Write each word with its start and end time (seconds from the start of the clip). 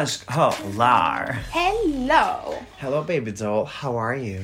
Aşklar. 0.00 1.34
Hello. 1.50 2.54
Hello 2.78 3.02
baby 3.02 3.30
doll, 3.40 3.66
how 3.66 3.98
are 4.00 4.20
you? 4.20 4.40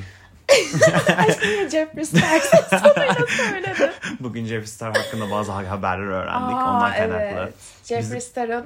Aşkım 1.17 1.51
ya 1.61 1.69
Jeffree 1.69 2.05
Star 2.05 2.39
söyledi. 3.49 3.91
Bugün 4.19 4.45
Jeffree 4.45 4.67
Star 4.67 4.97
hakkında 4.97 5.31
bazı 5.31 5.51
haberler 5.51 6.03
öğrendik. 6.07 6.55
Aa, 6.55 6.75
Ondan 6.75 6.91
kaynaklı. 6.91 7.15
evet. 7.41 7.53
Jeffree 7.83 8.21
Star'ın 8.21 8.65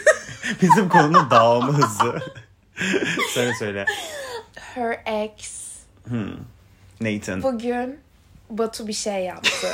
Bizim 0.62 0.88
konunun 0.88 1.30
dağılma 1.30 1.68
hızı. 1.72 2.20
söyle 3.34 3.54
söyle. 3.58 3.84
her 4.74 5.00
ex 5.06 5.62
Nathan. 7.00 7.42
bugün 7.42 8.00
Batu 8.58 8.88
bir 8.88 8.92
şey 8.92 9.24
yaptı. 9.24 9.66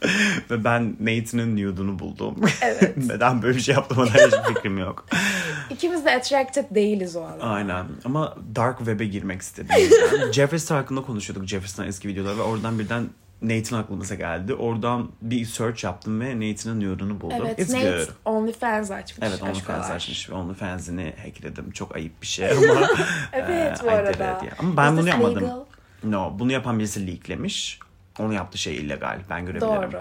Ve 0.50 0.64
ben 0.64 0.96
Nathan'ın 1.00 1.56
nude'unu 1.56 1.98
buldum. 1.98 2.36
Evet. 2.62 2.96
Neden 3.06 3.42
böyle 3.42 3.56
bir 3.56 3.62
şey 3.62 3.74
yaptığıma 3.74 4.06
dair 4.06 4.26
hiçbir 4.26 4.54
fikrim 4.54 4.78
yok. 4.78 5.06
İkimiz 5.70 6.04
de 6.04 6.16
attracted 6.16 6.64
değiliz 6.70 7.16
o 7.16 7.22
an. 7.22 7.38
Aynen. 7.40 7.86
Ama 8.04 8.36
Dark 8.56 8.78
Web'e 8.78 9.04
girmek 9.04 9.42
istedim. 9.42 10.58
Star 10.58 10.78
hakkında 10.78 11.02
konuşuyorduk. 11.02 11.48
Jeffree 11.48 11.68
Star'ın 11.68 11.88
eski 11.88 12.08
videoları 12.08 12.38
ve 12.38 12.42
oradan 12.42 12.78
birden 12.78 13.08
Nathan 13.42 13.78
aklımıza 13.78 14.14
geldi. 14.14 14.54
Oradan 14.54 15.10
bir 15.22 15.44
search 15.44 15.84
yaptım 15.84 16.20
ve 16.20 16.40
Nathan'ın 16.40 16.80
nude'unu 16.80 17.20
buldum. 17.20 17.38
Evet, 17.40 17.58
It's 17.58 17.72
Nate 17.72 17.90
good. 17.90 18.08
OnlyFans 18.24 18.90
açmış. 18.90 19.28
Evet 19.28 19.42
OnlyFans 19.42 19.90
açmış 19.90 20.30
ve 20.30 20.34
OnlyFans'ini 20.34 21.14
hackledim. 21.24 21.70
Çok 21.70 21.96
ayıp 21.96 22.22
bir 22.22 22.26
şey 22.26 22.50
ama. 22.50 22.88
Evet 23.32 23.78
bu 23.82 23.86
e, 23.86 23.90
did 23.90 24.20
arada. 24.20 24.40
Ama 24.58 24.76
ben 24.76 24.92
Is 24.92 24.98
bunu 24.98 25.08
yapmadım. 25.08 25.36
legal? 25.36 25.64
No, 26.04 26.38
bunu 26.38 26.52
yapan 26.52 26.78
birisi 26.78 27.06
leaklemiş. 27.06 27.78
Onu 28.18 28.32
yaptığı 28.34 28.58
şey 28.58 28.76
illegal. 28.76 29.20
Ben 29.30 29.46
görebilirim. 29.46 29.72
Doğru. 29.92 30.00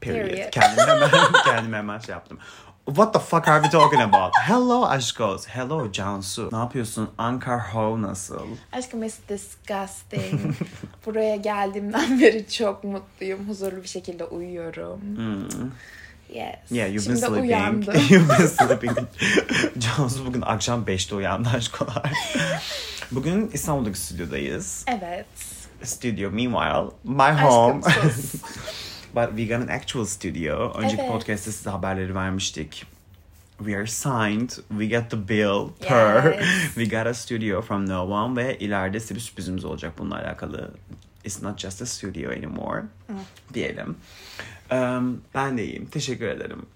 Period. 0.00 0.28
Period. 0.28 0.50
Kendime 0.50 0.82
hemen, 0.86 1.10
kendime 1.44 1.76
hemen 1.76 1.98
şey 1.98 2.12
yaptım. 2.12 2.38
What 2.86 3.12
the 3.14 3.20
fuck 3.20 3.48
are 3.48 3.62
we 3.62 3.70
talking 3.78 4.02
about? 4.02 4.32
Hello 4.48 4.86
aşkos. 4.86 5.46
Hello 5.46 5.92
Cansu. 5.92 6.48
Ne 6.52 6.58
yapıyorsun? 6.58 7.10
Ankar 7.18 7.60
Ho 7.74 8.02
nasıl? 8.02 8.46
Aşkım 8.72 9.02
it's 9.02 9.18
disgusting. 9.28 10.54
Buraya 11.06 11.36
geldiğimden 11.36 12.20
beri 12.20 12.48
çok 12.50 12.84
mutluyum. 12.84 13.48
Huzurlu 13.48 13.82
bir 13.82 13.88
şekilde 13.88 14.24
uyuyorum. 14.24 15.00
Yes. 16.32 16.64
Hmm. 16.70 16.76
Yeah, 16.76 16.88
you've 16.90 17.00
Şimdi 17.02 17.22
been 17.22 17.26
sleeping. 17.28 17.44
uyandım. 17.44 17.94
you've 18.10 18.38
been 18.38 18.46
sleeping. 18.46 18.98
Cansu 19.78 20.26
bugün 20.26 20.40
akşam 20.42 20.84
5'te 20.84 21.14
uyandı 21.14 21.48
aşkolar. 21.54 22.12
Bugün 23.10 23.50
İstanbul'daki 23.52 23.98
stüdyodayız. 23.98 24.84
evet. 24.86 25.26
Studio 25.84 26.30
meanwhile 26.30 26.90
my 27.04 27.32
home. 27.32 27.82
But 29.14 29.28
we 29.36 29.44
got 29.48 29.60
an 29.60 29.68
actual 29.68 30.06
studio. 30.06 30.72
Önceki 30.74 31.02
Evet. 31.02 31.12
podcast'te 31.12 31.52
size 31.52 31.70
haberleri 31.70 32.14
vermiştik. 32.14 32.86
We 33.58 33.76
are 33.76 33.86
signed. 33.86 34.50
We 34.68 34.86
get 34.86 35.10
the 35.10 35.28
bill 35.28 35.68
per. 35.88 36.32
Yes. 36.32 36.76
We 36.76 36.84
got 36.84 37.06
a 37.06 37.14
studio 37.14 37.62
from 37.62 37.86
no 37.88 38.04
one 38.04 38.36
ve 38.36 38.58
ileride 38.58 39.00
size 39.00 39.14
bir 39.14 39.20
sürprizimiz 39.20 39.64
olacak 39.64 39.98
bununla 39.98 40.16
alakalı. 40.16 40.70
It's 41.24 41.42
not 41.42 41.58
just 41.58 41.82
a 41.82 41.86
studio 41.86 42.30
anymore. 42.30 42.82
Diyelim. 43.54 43.96
Um, 44.70 45.22
ben 45.34 45.58
de 45.58 45.64
iyiyim. 45.64 45.86
Teşekkür 45.86 46.26
ederim. 46.26 46.66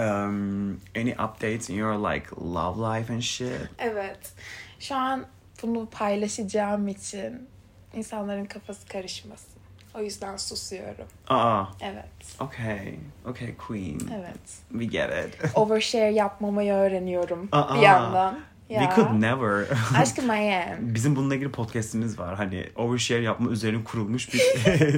Um, 0.00 0.80
any 0.96 1.10
updates 1.18 1.70
in 1.70 1.74
your 1.76 2.12
like 2.12 2.26
love 2.40 2.98
life 2.98 3.12
and 3.14 3.20
shit? 3.22 3.68
Evet. 3.78 4.32
Şu 4.80 4.94
an 4.94 5.26
bunu 5.62 5.86
paylaşacağım 5.90 6.88
için 6.88 7.48
insanların 7.94 8.44
kafası 8.44 8.88
karışmasın. 8.88 9.58
O 9.94 10.00
yüzden 10.02 10.36
susuyorum. 10.36 11.06
Aa, 11.28 11.64
Evet. 11.80 12.36
okay. 12.40 12.94
Okay, 13.24 13.56
queen. 13.56 14.00
Evet. 14.18 14.58
We 14.72 14.84
get 14.84 15.10
it. 15.10 15.50
Overshare 15.56 16.10
yapmamayı 16.14 16.72
öğreniyorum 16.72 17.48
Aa, 17.52 17.74
bir 17.74 17.80
yandan. 17.80 18.38
We 18.68 18.74
Ya. 18.84 18.92
could 18.96 19.20
never. 19.20 19.66
Aşkım 19.96 20.30
I 20.30 20.54
am. 20.54 20.94
Bizim 20.94 21.16
bununla 21.16 21.34
ilgili 21.34 21.50
podcast'imiz 21.52 22.18
var. 22.18 22.34
Hani 22.36 22.66
overshare 22.76 23.22
yapma 23.22 23.50
üzerine 23.50 23.84
kurulmuş 23.84 24.34
bir 24.34 24.40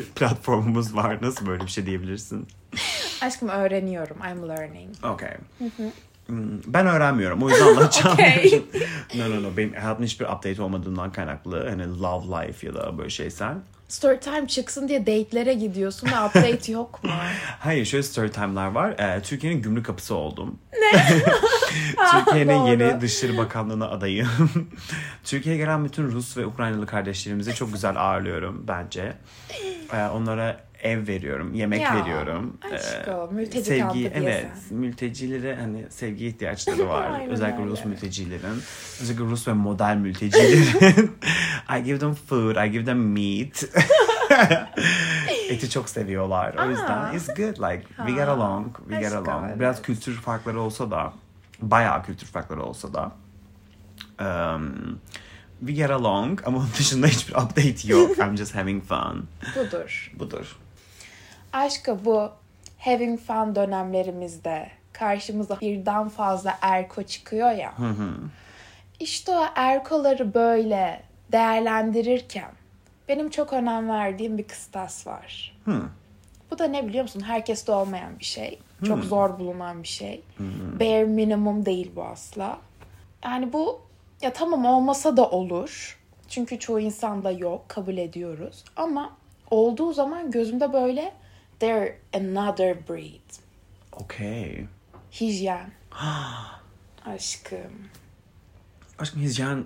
platformumuz 0.15 0.97
var. 0.97 1.19
Nasıl 1.23 1.47
böyle 1.47 1.65
bir 1.65 1.71
şey 1.71 1.87
diyebilirsin? 1.87 2.49
Aşkım 3.23 3.49
öğreniyorum. 3.49 4.17
I'm 4.31 4.49
learning. 4.49 4.95
Okay. 5.05 5.37
Hmm, 5.59 5.69
Ben 6.67 6.87
öğrenmiyorum. 6.87 7.43
O 7.43 7.51
yüzden 7.51 7.67
anlatacağım. 7.67 8.11
Okay. 8.21 8.63
no 9.15 9.31
no 9.31 9.43
no. 9.43 9.57
Benim 9.57 9.73
hayatımda 9.75 10.07
hiçbir 10.07 10.25
update 10.27 10.63
olmadığından 10.63 11.13
kaynaklı. 11.13 11.69
Hani 11.69 12.01
love 12.01 12.47
life 12.47 12.67
ya 12.67 12.75
da 12.75 12.99
böyle 12.99 13.11
şeysen. 13.11 13.59
Storytime 13.89 14.49
çıksın 14.49 14.89
diye 14.89 15.01
date'lere 15.01 15.55
gidiyorsun 15.55 16.09
ve 16.09 16.25
update 16.27 16.73
yok 16.73 17.05
mu? 17.05 17.11
Hayır 17.61 17.85
şöyle 17.85 18.03
story 18.03 18.31
time'lar 18.31 18.67
var. 18.67 18.91
Ee, 18.99 19.23
Türkiye'nin 19.23 19.63
gümrük 19.63 19.87
kapısı 19.87 20.15
oldum. 20.15 20.59
Türkiye'nin 22.13 22.61
Doğru. 22.61 22.69
yeni 22.69 23.01
Dışişleri 23.01 23.39
Bakanlığı'na 23.39 23.89
adayım. 23.89 24.29
Türkiye'ye 25.25 25.61
gelen 25.61 25.85
bütün 25.85 26.05
Rus 26.11 26.37
ve 26.37 26.47
Ukraynalı 26.47 26.87
kardeşlerimizi 26.87 27.55
çok 27.55 27.73
güzel 27.73 27.97
ağırlıyorum 27.97 28.65
bence. 28.69 29.13
Ee, 29.93 30.03
onlara 30.05 30.61
ev 30.83 31.07
veriyorum, 31.07 31.55
yemek 31.55 31.81
Ya, 31.81 31.97
veriyorum. 31.97 32.59
aşkım, 32.75 33.35
mülteci 33.35 33.65
sevgi, 33.65 34.13
evet, 34.15 34.47
mültecilere 34.71 35.57
hani 35.57 35.87
sevgi 35.91 36.27
ihtiyaçları 36.27 36.89
var. 36.89 37.29
Özellikle 37.29 37.63
öyle. 37.63 37.71
Rus 37.71 37.85
mültecilerin. 37.85 38.63
Özellikle 39.03 39.25
Rus 39.25 39.49
ve 39.49 39.53
model 39.53 39.97
mültecilerin. 39.97 41.11
I 41.79 41.83
give 41.85 41.99
them 41.99 42.15
food, 42.15 42.57
I 42.67 42.71
give 42.71 42.85
them 42.85 42.99
meat. 42.99 43.65
Eti 45.49 45.71
çok 45.71 45.89
seviyorlar. 45.89 46.55
O 46.67 46.71
yüzden 46.71 47.15
it's 47.15 47.27
good. 47.27 47.71
Like 47.71 47.83
we 47.97 48.13
get 48.13 48.29
along, 48.29 48.77
we 48.89 49.01
get 49.01 49.13
aşkım, 49.13 49.29
along. 49.29 49.61
Biraz 49.61 49.77
evet. 49.77 49.87
kültür 49.87 50.15
farkları 50.15 50.61
olsa 50.61 50.91
da, 50.91 51.13
bayağı 51.63 52.05
kültür 52.05 52.27
farkları 52.27 52.63
olsa 52.63 52.89
da 52.95 53.13
um, 54.21 55.01
we 55.61 55.73
get 55.73 55.91
along 55.91 56.41
ama 56.47 56.59
onun 56.59 56.69
dışında 56.79 57.07
hiçbir 57.07 57.35
update 57.35 57.89
yok. 57.89 58.19
I'm 58.19 58.37
just 58.37 58.55
having 58.55 58.85
fun. 58.85 59.29
Budur. 59.57 60.13
Budur. 60.19 60.57
Aşkı 61.53 62.05
bu 62.05 62.31
having 62.79 63.21
fun 63.21 63.55
dönemlerimizde 63.55 64.69
karşımıza 64.93 65.61
birden 65.61 66.09
fazla 66.09 66.59
erko 66.63 67.03
çıkıyor 67.03 67.51
ya. 67.51 67.75
İşte 69.01 69.33
o 69.33 69.45
erkoları 69.55 70.35
böyle 70.35 71.03
değerlendirirken 71.33 72.51
benim 73.09 73.31
çok 73.31 73.53
önem 73.53 73.89
verdiğim 73.89 74.39
bir 74.39 74.45
kıstas 74.45 75.07
var. 75.07 75.57
Bu 76.51 76.59
da 76.59 76.65
ne 76.65 76.87
biliyor 76.89 77.03
musun? 77.03 77.21
Herkeste 77.21 77.73
olmayan 77.73 78.19
bir 78.19 78.25
şey. 78.25 78.59
Çok 78.87 79.05
zor 79.05 79.39
bulunan 79.39 79.83
bir 79.83 79.89
şey. 79.89 80.23
Bare 80.81 81.05
minimum 81.05 81.67
değil 81.67 81.93
bu 81.97 82.05
asla. 82.05 82.59
Yani 83.25 83.53
bu 83.53 83.81
ya 84.23 84.33
tamam 84.33 84.65
olmasa 84.65 85.17
da 85.17 85.31
olur. 85.31 85.99
Çünkü 86.29 86.59
çoğu 86.59 86.81
insanda 86.81 87.31
yok. 87.31 87.69
Kabul 87.69 87.97
ediyoruz. 87.97 88.65
Ama 88.77 89.17
olduğu 89.51 89.93
zaman 89.93 90.31
gözümde 90.31 90.73
böyle 90.73 91.13
they're 91.61 91.97
another 92.15 92.77
breed. 92.89 93.21
Okay. 93.93 94.65
Hijyen. 95.21 95.71
Aşkım. 97.07 97.73
Aşkım 98.99 99.23
hijyen 99.23 99.65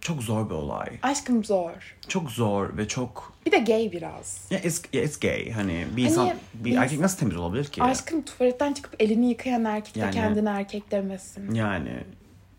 çok 0.00 0.22
zor 0.22 0.50
bir 0.50 0.54
olay. 0.54 0.88
Aşkım 1.02 1.44
zor. 1.44 1.96
Çok 2.08 2.30
zor 2.30 2.76
ve 2.76 2.88
çok 2.88 3.32
Bir 3.46 3.52
de 3.52 3.58
gay 3.58 3.92
biraz. 3.92 4.46
ya 4.50 4.58
it's, 4.58 4.82
yeah, 4.92 5.06
it's 5.06 5.20
gay. 5.20 5.50
Hani 5.50 5.86
bir 5.96 6.04
insan 6.04 6.26
Hani 6.26 6.36
bir 6.54 6.76
erkek 6.76 7.00
nasıl 7.00 7.18
temiz 7.18 7.36
olabilir 7.36 7.64
ki? 7.64 7.82
Aşkım 7.82 8.22
tuvaletten 8.22 8.72
çıkıp 8.72 9.02
elini 9.02 9.28
yıkayan 9.28 9.64
erkek 9.64 9.94
de 9.94 9.98
Yani- 9.98 10.14
kendine 10.14 10.50
erkek 10.50 10.90
demesin. 10.90 11.54
Yani 11.54 12.04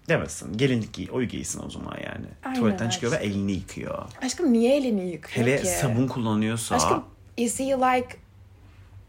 demesin. 0.09 0.57
Gelinlik 0.57 0.93
giy, 0.93 1.07
o 1.13 1.21
giysin 1.23 1.61
o 1.65 1.69
zaman 1.69 1.97
yani. 2.05 2.25
Aynen 2.43 2.59
Tuvaletten 2.59 2.89
çıkıyor 2.89 3.11
ve 3.11 3.15
aşkım. 3.17 3.31
elini 3.31 3.51
yıkıyor. 3.51 4.03
Aşkım 4.21 4.53
niye 4.53 4.77
elini 4.77 5.09
yıkıyor 5.09 5.47
Hele 5.47 5.61
ki? 5.61 5.67
sabun 5.67 6.07
kullanıyorsa 6.07 6.75
Aşkım 6.75 7.03
is 7.37 7.59
he 7.59 7.63
like 7.63 8.07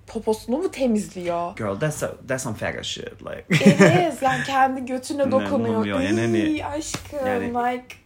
poposunu 0.07 0.59
mu 0.59 0.71
temizliyor? 0.71 1.57
girl 1.57 1.79
that's, 1.81 2.03
a, 2.03 2.15
that's 2.29 2.43
some 2.45 2.57
faggot 2.57 2.85
shit 2.85 3.23
like. 3.23 3.45
It 3.51 3.81
is. 4.15 4.23
Yani 4.23 4.43
kendi 4.47 4.87
götüne 4.87 5.27
Ne 5.27 5.31
dokunuyor. 5.31 5.75
oluyor? 5.75 6.01
Yani 6.01 6.21
hani- 6.21 6.67
aşkım 6.67 7.27
yani- 7.27 7.49
like 7.49 7.97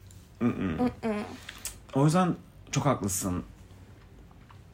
o 1.94 2.04
yüzden 2.04 2.34
çok 2.70 2.86
haklısın. 2.86 3.42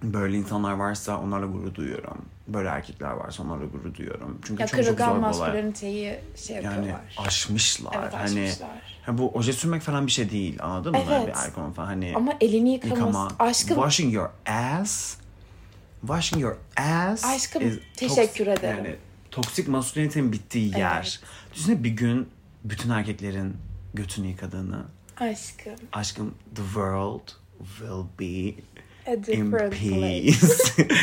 Böyle 0.02 0.36
insanlar 0.36 0.72
varsa 0.72 1.18
onlarla 1.20 1.46
gurur 1.46 1.74
duyuyorum. 1.74 2.24
Böyle 2.48 2.68
erkekler 2.68 3.10
varsa 3.10 3.42
onlarla 3.42 3.64
gurur 3.64 3.94
duyuyorum. 3.94 4.38
Çünkü 4.46 4.60
ya 4.62 4.66
çok 4.66 4.84
çok 4.84 4.98
zor 4.98 5.14
bir 5.14 5.20
masküleniteyi 5.20 6.18
şey 6.36 6.56
Yani 6.56 6.64
yapıyorlar. 6.64 7.00
aşmışlar. 7.26 7.96
Evet, 8.02 8.14
hani 8.14 8.22
aşmışlar. 8.44 8.68
ha, 9.06 9.18
bu 9.18 9.30
oje 9.34 9.52
sürmek 9.52 9.82
falan 9.82 10.06
bir 10.06 10.12
şey 10.12 10.30
değil 10.30 10.58
anladın 10.62 10.92
mı? 10.92 10.98
Evet. 11.10 11.26
Bir 11.26 11.32
erkek 11.32 11.54
falan 11.74 11.86
hani 11.86 12.12
Ama 12.16 12.32
elini 12.40 12.72
yıkaması. 12.72 13.00
yıkama. 13.00 13.28
Aşkım 13.38 13.74
Washing 13.76 14.14
your 14.14 14.28
ass. 14.46 15.16
Washing 16.06 16.42
your 16.42 16.56
ass. 16.76 17.24
Aşkım, 17.24 17.68
is 17.68 17.74
teşekkür 17.96 18.46
toks- 18.46 18.58
ederim. 18.58 18.84
Yani 18.84 18.96
toksik 19.30 19.68
maskülenitenin 19.68 20.32
bittiği 20.32 20.78
yer. 20.78 21.20
Evet. 21.20 21.20
Düşünsene 21.54 21.84
bir 21.84 21.90
gün 21.90 22.28
bütün 22.64 22.90
erkeklerin 22.90 23.56
götünü 23.94 24.26
yıkadığını. 24.26 24.84
aşkım. 25.20 25.74
Aşkım 25.92 26.34
the 26.56 26.62
world 26.62 27.28
will 27.58 28.04
be 28.20 28.54
A 29.06 29.14
in 29.14 29.22
different 29.22 29.72
place. 29.72 30.32
peace. 30.76 30.94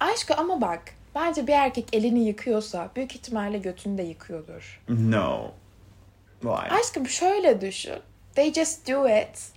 Aşkı 0.00 0.34
ama 0.34 0.60
bak 0.60 0.82
Bence 1.14 1.46
bir 1.46 1.52
erkek 1.52 1.88
elini 1.92 2.26
yıkıyorsa 2.26 2.90
büyük 2.96 3.14
ihtimalle 3.16 3.58
götünü 3.58 3.98
de 3.98 4.02
yıkıyordur. 4.02 4.82
No. 4.88 5.50
Why? 6.40 6.80
Aşkım 6.80 7.08
şöyle 7.08 7.60
düşün. 7.60 7.98
They 8.34 8.52
just 8.52 8.88
do 8.88 9.08
it. 9.08 9.52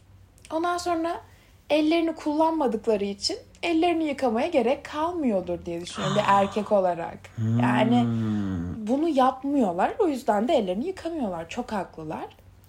Ondan 0.51 0.77
sonra 0.77 1.21
ellerini 1.69 2.15
kullanmadıkları 2.15 3.03
için 3.03 3.37
ellerini 3.63 4.03
yıkamaya 4.03 4.47
gerek 4.47 4.85
kalmıyordur 4.85 5.65
diye 5.65 5.81
düşünüyorum 5.81 6.17
bir 6.17 6.23
erkek 6.27 6.71
olarak. 6.71 7.17
Yani 7.61 8.05
bunu 8.87 9.09
yapmıyorlar. 9.09 9.93
O 9.99 10.07
yüzden 10.07 10.47
de 10.47 10.53
ellerini 10.53 10.87
yıkamıyorlar. 10.87 11.49
Çok 11.49 11.71
haklılar. 11.71 12.25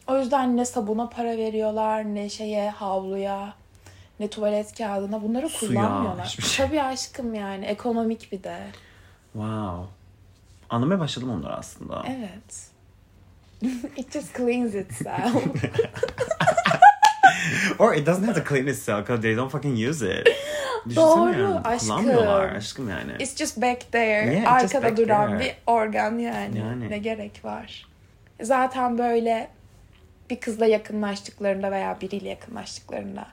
O 0.06 0.19
yüzden 0.19 0.56
ne 0.56 0.64
sabuna 0.64 1.08
para 1.08 1.37
veriyorlar, 1.37 2.05
ne 2.05 2.29
şeye, 2.29 2.70
havluya, 2.70 3.55
ne 4.20 4.29
tuvalet 4.29 4.79
kağıdına 4.79 5.23
bunları 5.23 5.49
Suya, 5.49 5.82
kullanmıyorlar. 5.82 6.25
şey. 6.26 6.67
Tabii 6.67 6.82
aşkım 6.82 7.35
yani 7.35 7.64
ekonomik 7.64 8.32
bir 8.32 8.43
de. 8.43 8.58
Wow. 9.32 9.87
Anlamaya 10.70 11.00
başladım 11.00 11.31
onları 11.31 11.55
aslında. 11.55 12.05
Evet. 12.08 12.70
It 13.97 14.12
just 14.12 14.37
cleans 14.37 14.75
itself. 14.75 15.44
Or 17.79 17.94
it 17.94 18.06
doesn't 18.06 18.25
have 18.25 18.35
to 18.44 18.49
clean 18.49 18.67
itself 18.67 19.00
because 19.00 19.23
they 19.23 19.37
don't 19.37 19.50
fucking 19.52 19.88
use 19.88 20.20
it. 20.20 20.29
Doğru, 20.96 21.61
aşkım. 21.64 21.88
Kullanmıyorlar 21.88 22.52
aşkım 22.56 22.88
yani. 22.88 23.12
It's 23.19 23.37
just 23.37 23.56
back 23.56 23.93
there. 23.93 24.35
Yeah, 24.35 24.52
Arkada 24.52 24.82
back 24.82 24.96
duran 24.96 25.31
there. 25.31 25.41
bir 25.41 25.55
organ 25.67 26.19
yani. 26.19 26.58
Yani. 26.58 26.91
Ne 26.91 26.99
gerek 26.99 27.44
var? 27.44 27.87
Zaten 28.43 28.99
böyle 28.99 29.49
bir 30.31 30.41
kızla 30.41 30.67
yakınlaştıklarında 30.67 31.70
veya 31.70 32.00
biriyle 32.00 32.29
yakınlaştıklarında 32.29 33.26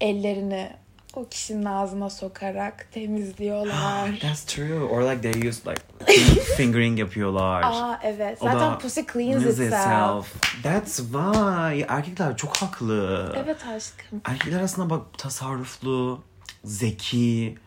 ellerini 0.00 0.70
o 1.14 1.28
kişinin 1.28 1.64
ağzına 1.64 2.10
sokarak 2.10 2.86
temizliyorlar. 2.92 4.18
That's 4.22 4.44
true. 4.44 4.80
Or 4.82 5.02
like 5.02 5.32
they 5.32 5.48
use 5.48 5.70
like 5.70 5.82
fingering 6.56 6.98
yapıyorlar. 6.98 7.62
Aa 7.62 8.00
evet. 8.04 8.38
O 8.42 8.46
da 8.46 8.52
Zaten 8.52 8.78
pussy 8.78 9.00
cleans 9.12 9.42
cleans 9.42 9.58
itself. 9.58 10.34
That's 10.62 10.96
why. 10.96 11.84
Erkekler 11.88 12.36
çok 12.36 12.56
haklı. 12.56 13.32
Evet 13.44 13.66
aşkım. 13.66 14.20
Erkekler 14.24 14.60
aslında 14.60 14.90
bak 14.90 15.02
tasarruflu, 15.18 16.22
zeki, 16.64 17.58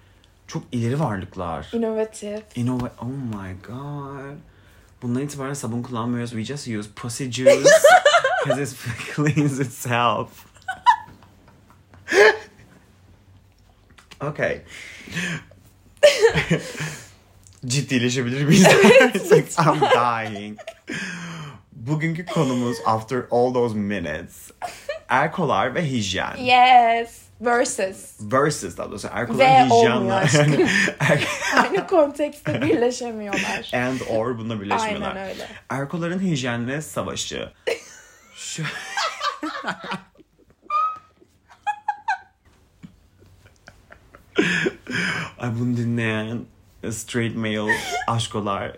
çok 0.47 0.63
ileri 0.71 0.99
varlıklar. 0.99 1.69
İnovatif. 1.73 2.43
Innova- 2.55 2.91
oh 3.01 3.07
my 3.07 3.55
god. 3.67 4.37
Bundan 5.01 5.21
itibaren 5.21 5.53
sabun 5.53 5.83
kullanmıyoruz. 5.83 6.29
We 6.29 6.43
just 6.45 6.67
use 6.67 6.89
pussy 6.95 7.23
juice. 7.23 7.69
Because 8.45 8.61
it 8.63 8.77
cleans 9.15 9.59
itself. 9.59 10.29
Okay. 14.29 14.61
Ciddileşebilir 17.65 18.45
miyiz? 18.45 18.67
Like, 19.31 19.45
I'm 19.61 19.81
dying. 19.81 20.59
Bugünkü 21.71 22.25
konumuz 22.25 22.77
after 22.85 23.23
all 23.31 23.53
those 23.53 23.75
minutes. 23.75 24.51
Erkolar 25.09 25.75
ve 25.75 25.85
hijyen. 25.91 26.35
Yes. 26.37 27.23
Versus. 27.41 27.97
Versus 28.19 28.77
daha 28.77 28.89
doğrusu 28.91 29.07
erkolar 29.11 29.39
Ve 29.39 29.65
hijyenle. 29.65 30.13
Yani 30.33 30.67
er- 30.99 31.27
Aynı 31.57 31.87
kontekste 31.87 32.61
birleşemiyorlar. 32.61 33.71
and 33.73 33.99
or 34.09 34.37
bununla 34.37 34.61
birleşmiyorlar. 34.61 35.15
Aynen 35.15 35.29
öyle. 35.29 35.47
Erkoların 35.69 36.19
hijyenle 36.19 36.81
savaşı. 36.81 37.51
Şu... 38.35 38.63
Ay 45.43 45.49
bunu 45.59 45.77
dinleyen 45.77 46.39
straight 46.91 47.35
male 47.37 47.71
aşkolar 48.07 48.77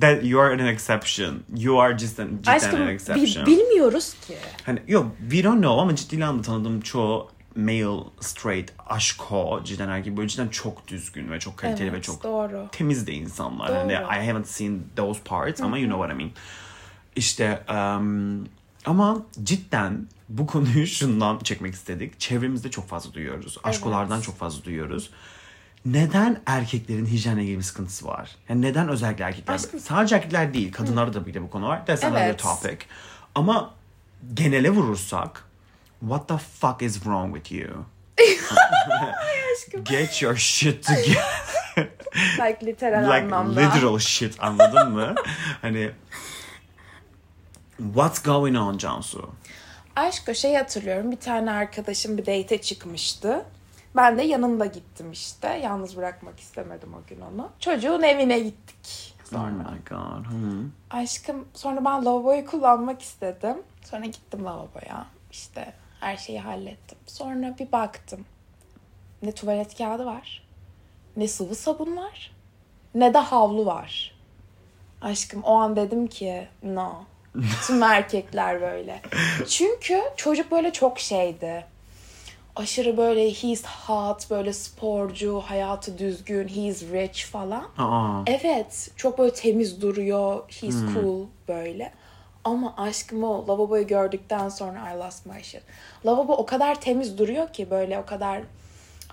that 0.00 0.24
you 0.24 0.40
are 0.42 0.52
an 0.62 0.66
exception. 0.66 1.42
You 1.56 1.80
are 1.80 1.98
just 1.98 2.20
an, 2.20 2.28
cidden 2.38 2.52
Aşkım 2.56 2.80
an 2.82 2.88
bi- 2.88 2.92
exception. 2.92 3.46
bilmiyoruz 3.46 4.14
ki. 4.26 4.36
Hani 4.66 4.82
yok 4.88 5.06
we 5.30 5.44
don't 5.44 5.60
know 5.62 5.82
ama 5.82 5.96
ciddi 5.96 6.16
anlamda 6.24 6.42
tanıdığım 6.42 6.80
çoğu 6.80 7.30
male 7.56 8.04
straight 8.20 8.72
aşko 8.88 9.60
cidden 9.64 9.88
erkek 9.88 10.16
böyle 10.16 10.28
cidden 10.28 10.48
çok 10.48 10.88
düzgün 10.88 11.30
ve 11.30 11.38
çok 11.40 11.56
kaliteli 11.56 11.88
Evet, 11.88 11.98
ve 11.98 12.02
çok 12.02 12.22
doğru. 12.24 12.68
temiz 12.72 13.06
de 13.06 13.12
insanlar. 13.12 13.68
Doğru. 13.68 13.76
Hani 13.76 13.92
I 13.92 14.28
haven't 14.28 14.46
seen 14.48 14.82
those 14.96 15.20
parts 15.24 15.60
ama 15.60 15.78
you 15.78 15.86
know 15.90 16.06
what 16.06 16.20
I 16.20 16.24
mean. 16.24 16.30
İşte 17.16 17.62
um, 17.70 18.46
ama 18.86 19.22
cidden 19.42 20.06
bu 20.28 20.46
konuyu 20.46 20.86
şundan 20.86 21.38
çekmek 21.38 21.74
istedik. 21.74 22.20
Çevremizde 22.20 22.70
çok 22.70 22.88
fazla 22.88 23.12
duyuyoruz. 23.14 23.58
Aşkolardan 23.64 24.14
Evet. 24.16 24.24
çok 24.24 24.36
fazla 24.38 24.64
duyuyoruz. 24.64 25.10
Neden 25.84 26.40
erkeklerin 26.46 27.06
hijyenle 27.06 27.42
ilgili 27.42 27.58
bir 27.58 27.62
sıkıntısı 27.62 28.06
var? 28.06 28.36
Yani 28.48 28.62
neden 28.62 28.88
özellikle 28.88 29.24
erkekler? 29.24 29.54
Aşkım- 29.54 29.80
Sadece 29.80 30.14
erkekler 30.16 30.54
değil, 30.54 30.72
kadınlarda 30.72 31.14
da 31.14 31.26
bir 31.26 31.34
de 31.34 31.42
bu 31.42 31.50
konu 31.50 31.68
var. 31.68 31.86
That's 31.86 32.04
another 32.04 32.24
Evet. 32.26 32.38
topic. 32.38 32.76
Ama 33.34 33.74
genele 34.34 34.70
vurursak 34.70 35.44
what 36.00 36.28
the 36.28 36.36
fuck 36.38 36.82
is 36.82 36.94
wrong 36.94 37.34
with 37.36 37.52
you? 37.52 37.84
Get 39.84 40.22
your 40.22 40.36
shit 40.36 40.86
together. 40.86 41.88
Like 42.38 42.66
literal 42.66 43.04
like 43.04 43.12
anlamda. 43.36 43.60
literal 43.60 43.98
shit 43.98 44.36
anladın 44.42 44.92
mı? 44.92 45.14
hani 45.62 45.90
what's 47.78 48.22
going 48.22 48.56
on 48.56 48.78
Cansu? 48.78 49.30
Aşko 49.96 50.34
şey 50.34 50.54
hatırlıyorum 50.56 51.12
bir 51.12 51.16
tane 51.20 51.50
arkadaşım 51.50 52.18
bir 52.18 52.26
date 52.26 52.60
çıkmıştı. 52.62 53.44
Ben 53.96 54.18
de 54.18 54.22
yanında 54.22 54.66
gittim 54.66 55.12
işte. 55.12 55.48
Yalnız 55.48 55.96
bırakmak 55.96 56.40
istemedim 56.40 56.94
o 56.94 57.08
gün 57.08 57.20
onu. 57.20 57.48
Çocuğun 57.58 58.02
evine 58.02 58.38
gittik. 58.38 59.14
Oh 59.34 59.50
my 59.50 59.78
god. 59.88 60.26
Hmm. 60.30 60.70
Aşkım 60.90 61.48
sonra 61.54 61.84
ben 61.84 62.04
lavaboyu 62.04 62.46
kullanmak 62.46 63.02
istedim. 63.02 63.56
Sonra 63.84 64.04
gittim 64.04 64.44
lavaboya. 64.44 65.06
İşte 65.32 65.72
her 66.00 66.16
şeyi 66.16 66.40
hallettim. 66.40 66.98
Sonra 67.06 67.58
bir 67.58 67.72
baktım. 67.72 68.24
Ne 69.22 69.32
tuvalet 69.32 69.78
kağıdı 69.78 70.06
var. 70.06 70.42
Ne 71.16 71.28
sıvı 71.28 71.54
sabun 71.54 71.96
var. 71.96 72.32
Ne 72.94 73.14
de 73.14 73.18
havlu 73.18 73.66
var. 73.66 74.14
Aşkım 75.02 75.42
o 75.42 75.54
an 75.54 75.76
dedim 75.76 76.06
ki 76.06 76.48
no. 76.62 77.04
Tüm 77.66 77.82
erkekler 77.82 78.60
böyle. 78.60 79.02
Çünkü 79.48 80.00
çocuk 80.16 80.50
böyle 80.50 80.72
çok 80.72 80.98
şeydi. 80.98 81.66
Aşırı 82.56 82.96
böyle 82.96 83.30
he's 83.30 83.64
hot, 83.66 84.30
böyle 84.30 84.52
sporcu, 84.52 85.40
hayatı 85.46 85.98
düzgün, 85.98 86.48
he's 86.48 86.82
rich 86.82 87.24
falan. 87.24 87.64
Aa. 87.78 88.22
Evet. 88.26 88.90
Çok 88.96 89.18
böyle 89.18 89.32
temiz 89.34 89.82
duruyor. 89.82 90.42
He's 90.48 90.76
cool 90.94 91.26
böyle. 91.48 91.92
Ama 92.44 92.74
aşkım 92.76 93.24
o 93.24 93.48
lavaboyu 93.48 93.86
gördükten 93.86 94.48
sonra 94.48 94.92
I 94.94 94.98
lost 94.98 95.26
my 95.26 95.42
shit. 95.42 95.62
Lavabo 96.06 96.32
o 96.32 96.46
kadar 96.46 96.80
temiz 96.80 97.18
duruyor 97.18 97.52
ki 97.52 97.70
böyle 97.70 97.98
o 97.98 98.06
kadar 98.06 98.42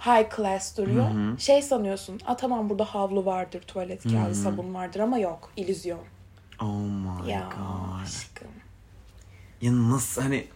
high 0.05 0.35
class 0.35 0.77
duruyor. 0.77 1.37
Şey 1.39 1.61
sanıyorsun. 1.61 2.19
A 2.25 2.35
tamam 2.35 2.69
burada 2.69 2.85
havlu 2.85 3.25
vardır, 3.25 3.61
tuvalet 3.61 4.03
kağıdı, 4.03 4.35
sabun 4.35 4.73
vardır 4.73 4.99
ama 4.99 5.17
yok. 5.17 5.51
İllüzyon. 5.57 5.99
Oh 6.61 6.65
my 6.75 7.31
Ya 7.31 7.39
god. 7.39 8.03
aşkım. 8.03 8.47
Ya 9.61 9.71
nasıl 9.91 10.21
hani 10.21 10.47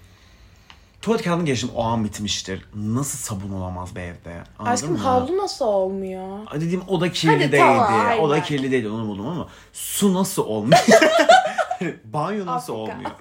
tuvalet 1.02 1.24
kağıdını 1.24 1.46
geçtim 1.46 1.70
o 1.76 1.84
an 1.84 2.04
bitmiştir. 2.04 2.66
Nasıl 2.76 3.18
sabun 3.18 3.54
olamaz 3.56 3.96
be 3.96 4.02
evde? 4.02 4.36
Anladın 4.60 4.74
aşkım 4.74 4.92
mı? 4.92 4.98
havlu 4.98 5.38
nasıl 5.38 5.66
olmuyor? 5.66 6.38
Dediğim 6.56 6.84
o 6.88 7.02
da 7.02 7.12
kirli 7.12 7.32
Hadi 7.32 7.40
değildi. 7.42 7.58
tamam, 7.58 8.20
o 8.20 8.30
da 8.30 8.34
aynen. 8.34 8.46
kirli 8.46 8.72
değildi 8.72 8.90
onu 8.90 9.08
buldum 9.08 9.28
ama 9.28 9.48
su 9.74 10.14
nasıl 10.14 10.46
olmuyor? 10.46 10.80
Banyo 12.04 12.46
nasıl 12.46 12.74
Afrika. 12.74 12.94
olmuyor? 12.94 13.12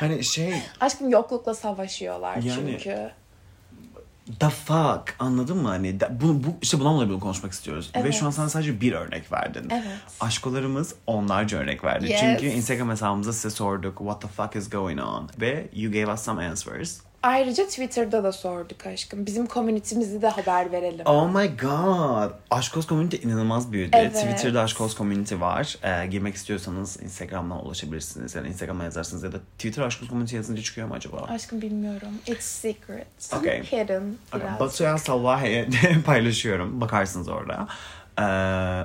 hani 0.00 0.24
şey 0.24 0.54
Aşkım 0.80 1.08
yoklukla 1.10 1.54
savaşıyorlar 1.54 2.36
Yani- 2.36 2.52
çünkü. 2.54 3.10
The 4.40 4.48
fuck 4.50 5.14
anladın 5.18 5.56
mı 5.56 5.68
hani 5.68 6.00
da- 6.00 6.20
bunu 6.20 6.44
bu 6.44 6.46
işte 6.62 6.80
bununla 6.80 7.04
ilgili 7.04 7.20
konuşmak 7.20 7.52
istiyoruz 7.52 7.90
ve 7.94 7.98
Evet. 8.00 8.14
şu 8.14 8.26
an 8.26 8.30
sana 8.30 8.48
sadece 8.48 8.80
bir 8.80 8.92
örnek 8.92 9.32
verdin. 9.32 9.68
Evet. 9.70 9.84
Aşkolarımız 10.20 10.94
onlarca 11.06 11.58
örnek 11.58 11.84
verdi. 11.84 12.10
Yes. 12.10 12.20
Çünkü 12.20 12.46
Instagram 12.46 12.90
hesabımıza 12.90 13.32
size 13.32 13.50
sorduk 13.50 13.98
what 13.98 14.22
the 14.22 14.28
fuck 14.28 14.56
is 14.56 14.70
going 14.70 15.00
on 15.00 15.28
ve 15.40 15.68
you 15.74 15.92
gave 15.92 16.12
us 16.12 16.20
some 16.20 16.46
answers. 16.46 17.00
Ayrıca 17.22 17.64
Twitter'da 17.66 18.24
da 18.24 18.32
sorduk 18.32 18.86
aşkım. 18.86 19.26
Bizim 19.26 19.46
komünitemizi 19.46 20.22
de 20.22 20.28
haber 20.28 20.72
verelim. 20.72 21.06
Oh 21.06 21.30
my 21.30 21.56
god. 21.56 22.30
Aşkos 22.50 22.86
Community 22.88 23.16
inanılmaz 23.26 23.72
büyüdü. 23.72 23.90
Evet. 23.92 24.14
Twitter'da 24.14 24.62
Aşkos 24.62 24.96
Community 24.96 25.34
var. 25.40 25.76
Ee, 25.82 26.06
girmek 26.06 26.34
istiyorsanız 26.34 27.02
Instagram'dan 27.02 27.66
ulaşabilirsiniz. 27.66 28.34
Yani 28.34 28.48
Instagram'a 28.48 28.84
yazarsınız 28.84 29.22
ya 29.22 29.32
da 29.32 29.38
Twitter 29.58 29.82
Aşkos 29.82 30.08
Community 30.08 30.36
yazınca 30.36 30.62
çıkıyor 30.62 30.88
mu 30.88 30.94
acaba? 30.94 31.16
Aşkım 31.16 31.62
bilmiyorum. 31.62 32.12
It's 32.26 32.44
secret. 32.44 33.06
Okay. 33.38 33.62
Hidden. 33.62 34.14
Okay. 34.36 34.60
Batu'ya 34.60 34.98
Salva'ya 34.98 35.66
paylaşıyorum. 36.06 36.80
Bakarsınız 36.80 37.28
orada. 37.28 37.68
Ee, 38.18 38.22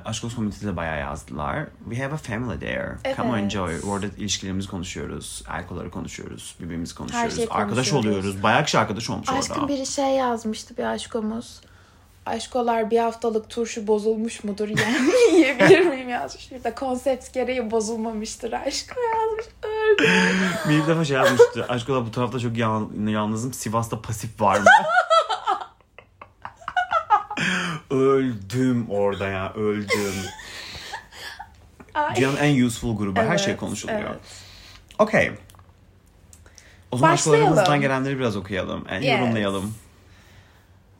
Aşkos 0.05 0.35
Community'de 0.35 0.75
bayağı 0.75 0.99
yazdılar. 0.99 1.65
We 1.89 2.03
have 2.03 2.13
a 2.13 2.17
family 2.17 2.59
there. 2.59 2.97
Come 3.17 3.29
Evet. 3.31 3.43
enjoy. 3.43 3.73
Orada 3.89 4.05
ilişkilerimizi 4.17 4.69
konuşuyoruz. 4.69 5.43
Erkoları 5.47 5.91
konuşuyoruz. 5.91 6.55
Birbirimizi 6.59 6.95
konuşuyoruz. 6.95 7.39
arkadaş 7.49 7.89
konuşuyoruz. 7.89 8.05
oluyoruz. 8.19 8.43
Bayağı 8.43 8.65
kişi 8.65 8.79
arkadaş 8.79 9.09
olmuş 9.09 9.29
Aşkım 9.29 9.57
orada. 9.63 9.67
biri 9.73 9.85
şey 9.85 10.09
yazmıştı 10.09 10.77
bir 10.77 10.83
aşkomuz. 10.83 11.61
Aşkolar 12.25 12.91
bir 12.91 12.99
haftalık 12.99 13.49
turşu 13.49 13.87
bozulmuş 13.87 14.43
mudur 14.43 14.67
yani 14.67 14.97
yiyebilir 15.33 15.79
miyim 15.85 16.09
yazmış. 16.09 16.51
Bir 16.51 16.63
de 16.63 16.75
konsept 16.75 17.33
gereği 17.33 17.71
bozulmamıştır 17.71 18.53
aşko 18.53 18.95
yazmış. 19.01 19.45
Bir 20.69 20.87
defa 20.87 21.05
şey 21.05 21.17
yazmıştı. 21.17 21.65
Aşkola 21.69 22.05
bu 22.05 22.11
tarafta 22.11 22.39
çok 22.39 22.57
yalnızım. 22.57 23.53
Sivas'ta 23.53 24.01
pasif 24.01 24.41
var 24.41 24.57
mı? 24.59 24.65
öldüm 27.93 28.89
orada 28.89 29.27
ya. 29.27 29.53
Öldüm. 29.53 30.13
Dünyanın 32.15 32.37
en 32.37 32.63
useful 32.63 32.97
grubu. 32.97 33.19
Her 33.19 33.37
şey 33.37 33.51
Evet, 33.51 33.59
konuşuluyor. 33.59 33.99
evet. 33.99 34.19
Okey. 34.99 35.31
O 36.91 36.97
zaman 36.97 37.13
Başlayalım. 37.13 37.43
aşkolarımızdan 37.43 37.81
gelenleri 37.81 38.19
biraz 38.19 38.35
okuyalım. 38.37 38.85
Yani 38.91 39.05
Yes. 39.05 39.19
yorumlayalım. 39.19 39.75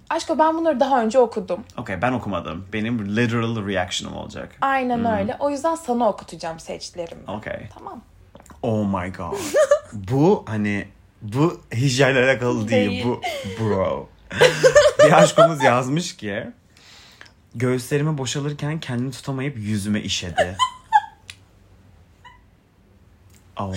Aşko 0.10 0.40
ben 0.40 0.58
bunları 0.58 0.80
daha 0.80 1.02
önce 1.04 1.20
okudum. 1.20 1.60
Okey 1.78 2.02
ben 2.02 2.12
okumadım. 2.12 2.66
Benim 2.74 3.16
literal 3.18 3.68
reaction'ım 3.68 4.18
olacak. 4.18 4.56
Aynen 4.62 5.20
öyle. 5.20 5.36
O 5.40 5.50
yüzden 5.50 5.76
sana 5.76 6.10
okutacağım 6.10 6.60
seçtilerimi. 6.60 7.22
Okey. 7.28 7.70
Tamam. 7.78 8.02
Oh 8.62 8.86
my 9.04 9.14
god. 9.14 9.38
bu 9.94 10.46
hani 10.48 10.88
bu 11.22 11.62
hijyenle 11.74 12.26
alakalı 12.32 12.68
değil. 12.68 12.90
Değil. 12.90 13.06
Bu 13.06 13.22
bro. 13.60 14.10
bir 15.06 15.12
aşkımız 15.12 15.64
yazmış 15.64 16.18
ki 16.18 16.48
göğüslerime 17.56 18.18
boşalırken 18.18 18.80
kendini 18.80 19.12
tutamayıp 19.12 19.58
yüzüme 19.58 20.02
işedi. 20.02 20.58
oh 23.58 23.76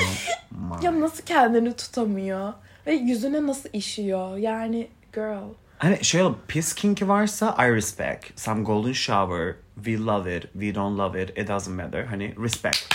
my. 0.51 0.85
Ya 0.85 1.01
nasıl 1.01 1.25
kendini 1.25 1.77
tutamıyor? 1.77 2.53
Ve 2.87 2.93
yüzüne 2.93 3.47
nasıl 3.47 3.69
işiyor? 3.73 4.37
Yani 4.37 4.89
girl. 5.13 5.49
Hani 5.79 6.05
şöyle 6.05 6.29
piss 6.49 6.75
kinki 6.75 7.09
varsa 7.09 7.57
I 7.59 7.75
respect. 7.75 8.41
Some 8.41 8.63
golden 8.63 8.93
shower. 8.93 9.55
We 9.75 9.99
love 9.99 10.37
it. 10.37 10.43
We 10.53 10.75
don't 10.75 10.99
love 10.99 11.23
it. 11.23 11.39
It 11.39 11.49
doesn't 11.49 11.77
matter. 11.77 12.05
Hani 12.05 12.35
respect. 12.43 12.95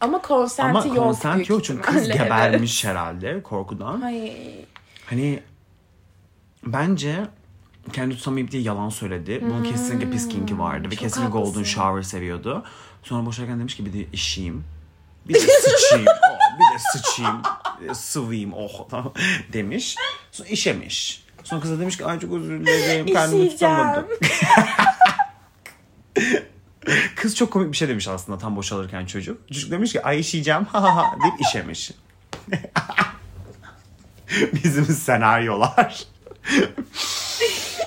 Ama 0.00 0.22
konsenti 0.22 0.70
Ama 0.70 0.86
yok 0.86 0.96
consent 0.96 1.36
büyük 1.36 1.48
yok 1.48 1.64
çünkü 1.64 1.82
kız 1.82 2.08
gebermiş 2.08 2.84
herhalde 2.84 3.42
korkudan. 3.42 4.00
Ay. 4.00 4.32
Hani 5.06 5.42
bence 6.66 7.16
kendi 7.92 8.16
tutamayıp 8.16 8.50
diye 8.50 8.62
yalan 8.62 8.88
söyledi. 8.88 9.40
Bunun 9.42 9.64
kesinlikle 9.64 10.10
pis 10.10 10.28
kinki 10.28 10.58
vardı. 10.58 10.78
Ve 10.78 10.84
Hmm, 10.84 10.90
çok 10.90 10.98
kesinlikle 10.98 11.30
golden 11.32 11.46
haklısın. 11.46 11.64
shower 11.64 12.02
seviyordu. 12.02 12.64
Sonra 13.02 13.26
boşarken 13.26 13.58
demiş 13.58 13.76
ki 13.76 13.86
bir 13.86 13.92
de 13.92 14.06
işeyim. 14.12 14.64
Bir 15.28 15.34
de 15.34 15.38
sıçayım. 15.40 16.06
oh, 16.30 16.38
bir 16.58 16.74
de 16.74 16.82
sıçayım. 16.92 17.42
De 17.88 17.94
sıvayım. 17.94 18.52
Oh 18.52 18.88
tamam. 18.90 19.12
demiş. 19.52 19.96
Sonra 20.32 20.48
işemiş. 20.48 21.24
Sonra 21.44 21.60
kız 21.60 21.70
da 21.70 21.80
demiş 21.80 21.96
ki 21.96 22.04
ay 22.04 22.20
çok 22.20 22.32
özür 22.32 22.60
dilerim. 22.60 23.06
Kendimi 23.12 23.48
tutamadım. 23.50 24.06
Kız 27.16 27.36
çok 27.36 27.52
komik 27.52 27.72
bir 27.72 27.76
şey 27.76 27.88
demiş 27.88 28.08
aslında 28.08 28.38
tam 28.38 28.56
boşalırken 28.56 29.06
çocuk. 29.06 29.48
Çocuk 29.48 29.70
demiş 29.70 29.92
ki 29.92 30.02
ay 30.02 30.20
işeyeceğim 30.20 30.64
ha 30.64 30.82
ha 30.82 30.96
ha 30.96 31.04
deyip 31.22 31.40
işemiş. 31.40 31.90
Bizim 34.64 34.84
senaryolar. 34.84 36.04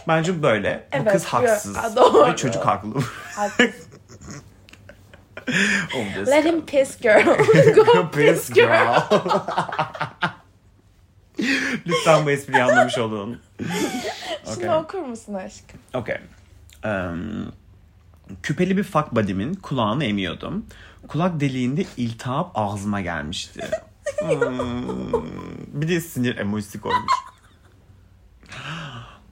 Bence 0.09 0.43
böyle. 0.43 0.87
Bu 0.93 0.97
Evet, 0.97 1.11
kız 1.13 1.23
bu- 1.23 1.27
haksız. 1.27 1.77
Ha, 1.77 1.95
doğru. 1.95 2.31
Ve 2.31 2.35
çocuk 2.35 2.65
haklı. 2.65 2.89
Let 6.27 6.45
him 6.45 6.65
piss 6.65 7.01
girl. 7.01 7.25
Go 7.75 8.11
Piss 8.11 8.49
girl. 8.53 9.01
Lütfen 11.87 12.25
bu 12.25 12.31
espriyi 12.31 12.63
anlamış 12.63 12.97
olun. 12.97 13.39
Şimdi 14.53 14.71
okur 14.71 14.99
musun 14.99 15.33
aşkım? 15.33 15.79
Okay. 15.93 16.17
Um, 16.85 17.51
küpeli 18.43 18.77
bir 18.77 18.83
fuck 18.83 19.11
buddy'min 19.11 19.53
kulağını 19.53 20.05
emiyordum. 20.05 20.65
Kulak 21.07 21.39
deliğinde 21.39 21.85
iltihap 21.97 22.51
ağzıma 22.55 23.01
gelmişti. 23.01 23.59
Hmm, 24.19 25.13
bir 25.81 25.87
de 25.87 26.01
sinir 26.01 26.37
emojisi 26.37 26.81
koymuş. 26.81 27.11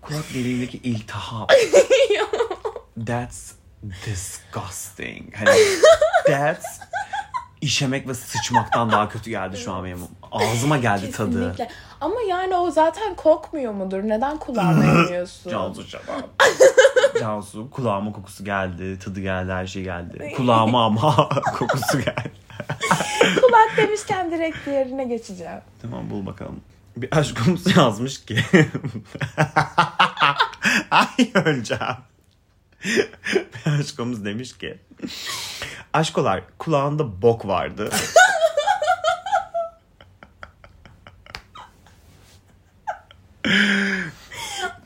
Kulak 0.08 0.30
deliğindeki 0.34 0.78
iltihap. 0.78 1.54
That's 3.06 3.52
disgusting. 4.06 5.36
Hani 5.36 5.50
that's 6.28 6.80
işemek 7.62 8.08
ve 8.08 8.14
sıçmaktan 8.14 8.92
daha 8.92 9.10
kötü 9.10 9.30
geldi 9.30 9.58
şu 9.58 9.74
an 9.74 9.84
benim. 9.86 10.00
Ağzıma 10.32 10.78
geldi 10.78 11.12
tadı. 11.12 11.32
Kesinlikle. 11.32 11.70
Ama 12.02 12.16
yani 12.30 12.56
o 12.56 12.72
zaten 12.72 13.16
kokmuyor 13.16 13.74
mudur? 13.74 14.04
Neden 14.04 14.38
kulağına 14.38 14.86
emiyorsun? 15.06 15.50
Cansu 15.52 15.84
şaka. 15.88 16.14
Cansu 17.20 17.72
kulağıma 17.72 18.12
kokusu 18.12 18.46
geldi, 18.46 19.00
tadı 19.00 19.20
geldi, 19.20 19.52
her 19.52 19.68
şey 19.68 19.84
geldi. 19.84 20.34
Kulağıma 20.38 20.86
ama 20.86 21.30
kokusu 21.58 21.98
geldi. 22.00 22.32
Kulak 23.42 23.78
demişken 23.78 24.32
direkt 24.32 24.58
diğerine 24.66 25.04
geçeceğim. 25.06 25.62
Tamam 25.82 26.10
bul 26.10 26.26
bakalım. 26.26 26.62
Bir 27.02 27.18
aşkımız 27.18 27.78
yazmış 27.78 28.26
ki. 28.26 28.40
Ay 30.92 31.32
öleceğim. 31.34 31.98
Bir 32.86 33.80
aşkımız 33.80 34.26
demiş 34.26 34.58
ki. 34.58 34.78
Aşkolar 35.94 36.44
kulağında 36.58 37.22
bok 37.22 37.48
vardı. 37.48 37.90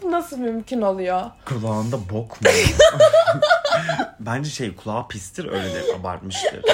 Nasıl 0.03 0.37
mümkün 0.37 0.81
oluyor? 0.81 1.21
Kulağında 1.45 2.09
bok 2.09 2.41
mu? 2.41 2.47
Bence 4.19 4.49
şey 4.49 4.75
kulağı 4.75 5.07
pistir 5.07 5.45
öyle 5.45 5.73
de 5.73 5.95
abartmıştır. 5.99 6.65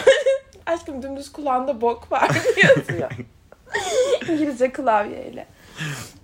Aşkım 0.66 1.04
dümdüz 1.04 1.32
kulağında 1.32 1.82
bok 1.82 2.12
var 2.12 2.30
yazıyor. 2.64 3.12
İngilizce 4.30 4.72
klavyeyle. 4.72 5.48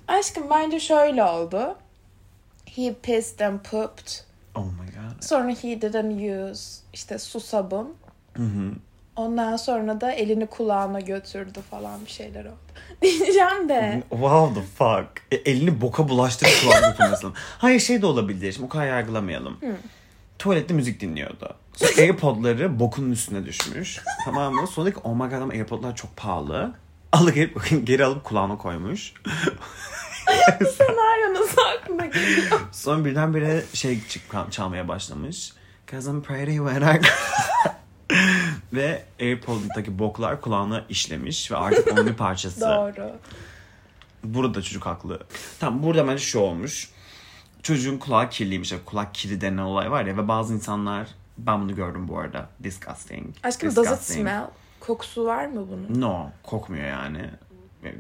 Aşkım 0.08 0.50
bence 0.50 0.80
şöyle 0.80 1.24
oldu. 1.24 1.76
He 2.66 2.94
pissed 2.94 3.40
and 3.40 3.60
pooped. 3.60 4.08
Oh 4.56 4.66
my 4.66 4.86
god. 4.92 5.22
Sonra 5.24 5.50
he 5.50 5.82
didn't 5.82 6.52
use 6.52 6.82
işte 6.94 7.20
su 7.20 7.40
sabun. 7.40 7.96
Ondan 9.16 9.58
sonra 9.58 10.02
da 10.02 10.12
elini 10.12 10.46
kulağına 10.48 11.00
götürdü 11.00 11.60
falan 11.72 12.06
bir 12.06 12.12
şeyler 12.12 12.46
oldu. 12.46 12.56
Diyeceğim 13.02 13.70
de. 13.70 14.04
Wow 14.10 14.62
the 14.62 14.68
fuck. 14.68 15.08
E, 15.32 15.36
elini 15.36 15.82
boka 15.82 16.10
bulaştırıp 16.10 16.52
kulağına 16.64 16.88
götürmesin. 16.90 17.34
Hayır 17.58 17.80
şey 17.80 18.02
de 18.02 18.06
olabilir. 18.06 18.52
Şimdi 18.52 18.66
o 18.66 18.70
kadar 18.70 18.88
yargılamayalım. 18.88 19.58
Tuvalette 20.40 20.74
müzik 20.74 21.00
dinliyordu. 21.02 21.56
Sonra 21.76 21.92
Airpod'ları 21.98 22.80
bokunun 22.80 23.12
üstüne 23.12 23.46
düşmüş. 23.46 24.00
tamam 24.26 24.54
mı? 24.54 24.68
Sonra 24.68 24.86
dedi 24.88 24.96
ki 24.96 25.02
oh 25.04 25.14
my 25.16 25.30
god 25.30 25.42
ama 25.42 25.54
Airpod'lar 25.54 25.96
çok 25.96 26.18
pahalı. 26.18 26.74
Alıp 27.14 27.36
geri, 27.36 27.54
geri 27.86 28.06
alıp 28.06 28.24
kulağına 28.24 28.58
koymuş. 28.58 29.14
Senaryo 30.78 31.34
nasıl 31.34 31.62
aklına 31.62 32.06
geliyor? 32.06 32.60
Sonra 32.72 33.06
birdenbire 33.06 33.64
şey 33.74 34.08
çık- 34.08 34.52
çalmaya 34.52 34.88
başlamış. 34.88 35.54
Cause 35.92 36.10
I'm 36.12 36.22
pretty 36.24 36.58
when 36.58 36.82
I... 36.82 37.02
ve 38.74 39.06
Airpod'daki 39.20 40.00
boklar 40.00 40.42
kulağına 40.42 40.86
işlemiş 40.90 41.52
ve 41.52 41.58
artık 41.58 41.94
onun 41.94 42.08
bir 42.08 42.14
parçası. 42.14 42.62
Doğru. 42.62 43.12
Burada 44.24 44.62
çocuk 44.62 44.86
haklı. 44.86 45.20
Tamam 45.60 45.84
burada 45.84 46.08
bence 46.08 46.24
şu 46.24 46.40
olmuş. 46.40 46.90
Çocuğun 47.64 47.98
kulağı 47.98 48.30
kirliymiş. 48.30 48.72
Yani 48.72 48.82
Kulak 48.86 49.14
kiri 49.16 49.42
denen 49.42 49.58
olay 49.58 49.92
var 49.92 50.06
ya 50.06 50.18
ve 50.18 50.28
bazı 50.28 50.54
insanlar 50.54 51.08
ben 51.38 51.62
bunu 51.62 51.76
gördüm 51.76 52.08
bu 52.08 52.18
arada. 52.20 52.50
Disgusting. 52.64 53.36
Aşkım 53.44 53.76
does 53.76 53.86
it 53.86 53.92
Disgusting. 53.92 54.22
smell? 54.22 54.44
Kokusu 54.88 55.26
var 55.26 55.46
mı 55.46 55.68
bunun? 55.72 56.02
No. 56.02 56.30
Kokmuyor 56.44 56.88
yani. 56.88 57.30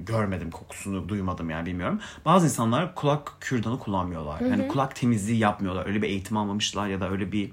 Görmedim 0.05 0.51
kokusunu 0.51 1.09
duymadım 1.09 1.49
yani 1.49 1.65
bilmiyorum. 1.65 1.99
Bazı 2.25 2.45
insanlar 2.45 2.95
kulak 2.95 3.33
kürdanı 3.39 3.79
kullanmıyorlar. 3.79 4.41
Yani 4.41 4.67
kulak 4.67 4.95
temizliği 4.95 5.39
yapmıyorlar. 5.39 5.85
Öyle 5.85 6.01
bir 6.01 6.07
eğitim 6.07 6.37
almamışlar 6.37 6.87
ya 6.87 7.01
da 7.01 7.09
öyle 7.09 7.31
bir 7.31 7.51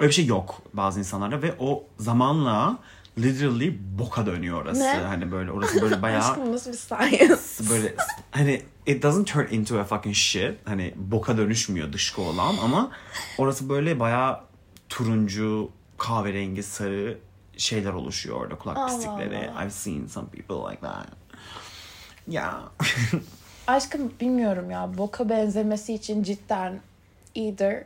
öyle 0.00 0.08
bir 0.08 0.14
şey 0.14 0.26
yok 0.26 0.62
bazı 0.72 0.98
insanlarda 0.98 1.42
ve 1.42 1.54
o 1.58 1.84
zamanla 1.98 2.78
literally 3.18 3.78
boka 3.98 4.26
dönüyor 4.26 4.62
orası. 4.62 4.80
Ne? 4.80 4.94
Hani 4.94 5.32
böyle 5.32 5.50
orası 5.50 5.82
böyle 5.82 6.02
bayağı 6.02 6.30
Aşkım 6.30 6.52
nasıl 6.52 6.72
bir 6.72 6.76
science? 6.76 7.70
böyle 7.70 7.94
hani 8.30 8.62
it 8.86 9.02
doesn't 9.02 9.26
turn 9.26 9.54
into 9.54 9.78
a 9.78 9.84
fucking 9.84 10.14
shit. 10.14 10.54
Hani 10.64 10.94
boka 10.96 11.36
dönüşmüyor 11.36 11.92
dışkı 11.92 12.22
olan 12.22 12.54
ama 12.64 12.90
orası 13.38 13.68
böyle 13.68 14.00
bayağı 14.00 14.40
turuncu, 14.88 15.70
kahverengi, 15.98 16.62
sarı 16.62 17.18
şeyler 17.56 17.92
oluşuyor 17.92 18.40
orada 18.40 18.58
kulak 18.58 18.76
Allah 18.76 18.86
pislikleri. 18.86 19.50
Allah. 19.50 19.62
I've 19.64 19.70
seen 19.70 20.06
some 20.06 20.26
people 20.28 20.70
like 20.72 20.80
that. 20.80 21.06
Yeah. 22.28 22.54
Aşkım 23.66 24.12
bilmiyorum 24.20 24.70
ya. 24.70 24.98
Boka 24.98 25.28
benzemesi 25.28 25.94
için 25.94 26.22
cidden 26.22 26.80
either 27.34 27.84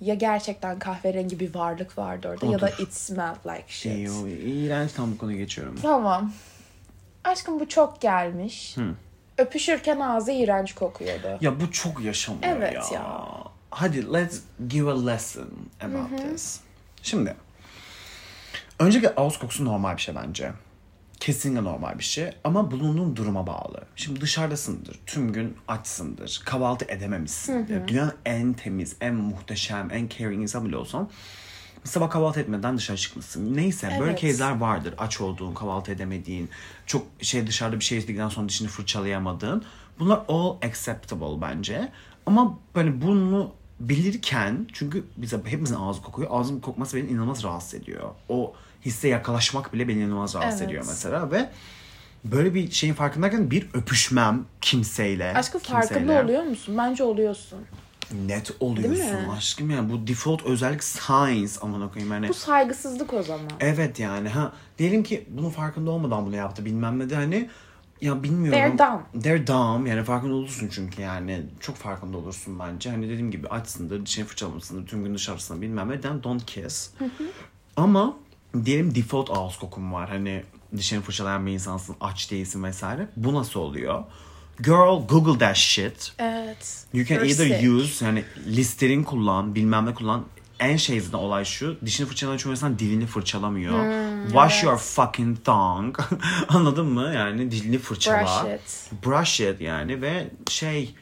ya 0.00 0.14
gerçekten 0.14 0.78
kahverengi 0.78 1.40
bir 1.40 1.54
varlık 1.54 1.98
vardı 1.98 2.28
orada 2.28 2.46
ya 2.46 2.60
da 2.60 2.66
Odur. 2.66 2.82
it 2.82 2.94
smelled 2.94 3.44
like 3.46 3.64
shit. 3.68 3.92
Eyo, 3.92 4.26
iğrenç 4.26 4.92
tam 4.92 5.12
bu 5.12 5.18
konuya 5.18 5.38
geçiyorum. 5.38 5.76
Tamam. 5.82 6.32
Aşkım 7.24 7.60
bu 7.60 7.68
çok 7.68 8.00
gelmiş. 8.00 8.76
Öpüşürken 9.38 10.00
ağzı 10.00 10.32
iğrenç 10.32 10.74
kokuyordu. 10.74 11.38
Ya 11.40 11.60
bu 11.60 11.72
çok 11.72 12.00
yaşamıyor 12.00 12.56
Evet 12.56 12.74
ya. 12.74 12.84
ya. 12.94 13.26
hadi 13.70 14.12
let's 14.12 14.40
give 14.68 14.90
a 14.90 15.06
lesson 15.06 15.48
about 15.80 16.18
this. 16.30 16.60
Şimdi 17.02 17.36
öncelikle 18.80 19.14
ağız 19.14 19.38
kokusu 19.38 19.64
normal 19.64 19.96
bir 19.96 20.02
şey 20.02 20.14
bence. 20.14 20.52
Kesinlikle 21.20 21.64
normal 21.64 21.98
bir 21.98 22.04
şey 22.04 22.30
ama 22.44 22.70
bulunduğun 22.70 23.16
duruma 23.16 23.46
bağlı. 23.46 23.84
Şimdi 23.96 24.20
dışarıdasındır, 24.20 25.00
tüm 25.06 25.32
gün 25.32 25.56
açsındır, 25.68 26.42
kahvaltı 26.44 26.84
edememişsindir. 26.88 27.88
Dünyanın 27.88 28.14
en 28.24 28.52
temiz, 28.52 28.96
en 29.00 29.14
muhteşem, 29.14 29.88
en 29.92 30.08
caring 30.08 30.42
insan 30.42 30.64
bile 30.64 30.76
olsan 30.76 31.10
sabah 31.84 32.10
kahvaltı 32.10 32.40
etmeden 32.40 32.76
dışarı 32.78 32.96
çıkmışsın. 32.96 33.56
Neyse 33.56 33.96
böyle 34.00 34.10
Evet. 34.10 34.20
case'ler 34.20 34.56
vardır. 34.56 34.94
Aç 34.98 35.20
olduğun, 35.20 35.54
kahvaltı 35.54 35.92
edemediğin, 35.92 36.50
çok 36.86 37.06
şey 37.20 37.46
dışarıda 37.46 37.80
bir 37.80 37.84
şey 37.84 37.98
yedikten 37.98 38.28
sonra 38.28 38.48
dişini 38.48 38.68
fırçalayamadığın. 38.68 39.64
Bunlar 39.98 40.20
all 40.28 40.56
acceptable 40.62 41.40
bence. 41.40 41.88
Ama 42.26 42.58
böyle 42.74 43.02
bunu 43.02 43.52
bilirken 43.80 44.66
çünkü 44.72 45.04
bize 45.16 45.36
hepimizin 45.44 45.74
ağzı 45.74 46.02
kokuyor. 46.02 46.28
Ağzın 46.32 46.60
kokması 46.60 46.96
beni 46.96 47.08
inanılmaz 47.08 47.44
rahatsız 47.44 47.74
ediyor. 47.74 48.08
O 48.28 48.54
hisse 48.84 49.08
yakalaşmak 49.08 49.72
bile 49.72 49.88
beni 49.88 49.98
inanılmaz 49.98 50.34
rahatsız 50.34 50.60
Evet. 50.60 50.70
ediyor 50.70 50.84
mesela 50.88 51.30
ve 51.30 51.50
böyle 52.24 52.54
bir 52.54 52.70
şeyin 52.70 52.94
farkındayken 52.94 53.50
bir 53.50 53.68
öpüşmem 53.74 54.44
kimseyle. 54.60 55.32
Aşkım 55.34 55.60
farkında 55.60 56.24
oluyor 56.24 56.42
musun? 56.42 56.74
Bence 56.78 57.04
oluyorsun. 57.04 57.58
Net 58.26 58.50
oluyorsun 58.60 59.28
aşkım 59.36 59.70
yani 59.70 59.92
bu 59.92 60.06
default 60.06 60.42
özellik 60.44 60.84
science 60.84 61.52
amına 61.62 61.88
koyayım 61.88 62.12
yani. 62.12 62.28
Bu 62.28 62.34
saygısızlık 62.34 63.12
o 63.14 63.22
zaman. 63.22 63.50
Evet 63.60 63.98
yani 64.00 64.28
ha 64.28 64.52
diyelim 64.78 65.02
ki 65.02 65.26
bunun 65.30 65.50
farkında 65.50 65.90
olmadan 65.90 66.26
bunu 66.26 66.36
yaptı 66.36 66.64
bilmem 66.64 66.98
ne 66.98 67.10
de 67.10 67.14
hani 67.14 67.48
ya 68.00 68.22
bilmiyorum. 68.22 68.76
They're 68.76 68.78
dumb. 68.78 69.22
They're 69.22 69.46
dumb 69.46 69.86
yani 69.86 70.04
farkında 70.04 70.34
olursun 70.34 70.68
çünkü 70.72 71.02
yani 71.02 71.42
çok 71.60 71.76
farkında 71.76 72.16
olursun 72.16 72.58
bence. 72.58 72.90
Hani 72.90 73.08
dediğim 73.08 73.30
gibi 73.30 73.48
açsındır, 73.48 74.06
dişini 74.06 74.24
fırçalamışsındır, 74.24 74.86
tüm 74.86 75.04
gün 75.04 75.14
dışarısında 75.14 75.60
bilmem 75.60 75.90
ne 75.90 76.00
then 76.00 76.22
don't 76.22 76.46
kiss. 76.46 76.90
Ama 77.76 78.16
diyelim 78.64 78.94
default 78.94 79.30
ağız 79.30 79.56
kokun 79.56 79.92
var 79.92 80.08
hani 80.08 80.42
dişini 80.76 81.00
fırçalayan 81.00 81.46
bir 81.46 81.52
insansın, 81.52 81.96
aç 82.00 82.30
değilsin 82.30 82.64
vesaire. 82.64 83.08
Bu 83.16 83.34
nasıl 83.34 83.60
oluyor? 83.60 84.04
Girl 84.62 85.06
google 85.08 85.38
that 85.38 85.56
shit. 85.56 86.12
Evet. 86.18 86.86
You 86.94 87.06
can 87.06 87.24
either 87.24 87.48
sick. 87.48 87.68
use 87.68 88.04
yani 88.04 88.24
Listerine 88.46 89.04
kullan, 89.04 89.54
bilmem 89.54 89.86
ne 89.86 89.94
kullan. 89.94 90.24
En 90.60 90.76
şey 90.76 91.00
zaten 91.00 91.18
olay 91.18 91.44
şu. 91.44 91.78
Dişini 91.86 92.06
fırçalayan 92.06 92.36
çoğu 92.36 92.52
insan 92.52 92.78
dilini 92.78 93.06
fırçalamıyor. 93.06 93.92
Wash 94.26 94.64
your 94.64 94.76
fucking 94.76 95.44
tongue. 95.44 96.04
Anladın 96.48 96.86
mı? 96.86 97.12
Yani 97.14 97.50
dilini 97.50 97.78
fırçala. 97.78 98.44
Brush 98.44 98.54
it. 98.54 99.04
Brush 99.06 99.40
it 99.40 99.60
yani 99.60 100.02
ve 100.02 100.30
şey 100.48 100.94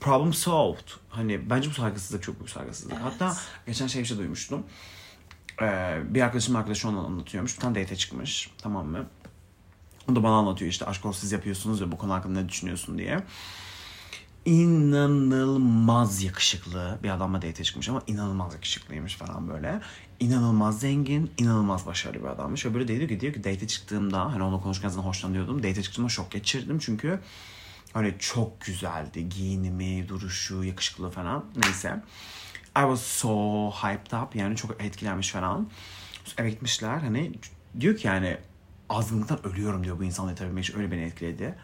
problem 0.00 0.32
solved. 0.34 0.88
Hani 1.08 1.50
bence 1.50 1.70
bu 1.70 1.74
saygısızlık 1.74 2.22
çok 2.22 2.38
büyük 2.38 2.50
saygısızlık. 2.50 2.98
Hatta 3.02 3.36
geçen 3.66 3.86
şey 3.86 4.02
bir 4.02 4.06
şey 4.06 4.18
duymuştum. 4.18 4.62
Ee, 5.62 5.98
bir 6.08 6.20
arkadaşım 6.20 6.56
arkadaşı 6.56 6.88
onu 6.88 7.06
anlatıyormuş. 7.06 7.56
Bir 7.56 7.60
tane 7.60 7.82
date 7.82 7.96
çıkmış. 7.96 8.50
Tamam 8.58 8.86
mı? 8.86 9.06
O 10.10 10.16
da 10.16 10.22
bana 10.22 10.34
anlatıyor 10.34 10.70
işte 10.70 10.86
aşk 10.86 11.06
olsun 11.06 11.20
siz 11.20 11.32
yapıyorsunuz 11.32 11.80
ya 11.80 11.92
bu 11.92 11.98
konu 11.98 12.12
hakkında 12.12 12.40
ne 12.40 12.48
düşünüyorsun 12.48 12.98
diye. 12.98 13.22
İnanılmaz 14.44 16.22
yakışıklı 16.22 16.98
bir 17.02 17.10
adamla 17.10 17.42
date 17.42 17.64
çıkmış 17.64 17.88
ama 17.88 18.02
inanılmaz 18.06 18.54
yakışıklıymış 18.54 19.16
falan 19.16 19.48
böyle. 19.48 19.80
İnanılmaz 20.20 20.80
zengin, 20.80 21.30
inanılmaz 21.38 21.86
başarılı 21.86 22.22
bir 22.22 22.28
adammış. 22.28 22.66
Ve 22.66 22.74
böyle 22.74 22.88
diyor 22.88 23.08
ki, 23.08 23.20
diyor 23.20 23.32
ki 23.32 23.44
date 23.44 23.66
çıktığımda 23.66 24.32
hani 24.32 24.42
onunla 24.42 24.60
konuşurken 24.60 24.88
zaten 24.88 25.08
hoşlanıyordum. 25.08 25.62
Date 25.62 25.82
çıktığımda 25.82 26.08
şok 26.08 26.30
geçirdim 26.30 26.78
çünkü 26.78 27.20
hani 27.92 28.14
çok 28.18 28.60
güzeldi. 28.60 29.28
Giyinimi, 29.28 30.08
duruşu, 30.08 30.64
yakışıklı 30.64 31.10
falan. 31.10 31.44
Neyse. 31.64 32.02
I 32.78 32.80
was 32.82 33.02
so 33.02 33.70
hyped 33.70 34.12
up 34.22 34.36
yani 34.36 34.56
çok 34.56 34.82
etkilenmiş 34.84 35.30
falan. 35.30 35.68
Eve 36.38 36.50
gitmişler 36.50 36.98
hani 36.98 37.32
diyor 37.80 37.96
ki 37.96 38.06
yani 38.06 38.36
azgınlıktan 38.88 39.46
ölüyorum 39.46 39.84
diyor 39.84 39.98
bu 39.98 40.04
insanla 40.04 40.30
yatabilmek 40.30 40.64
için 40.64 40.78
öyle 40.78 40.90
beni 40.90 41.02
etkiledi. 41.02 41.54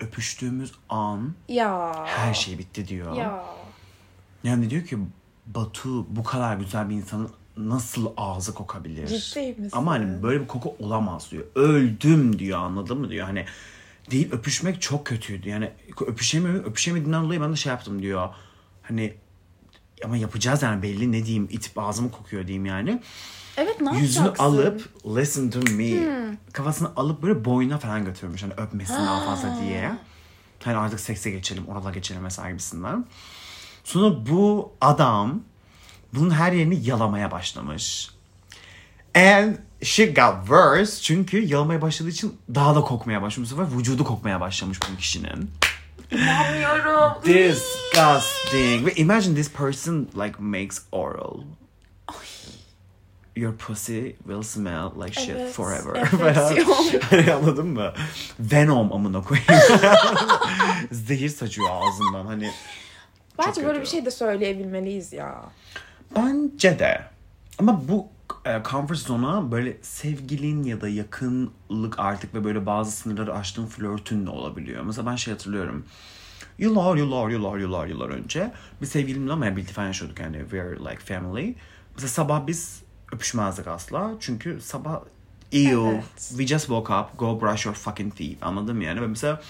Öpüştüğümüz 0.00 0.72
an 0.88 1.34
Ya. 1.48 1.92
her 2.06 2.34
şey 2.34 2.58
bitti 2.58 2.88
diyor. 2.88 3.16
Ya. 3.16 3.44
Yani 4.44 4.70
diyor 4.70 4.84
ki 4.84 4.98
Batu 5.46 6.16
bu 6.16 6.24
kadar 6.24 6.56
güzel 6.56 6.88
bir 6.90 6.94
insanın 6.94 7.30
nasıl 7.56 8.06
ağzı 8.16 8.54
kokabilir? 8.54 9.06
Ciddi 9.06 9.40
misin? 9.40 9.70
Ama 9.72 9.90
hani 9.92 10.22
böyle 10.22 10.40
bir 10.40 10.46
koku 10.46 10.76
olamaz 10.80 11.30
diyor. 11.30 11.44
Öldüm 11.54 12.38
diyor 12.38 12.58
anladın 12.58 12.98
mı 12.98 13.10
diyor. 13.10 13.26
Hani 13.26 13.44
değil 14.10 14.32
öpüşmek 14.32 14.82
çok 14.82 15.06
kötüydü. 15.06 15.48
Yani 15.48 15.70
öpüşemiyorum. 16.06 16.64
Öpüşemediğinden 16.64 17.24
dolayı 17.24 17.40
ben 17.40 17.52
de 17.52 17.56
şey 17.56 17.70
yaptım 17.70 18.02
diyor. 18.02 18.28
Hani 18.82 19.14
ama 20.04 20.16
yapacağız 20.16 20.62
yani 20.62 20.82
belli 20.82 21.12
ne 21.12 21.24
diyeyim 21.24 21.48
itip 21.50 21.78
ağzımı 21.78 22.10
kokuyor 22.10 22.46
diyeyim 22.46 22.66
yani. 22.66 23.02
Evet 23.56 23.80
ne 23.80 23.98
Yüzünü 23.98 24.24
yapacaksın? 24.26 24.44
alıp 24.44 24.88
listen 25.06 25.50
to 25.50 25.60
me 25.60 26.08
kafasını 26.52 26.88
alıp 26.96 27.22
böyle 27.22 27.44
boynuna 27.44 27.78
falan 27.78 28.04
götürmüş. 28.04 28.42
Hani 28.42 28.52
öpmesin 28.56 28.94
daha 28.94 29.24
fazla 29.24 29.60
diye. 29.62 29.92
Hani 30.64 30.76
artık 30.76 31.00
sekse 31.00 31.30
geçelim, 31.30 31.66
orala 31.68 31.90
geçelim 31.90 32.22
mesela 32.22 32.50
gibisinden. 32.50 33.06
Sonra 33.84 34.26
bu 34.26 34.72
adam 34.80 35.40
bunun 36.14 36.30
her 36.30 36.52
yerini 36.52 36.86
yalamaya 36.88 37.30
başlamış. 37.30 38.10
And 39.14 39.54
shit 39.82 40.16
got 40.16 40.34
worse 40.40 41.02
çünkü 41.02 41.44
yalamaya 41.46 41.82
başladığı 41.82 42.10
için 42.10 42.36
daha 42.54 42.74
da 42.74 42.80
kokmaya 42.80 43.22
başlamış. 43.22 43.50
Bu 43.50 43.56
sefer 43.56 43.78
vücudu 43.78 44.04
kokmaya 44.04 44.40
başlamış 44.40 44.78
bu 44.92 44.96
kişinin. 44.96 45.50
Anlamıyorum. 46.12 47.22
Disgusting. 47.24 48.86
Ve 48.86 48.92
imagine 48.96 49.34
this 49.34 49.50
person 49.52 50.08
like 50.14 50.34
makes 50.38 50.82
oral. 50.92 51.40
Your 53.36 53.52
pussy 53.52 54.00
will 54.24 54.42
smell 54.42 54.90
like 55.04 55.20
shit 55.20 55.36
Evet, 55.36 55.52
forever. 55.52 55.94
enfeksiyon. 55.96 57.00
Hani 57.10 57.32
Anladın 57.32 57.66
mı? 57.66 57.92
Venom 58.40 58.92
amına 58.92 59.22
koyayım. 59.22 59.48
Zehir 60.92 61.28
saçıyor 61.28 61.68
ağzından 61.70 62.26
hani. 62.26 62.50
Bence 63.38 63.52
Çok 63.52 63.64
böyle 63.64 63.78
kötü. 63.78 63.80
bir 63.80 63.86
şey 63.90 64.04
de 64.04 64.10
söyleyebilmeliyiz 64.10 65.12
ya. 65.12 65.42
Bence 66.16 66.78
de. 66.78 67.02
Ama 67.58 67.88
bu 67.88 68.08
comfort 68.70 68.98
zone'a 68.98 69.50
böyle 69.50 69.76
sevgilin 69.82 70.62
ya 70.62 70.80
da 70.80 70.88
yakınlık 70.88 71.98
artık 71.98 72.34
ve 72.34 72.44
böyle 72.44 72.66
bazı 72.66 72.90
sınırları 72.90 73.34
aştığın 73.34 73.66
flörtün 73.66 74.26
de 74.26 74.30
olabiliyor. 74.30 74.82
Mesela 74.82 75.10
ben 75.10 75.16
şey 75.16 75.32
hatırlıyorum. 75.32 75.84
Yıllar 76.58 76.96
yıllar 76.96 77.28
yıllar 77.28 77.58
yıllar 77.58 77.86
yıllar 77.86 78.08
önce 78.08 78.52
bir 78.80 78.86
sevgilimle 78.86 79.32
ama 79.32 79.46
yani 79.46 79.56
birlikte 79.56 79.72
falan 79.74 79.86
yaşıyorduk 79.86 80.20
yani 80.20 80.38
we 80.40 80.62
are 80.62 80.78
like 80.78 80.98
family. 81.14 81.54
Mesela 81.94 82.08
sabah 82.08 82.46
biz 82.46 82.82
öpüşmezdik 83.12 83.66
asla. 83.66 84.14
Çünkü 84.20 84.60
sabah 84.60 85.00
ew, 85.52 85.70
Evet. 85.70 86.04
we 86.28 86.46
just 86.46 86.66
woke 86.66 86.94
up, 86.94 87.18
go 87.18 87.40
brush 87.40 87.66
your 87.66 87.76
fucking 87.76 88.16
teeth. 88.16 88.46
Anladın 88.46 88.76
mı 88.76 88.84
yani? 88.84 89.00
Ve 89.02 89.06
mesela 89.06 89.42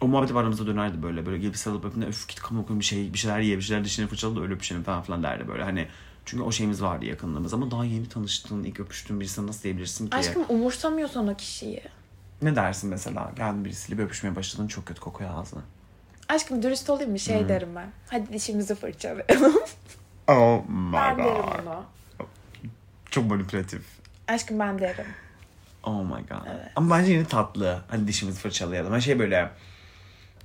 o 0.00 0.08
muhabbet 0.08 0.36
aramızda 0.36 0.66
dönerdi 0.66 1.02
böyle. 1.02 1.26
Böyle 1.26 1.38
gelip 1.38 1.56
sarılıp 1.56 1.84
öpünde 1.84 2.06
öf 2.06 2.28
git 2.28 2.40
kamu 2.40 2.66
bir 2.68 2.84
şey, 2.84 3.12
bir 3.12 3.18
şeyler 3.18 3.40
ye, 3.40 3.56
bir 3.56 3.62
şeyler 3.62 3.84
dişini 3.84 4.06
fırçala 4.06 4.36
da 4.36 4.40
öyle 4.40 4.54
öpüşelim 4.54 4.82
falan 4.82 5.02
filan 5.02 5.22
derdi 5.22 5.48
böyle. 5.48 5.62
Hani 5.62 5.88
çünkü 6.24 6.42
o 6.42 6.52
şeyimiz 6.52 6.82
vardı 6.82 7.04
yakınlığımız 7.04 7.54
ama 7.54 7.70
daha 7.70 7.84
yeni 7.84 8.08
tanıştığın, 8.08 8.64
ilk 8.64 8.80
öpüştüğün 8.80 9.20
birisine 9.20 9.46
nasıl 9.46 9.62
diyebilirsin 9.62 10.06
ki? 10.06 10.16
Aşkım 10.16 10.44
umursamıyorsan 10.48 11.28
o 11.28 11.36
kişiyi. 11.36 11.82
Ne 12.42 12.56
dersin 12.56 12.90
mesela? 12.90 13.32
Geldin 13.36 13.64
birisiyle 13.64 13.98
bir 13.98 14.04
öpüşmeye 14.04 14.36
başladın 14.36 14.66
çok 14.68 14.86
kötü 14.86 15.00
kokuyor 15.00 15.30
ağzına. 15.34 15.60
Aşkım 16.28 16.62
dürüst 16.62 16.90
olayım 16.90 17.10
mı? 17.10 17.18
Şey 17.18 17.40
Hmm. 17.40 17.48
derim 17.48 17.68
ben. 17.76 17.86
Hadi 18.10 18.32
dişimizi 18.32 18.74
fırçalayalım. 18.74 19.52
Oh 20.28 20.62
my 20.68 20.92
ben 20.92 21.18
derim 21.18 21.32
god. 21.34 21.66
onu. 21.66 21.84
Çok 23.10 23.26
manipülatif. 23.30 23.82
Aşkım 24.28 24.58
ben 24.58 24.78
derim. 24.78 25.04
Oh 25.84 26.02
my 26.04 26.10
god. 26.28 26.46
Evet. 26.46 26.72
Ama 26.76 26.96
bence 26.98 27.12
yine 27.12 27.24
tatlı. 27.24 27.80
Hadi 27.88 28.06
dişimizi 28.08 28.38
fırçalayalım. 28.40 28.92
Hani 28.92 29.02
şey 29.02 29.18
böyle. 29.18 29.50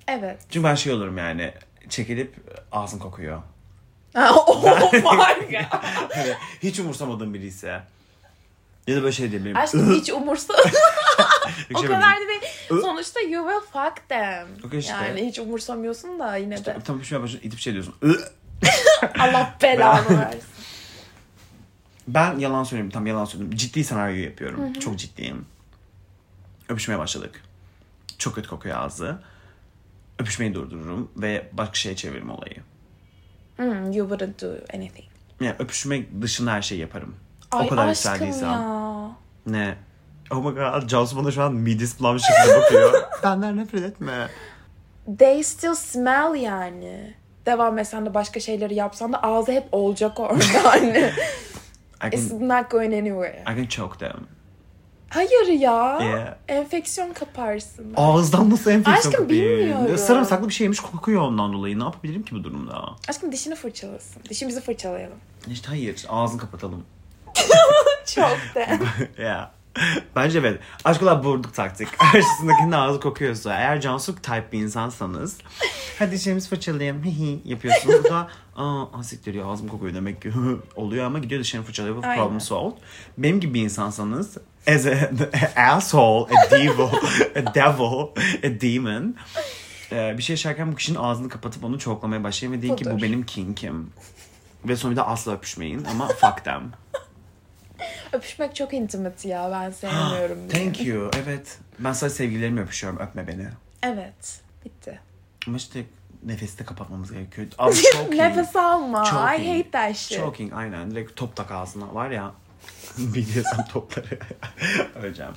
Evet. 0.08 0.40
Çünkü 0.50 0.63
ben 0.68 0.76
şey 0.76 0.94
olurum 0.94 1.18
yani. 1.18 1.54
Çekilip 1.90 2.36
ağzın 2.72 3.00
kokuyor. 3.00 3.42
oh 4.32 4.93
my 4.93 5.01
god. 5.01 5.80
Hani 6.15 6.34
hiç 6.63 6.80
umursamadığım 6.80 7.34
biri 7.34 7.45
ise. 7.45 7.82
Ya 8.88 8.95
da 8.95 9.01
böyle 9.01 9.12
şey 9.12 9.32
diyebilirim. 9.32 9.58
Aşkım 9.58 9.93
hiç 9.99 10.10
umursa. 10.10 10.53
o 11.73 11.80
Şey 11.80 11.88
kadar 11.88 12.15
da 12.15 12.27
değil. 12.27 12.41
Sonuçta 12.69 13.19
you 13.19 13.49
will 13.49 13.71
fuck 13.71 14.10
them. 14.10 14.47
Okey 14.65 14.80
işte. 14.80 14.93
Yani 14.93 15.27
hiç 15.27 15.39
umursamıyorsun 15.39 16.19
da 16.19 16.36
yine 16.36 16.65
de. 16.65 16.77
Tam 16.86 16.97
öpüşmeye 16.97 17.23
başladın 17.23 17.43
itip 17.43 17.60
şey 17.60 17.73
diyorsun. 17.73 17.95
Allah 19.19 19.56
belanı 19.63 20.19
versin. 20.19 20.41
Ben 22.08 22.39
yalan 22.39 22.63
söyleyeyim. 22.63 22.91
Tam 22.91 23.08
yalan 23.08 23.25
söyleyeyim. 23.25 23.56
Ciddi 23.56 23.84
senaryo 23.84 24.15
yapıyorum. 24.15 24.73
Çok 24.73 24.99
ciddiyim. 24.99 25.45
Öpüşmeye 26.69 26.99
başladık. 26.99 27.43
Çok 28.17 28.36
kötü 28.36 28.49
kokuyor 28.49 28.77
ağzı. 28.77 29.19
Öpüşmeyi 30.19 30.53
durdururum 30.53 31.12
ve 31.17 31.49
başka 31.53 31.73
şeye 31.73 31.95
çeviririm 31.95 32.30
olayı. 32.30 32.56
Hmm, 33.58 33.91
you 33.91 34.10
wouldn't 34.10 34.41
do 34.41 34.48
anything. 34.74 35.06
Yani 35.41 35.56
öpüşmek 35.60 36.22
dışında 36.22 36.52
her 36.52 36.62
şeyi 36.62 36.82
yaparım. 36.82 37.15
Ay 37.52 37.65
o 37.65 37.70
kadar 37.70 37.88
yükseldiysem. 37.88 38.50
ya. 38.50 39.12
Ne? 39.46 39.76
Oh 40.32 40.38
my 40.46 40.52
god. 40.56 40.88
Cansu 40.88 41.17
bana 41.17 41.32
şu 41.32 41.43
an 41.43 41.54
midis 41.54 42.00
bulan 42.00 42.17
şekilde 42.17 42.58
bakıyor. 42.60 42.93
Benden 43.24 43.58
nefret 43.58 43.84
etme. 43.84 44.28
They 45.20 45.43
still 45.43 45.76
smell 45.76 46.36
yani. 46.36 47.13
devam 47.46 47.78
etsen 47.80 48.06
de 48.06 48.13
başka 48.13 48.39
şeyleri 48.39 48.76
yapsan 48.76 49.13
da 49.13 49.24
ağzı 49.24 49.52
hep 49.52 49.67
olacak 49.72 50.20
orada 50.20 50.43
hani. 50.63 51.12
I 52.04 52.15
It's 52.15 52.30
can, 52.30 52.50
not 52.50 52.72
going 52.72 52.93
anywhere. 52.93 53.41
I 53.54 53.56
can 53.56 53.65
choke 53.65 53.98
them. 54.00 54.28
Hayır 55.10 55.48
ya. 55.48 56.00
Yeah. 56.02 56.36
Enfeksiyon 56.48 57.13
kaparsın. 57.13 57.93
Ağızdan 57.98 58.50
nasıl 58.50 58.72
enfeksiyon 58.72 59.13
Aşkım, 59.13 59.30
bilmiyorum. 59.30 59.98
Sarımsaklı 59.98 60.48
bir 60.50 60.54
şeymiş 60.54 60.80
kokuyor 60.80 61.22
ondan 61.22 61.54
dolayı. 61.54 61.80
Ne 61.80 61.84
yapabilirim 61.84 62.24
ki 62.24 62.36
bu 62.36 62.43
durumda? 62.43 62.96
Aşkım 63.10 63.32
dişini 63.32 63.56
fırçalasın. 63.56 64.24
Dişimizi 64.30 64.62
fırçalayalım. 64.62 65.17
İşte 65.48 65.67
hayır. 65.67 66.06
Ağzını 66.10 66.41
kapatalım. 66.41 66.86
Çok 68.06 68.38
de. 68.56 68.80
ya. 69.24 69.52
Bence 70.15 70.39
evet. 70.39 70.60
Aşkolar 70.86 71.24
burduk 71.24 71.54
taktik. 71.54 72.00
Karşısındakinin 72.12 72.72
ağzı 72.72 73.00
kokuyorsa. 73.00 73.54
Eğer 73.54 73.82
Cansu 73.82 74.15
type 74.15 74.52
bir 74.52 74.60
insansanız. 74.60 75.38
Hadi 76.00 76.12
dişlerimizi 76.12 76.50
fırçalayayım. 76.50 77.04
Hihi 77.04 77.41
yapıyorsunuz. 77.46 78.04
Bu 78.04 78.10
da 78.10 78.28
aa 78.56 79.00
asiktir 79.00 79.34
ya 79.34 79.46
ağzım 79.46 79.67
kokuyor 79.67 79.93
demek 79.93 80.22
ki 80.22 80.32
oluyor 80.76 81.06
ama 81.06 81.20
gidiyor 81.20 81.41
dişlerini 81.41 81.65
fırçalıyor. 81.65 82.04
Aynen. 82.04 82.24
Problem 82.24 82.41
solved. 82.41 82.78
Benim 83.17 83.39
gibi 83.39 83.54
bir 83.54 83.62
insansanız 83.62 84.38
as 84.67 84.86
a, 84.86 84.91
a 85.56 85.62
asshole, 85.75 86.27
a 86.38 86.51
devil, 86.51 86.89
a 87.36 87.56
devil, 87.56 88.08
a 88.43 88.62
demon. 88.62 89.15
Ee, 89.91 90.15
bir 90.17 90.23
şey 90.23 90.34
yaşarken 90.34 90.71
bu 90.71 90.75
kişinin 90.75 90.97
ağzını 90.97 91.30
kapatıp 91.30 91.63
onu 91.63 91.80
çoklamaya 91.80 92.23
başlayın 92.23 92.53
ve 92.53 92.62
deyin 92.62 92.75
ki 92.75 92.86
bu 92.86 93.01
benim 93.01 93.25
kinkim. 93.25 93.91
Ve 94.65 94.75
sonra 94.75 94.91
bir 94.91 94.97
de 94.97 95.01
asla 95.01 95.34
öpüşmeyin 95.34 95.86
ama 95.86 96.08
fuck 96.08 96.43
them. 96.43 96.71
Öpüşmek 98.13 98.56
çok 98.56 98.73
intimate 98.73 99.30
ya. 99.30 99.49
Ben 99.51 99.71
sevmiyorum. 99.71 100.47
Thank 100.49 100.86
you. 100.86 101.12
Evet. 101.23 101.60
Ben 101.80 101.93
sadece 101.93 102.15
sevgililerimi 102.15 102.62
öpüşüyorum. 102.62 102.99
Öpme 102.99 103.27
beni. 103.27 103.47
Evet. 103.84 104.41
Bitti. 104.65 104.99
Ama 105.47 105.58
işte 105.58 105.84
nefesi 106.23 106.60
de 106.60 106.65
kapatmamız 106.65 107.12
gerekiyor. 107.12 107.47
Abi 107.58 107.75
choking. 107.75 108.13
Nefes 108.13 108.56
alma. 108.56 109.06
Choking. 109.06 109.47
I 109.47 109.58
hate 109.58 109.71
that 109.71 109.95
shit. 109.95 110.17
Choking 110.17 110.53
aynen. 110.53 110.91
Direkt 110.91 111.15
top 111.15 111.36
tak 111.36 111.51
ağzına. 111.51 111.95
Var 111.95 112.10
ya. 112.12 112.32
BDSM 112.97 113.62
topları. 113.73 114.19
Öleceğim. 114.95 115.32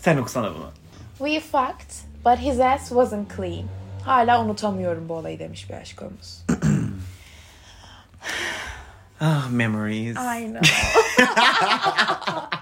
Sen 0.00 0.16
okusana 0.16 0.54
bunu. 0.54 0.70
We 1.18 1.40
fucked, 1.40 1.92
but 2.24 2.38
his 2.38 2.60
ass 2.60 2.88
wasn't 2.88 3.36
clean. 3.36 3.64
Hala 4.04 4.44
unutamıyorum 4.44 5.08
bu 5.08 5.14
olayı 5.14 5.38
demiş 5.38 5.70
bir 5.70 5.74
aşkımız. 5.74 6.46
Ah 9.20 9.50
memories. 9.50 10.16
I 10.16 10.46
know. 10.46 10.60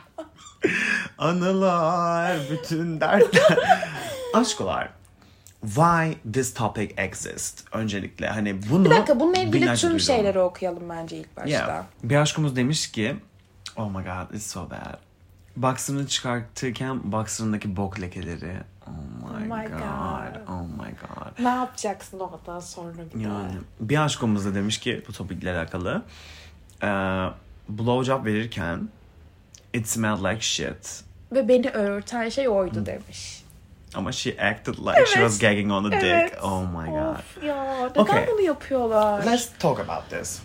Anılar. 1.18 2.38
Bütün 2.50 3.00
dertler. 3.00 3.58
Aşkolar. 4.34 4.88
Why 5.66 6.32
this 6.32 6.54
topic 6.54 6.94
exists? 6.96 7.64
Öncelikle 7.72 8.28
hani 8.28 8.70
bunu 8.70 8.84
Bir 8.84 8.90
dakika 8.90 9.20
bununla 9.20 9.38
ilgili 9.38 9.52
binlerce 9.52 9.80
tüm 9.80 9.90
duydum. 9.90 10.04
şeyleri 10.06 10.38
okuyalım 10.40 10.88
bence 10.88 11.16
ilk 11.16 11.36
başta. 11.36 11.50
Yeah. 11.50 11.84
Bir 12.02 12.16
aşkımız 12.16 12.56
demiş 12.56 12.92
ki 12.92 13.16
Oh 13.76 13.90
my 13.90 14.02
god 14.04 14.34
it's 14.34 14.46
so 14.46 14.70
bad. 14.70 14.98
Boxer'ını 15.56 16.06
çıkartırken 16.06 17.12
boxer'ındaki 17.12 17.76
bok 17.76 18.00
lekeleri. 18.00 18.52
Oh 18.86 18.90
my, 19.38 19.42
my 19.44 19.48
god. 19.68 19.78
God. 19.78 20.48
Oh 20.48 20.60
my 20.84 20.90
god. 20.90 21.38
Ne 21.44 21.48
yapacaksın 21.48 22.18
oradan 22.18 22.60
sonra 22.60 22.92
bir 23.14 23.20
Yani 23.20 23.32
daha? 23.54 23.60
bir 23.80 24.04
aşkımız 24.04 24.46
da 24.46 24.54
demiş 24.54 24.78
ki 24.78 25.02
bu 25.08 25.12
topikle 25.12 25.56
alakalı. 25.56 26.02
Ee, 26.82 26.86
blowjob 27.68 28.24
verirken 28.26 28.88
it 29.72 29.88
smelled 29.88 30.24
like 30.32 30.40
shit. 30.40 31.04
Ve 31.32 31.48
beni 31.48 31.70
örten 31.70 32.28
şey 32.28 32.48
oydu 32.48 32.86
demiş. 32.86 33.44
Ama 33.94 34.12
she 34.12 34.30
acted 34.50 34.74
like 34.78 35.06
she 35.06 35.20
Evet. 35.20 35.30
was 35.30 35.38
gagging 35.38 35.72
on 35.72 35.90
the 35.90 35.96
Evet. 35.96 36.32
dick. 36.32 36.44
Oh 36.44 36.62
my 36.62 36.90
god. 36.90 37.16
Of 37.18 37.44
ya 37.44 37.86
neden 37.88 38.00
Okay. 38.00 38.26
bunu 38.32 38.40
yapıyorlar? 38.40 39.26
Let's 39.26 39.48
talk 39.58 39.80
about 39.80 40.10
this. 40.10 40.42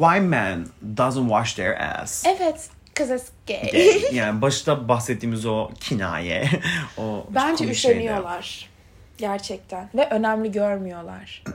Why 0.00 0.20
men 0.20 0.66
doesn't 0.96 1.28
wash 1.28 1.54
their 1.54 1.76
ass? 1.80 2.24
Evet. 2.26 2.70
Kız 2.94 3.10
it's 3.10 3.28
gay. 3.46 3.70
Gay. 3.72 4.02
yani 4.14 4.42
başta 4.42 4.88
bahsettiğimiz 4.88 5.46
o 5.46 5.70
kinaye, 5.80 6.48
o 6.98 7.26
Bence 7.30 7.68
üşeniyorlar. 7.70 8.68
Gerçekten. 9.18 9.88
Ve 9.94 10.08
önemli 10.10 10.52
görmüyorlar. 10.52 11.44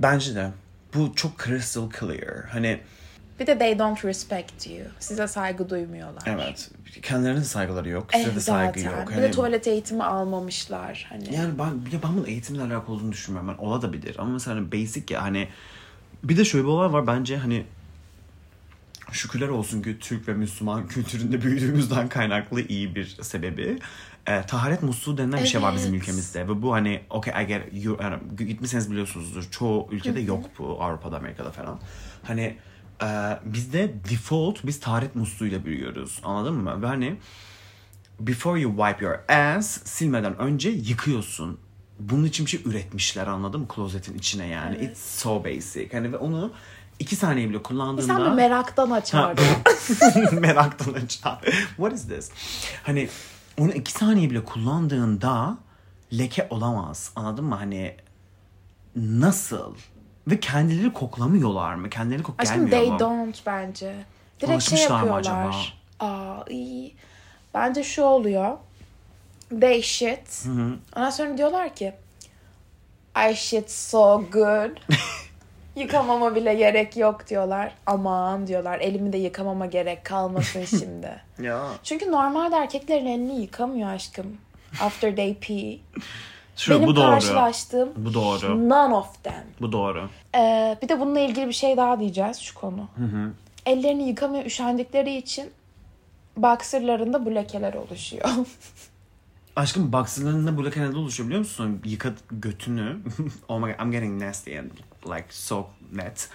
Bence 0.00 0.34
de. 0.34 0.50
Bu 0.94 1.14
çok 1.14 1.44
crystal 1.44 1.90
clear. 2.00 2.44
Hani 2.52 2.80
Bir 3.40 3.46
de 3.46 3.58
they 3.58 3.78
don't 3.78 4.04
respect 4.04 4.66
you. 4.66 4.78
Size 5.00 5.28
saygı 5.28 5.70
duymuyorlar. 5.70 6.22
evet 6.26 6.70
kendilerine 7.02 7.40
de 7.40 7.44
saygıları 7.44 7.88
yok. 7.88 8.06
Eh, 8.14 8.18
Size 8.18 8.34
de 8.36 8.40
saygı 8.40 8.80
zaten. 8.80 8.98
yok. 8.98 9.08
Bir 9.08 9.14
Hani, 9.14 9.24
de 9.24 9.30
tuvalet 9.30 9.66
eğitimi 9.66 10.04
almamışlar. 10.04 11.06
Hani. 11.08 11.34
yani 11.34 11.58
ben, 11.58 11.64
ya 11.64 12.02
ben 12.02 12.12
bunun 12.16 12.26
eğitimle 12.26 12.62
alakalı 12.62 12.96
olduğunu 12.96 13.12
düşünmüyorum. 13.12 13.54
Ben 13.58 13.64
olabilir. 13.64 14.16
Ama 14.18 14.30
mesela 14.32 14.56
hani 14.56 14.72
basic 14.72 15.14
ya 15.14 15.22
hani 15.22 15.48
bir 16.24 16.36
de 16.36 16.44
şöyle 16.44 16.64
bir 16.64 16.68
olay 16.68 16.92
var 16.92 17.06
bence 17.06 17.36
hani 17.36 17.64
şükürler 19.12 19.48
olsun 19.48 19.82
ki 19.82 19.96
Türk 20.00 20.28
ve 20.28 20.34
Müslüman 20.34 20.86
kültüründe 20.88 21.42
büyüdüğümüzden 21.42 22.08
kaynaklı 22.08 22.60
iyi 22.60 22.94
bir 22.94 23.06
sebebi. 23.22 23.78
E, 24.26 24.42
taharet 24.42 24.82
musluğu 24.82 25.18
denilen 25.18 25.42
bir 25.42 25.48
şey 25.48 25.62
var 25.62 25.74
bizim 25.74 25.90
Evet. 25.90 26.02
ülkemizde. 26.02 26.48
Ve 26.48 26.62
bu 26.62 26.72
hani 26.72 27.00
okay 27.10 27.44
I 27.44 27.46
get 27.46 27.84
you, 27.84 27.98
yani 28.02 28.16
gitmişseniz 28.38 28.90
biliyorsunuzdur. 28.90 29.50
Çoğu 29.50 29.88
ülkede 29.90 30.20
yok 30.20 30.44
bu. 30.58 30.82
Avrupa'da, 30.82 31.16
Amerika'da 31.16 31.50
falan. 31.50 31.80
Hani 32.22 32.56
e, 33.02 33.06
bizde 33.44 33.94
default 34.10 34.66
biz 34.66 34.80
taharet 34.80 35.14
musluğuyla 35.16 35.64
büyüyoruz. 35.64 36.20
Anladın 36.24 36.54
mı? 36.54 36.82
Ve 36.82 36.86
hani 36.86 37.16
before 38.20 38.60
you 38.60 38.76
wipe 38.76 39.04
your 39.04 39.18
ass 39.28 39.80
silmeden 39.84 40.38
önce 40.38 40.70
yıkıyorsun. 40.70 41.58
Bunun 41.98 42.24
için 42.24 42.46
bir 42.46 42.50
şey 42.50 42.60
üretmişler 42.64 43.26
anladın 43.26 43.60
mı? 43.60 43.68
Klozetin 43.68 44.18
içine 44.18 44.46
yani. 44.46 44.76
It's 44.76 45.00
so 45.00 45.44
basic. 45.44 45.88
Hani 45.92 46.12
ve 46.12 46.16
onu 46.16 46.52
iki 46.98 47.16
saniye 47.16 47.48
bile 47.48 47.62
kullandığında... 47.62 48.06
Sen 48.06 48.24
de 48.24 48.28
meraktan 48.28 48.90
açardın. 48.90 49.44
Meraktan 50.40 50.92
açar. 50.92 51.40
What 51.76 51.92
is 51.92 52.08
this? 52.08 52.30
Hani 52.82 53.08
onu 53.58 53.72
iki 53.72 53.92
saniye 53.92 54.30
bile 54.30 54.44
kullandığında 54.44 55.58
leke 56.18 56.46
olamaz. 56.50 57.10
Anladın 57.16 57.44
mı? 57.44 57.54
Hani 57.54 57.96
nasıl? 58.96 59.74
Ve 60.28 60.40
kendileri 60.40 60.92
koklamıyorlar 60.92 61.74
mı? 61.74 61.90
Kendileri 61.90 62.22
kok 62.22 62.34
Aşkım 62.38 62.56
gelmiyor 62.56 62.80
they 62.80 62.90
mu? 62.90 62.98
don't 62.98 63.46
bence. 63.46 64.04
Direkt 64.40 64.62
şey 64.62 64.78
Alışmışlar 64.78 65.02
mı 65.02 65.08
yapıyorlar. 65.08 65.78
Aa 66.00 66.44
iyi. 66.48 66.94
Bence 67.54 67.84
şu 67.84 68.02
oluyor. 68.02 68.56
They 69.60 69.82
shit. 69.82 70.46
Ondan 70.96 71.10
sonra 71.10 71.38
diyorlar 71.38 71.74
ki 71.74 71.92
I 73.30 73.34
shit 73.36 73.70
so 73.70 74.24
good. 74.32 74.70
Yıkamama 75.76 76.34
bile 76.34 76.54
gerek 76.54 76.96
yok 76.96 77.28
diyorlar. 77.28 77.72
Aman 77.86 78.46
diyorlar 78.46 78.80
elimi 78.80 79.12
de 79.12 79.18
yıkamama 79.18 79.66
gerek 79.66 80.04
kalmasın 80.04 80.64
şimdi. 80.78 81.22
Ya. 81.42 81.66
Çünkü 81.82 82.12
normalde 82.12 82.56
erkeklerin 82.56 83.06
elini 83.06 83.40
yıkamıyor 83.40 83.88
aşkım. 83.90 84.36
After 84.82 85.16
they 85.16 85.34
pee. 85.38 85.78
Şu, 86.56 86.70
Benim 86.74 86.86
bu 86.86 86.96
doğru. 86.96 87.10
karşılaştığım 87.10 87.92
Bu 87.96 88.14
doğru. 88.14 88.68
none 88.68 88.94
of 88.94 89.24
them. 89.24 89.44
Bu 89.60 89.72
doğru. 89.72 90.08
Ee, 90.34 90.78
bir 90.82 90.88
de 90.88 91.00
bununla 91.00 91.20
ilgili 91.20 91.46
bir 91.48 91.52
şey 91.52 91.76
daha 91.76 92.00
diyeceğiz 92.00 92.38
şu 92.38 92.54
konu. 92.54 92.88
Ellerini 93.66 94.08
yıkamaya 94.08 94.44
üşendikleri 94.44 95.16
için 95.16 95.50
boxerlarında 96.36 97.26
bu 97.26 97.34
lekeler 97.34 97.74
oluşuyor. 97.74 98.28
Aşkım 99.56 99.92
boxerlarında 99.92 100.56
bu 100.56 100.64
leke 100.64 100.80
neden 100.80 100.92
oluşuyor 100.94 101.26
biliyor 101.26 101.38
musun? 101.38 101.80
Yıka 101.84 102.12
götünü. 102.30 102.96
oh 103.48 103.60
my 103.60 103.72
god 103.72 103.80
I'm 103.84 103.90
getting 103.90 104.22
nasty 104.22 104.58
and 104.58 104.70
like 105.06 105.26
so 105.30 105.66
net. 105.92 106.28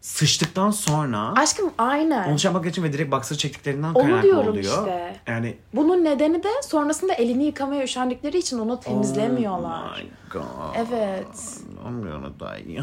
Sıçtıktan 0.00 0.70
sonra 0.70 1.32
Aşkım 1.36 1.72
aynen. 1.78 2.28
onu 2.28 2.36
yapmak 2.44 2.66
için 2.66 2.82
ve 2.82 2.92
direkt 2.92 3.12
boxer 3.12 3.36
çektiklerinden 3.36 3.88
Onu 3.88 4.02
kaynaklı 4.02 4.22
diyorum 4.22 4.48
oluyor. 4.48 4.78
işte. 4.78 5.20
Yani 5.26 5.56
Bunun 5.74 6.04
nedeni 6.04 6.42
de 6.42 6.48
sonrasında 6.62 7.14
elini 7.14 7.44
yıkamaya 7.44 7.84
üşendikleri 7.84 8.38
için 8.38 8.58
onu 8.58 8.80
temizlemiyorlar. 8.80 9.82
Oh 9.82 9.98
my 9.98 10.08
god. 10.32 10.74
Evet. 10.76 11.58
I'm 11.88 12.02
gonna 12.02 12.32
die. 12.40 12.82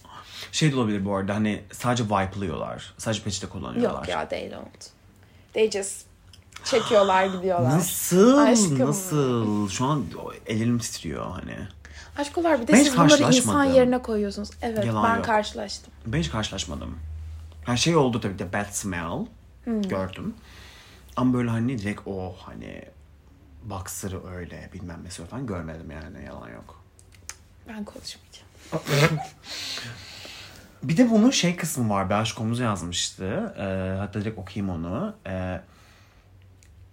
şey 0.52 0.72
de 0.72 0.76
olabilir 0.76 1.04
bu 1.04 1.16
arada 1.16 1.34
hani 1.34 1.62
sadece 1.72 2.02
wipe'lıyorlar. 2.02 2.94
Sadece 2.98 3.22
peçete 3.22 3.46
kullanıyorlar. 3.46 3.98
Yok 3.98 4.08
ya 4.08 4.28
they 4.28 4.50
don't. 4.50 4.90
They 5.52 5.70
just 5.70 6.07
çekiyorlar 6.64 7.26
gidiyorlar. 7.26 7.70
Nasıl? 7.70 8.38
Aşkım. 8.38 8.80
Nasıl? 8.80 9.68
Şu 9.68 9.84
an 9.84 10.04
elim 10.46 10.78
titriyor 10.78 11.30
hani. 11.30 11.56
Aşkolar 12.18 12.60
bir 12.62 12.66
de 12.66 12.72
Ben 12.72 12.82
siz 12.82 12.96
bunları 12.96 13.22
insan 13.22 13.64
yerine 13.64 14.02
koyuyorsunuz. 14.02 14.50
Evet 14.62 14.84
Yalan 14.84 15.04
ben 15.10 15.16
yok. 15.16 15.24
karşılaştım. 15.24 15.92
Ben 16.06 16.18
hiç 16.18 16.30
karşılaşmadım. 16.30 16.98
Her 17.64 17.76
şey 17.76 17.96
oldu 17.96 18.20
tabii 18.20 18.38
de 18.38 18.52
bad 18.52 18.70
smell. 18.70 19.26
Hmm. 19.64 19.82
Gördüm. 19.82 20.34
Ama 21.16 21.34
böyle 21.34 21.50
hani 21.50 21.78
direkt 21.78 22.00
o 22.06 22.34
hani 22.38 22.84
boxer'ı 23.64 24.26
öyle 24.30 24.70
bilmem 24.74 25.00
ne 25.04 25.08
falan 25.08 25.46
görmedim 25.46 25.90
yani 25.90 26.24
yalan 26.26 26.48
yok. 26.48 26.84
Ben 27.68 27.84
konuşmayacağım. 27.84 28.48
Bir 30.82 30.96
de 30.96 31.10
bunun 31.10 31.30
şey 31.30 31.56
kısmı 31.56 31.90
var. 31.90 32.10
Bir 32.10 32.14
aşk 32.14 32.38
yazmıştı. 32.60 33.54
Ee, 33.58 33.98
hatta 33.98 34.20
direkt 34.20 34.38
okuyayım 34.38 34.74
onu. 34.74 35.14
Ee, 35.26 35.60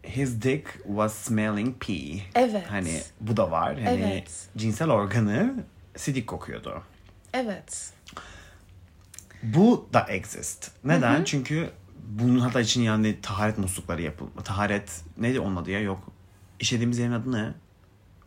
his 0.06 0.42
dick 0.42 0.68
was 0.88 1.14
smelling 1.16 1.80
pee. 1.80 2.22
Evet. 2.36 2.66
Hani 2.70 3.02
bu 3.22 3.38
da 3.38 3.52
var. 3.52 3.80
Hani 3.82 4.02
Evet. 4.14 4.48
cinsel 4.58 4.90
organı 4.92 5.54
sidik 5.98 6.28
kokuyordu. 6.28 6.84
Evet. 7.34 7.94
Bu 9.44 9.90
da 9.94 10.02
exist. 10.10 10.72
Neden? 10.84 11.24
Çünkü 11.24 11.70
bunun 12.08 12.40
hatta 12.40 12.62
için 12.62 12.82
yani 12.82 13.22
taharet 13.22 13.58
muslukları 13.58 14.02
yapılma. 14.02 14.44
Taharet 14.44 15.02
neydi 15.18 15.40
onun 15.40 15.56
adı 15.56 15.72
ya? 15.72 15.80
Yok. 15.80 16.04
İşediğimiz 16.60 17.00
yerin 17.00 17.12
adı 17.12 17.32
ne? 17.32 17.54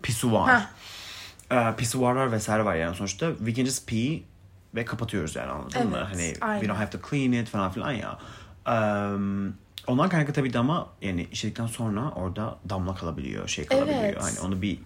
Pisuvar. 0.03 0.51
Hah. 0.51 0.67
Ee, 1.73 1.77
pisuvarlar 1.77 2.33
vesaire 2.33 2.65
var 2.65 2.75
yani 2.75 2.97
sonuçta. 2.97 3.37
We 3.39 3.55
can 3.55 3.65
just 3.65 3.87
pee 3.87 4.23
ve 4.75 4.85
kapatıyoruz 4.85 5.37
yani 5.37 5.51
anladın 5.51 5.89
mı? 5.89 5.97
Evet, 5.99 6.07
Hani 6.15 6.35
aynen. 6.41 6.61
we 6.61 6.69
don't 6.69 6.81
have 6.81 6.91
to 6.91 6.99
clean 7.11 7.33
it 7.33 7.49
falan 7.49 7.71
filan 7.71 7.93
ya. 7.93 8.19
Um, 8.67 9.55
ondan 9.87 10.09
kaynaklı 10.09 10.33
tabii 10.33 10.53
de 10.53 10.59
ama 10.59 10.89
yani 11.03 11.27
işledikten 11.33 11.67
sonra 11.67 12.11
orada 12.17 12.57
damla 12.69 12.95
kalabiliyor, 12.95 13.49
şey 13.49 13.67
kalabiliyor. 13.67 14.03
Evet. 14.03 14.23
Hani 14.23 14.41
onu 14.47 14.63
bir 14.63 14.79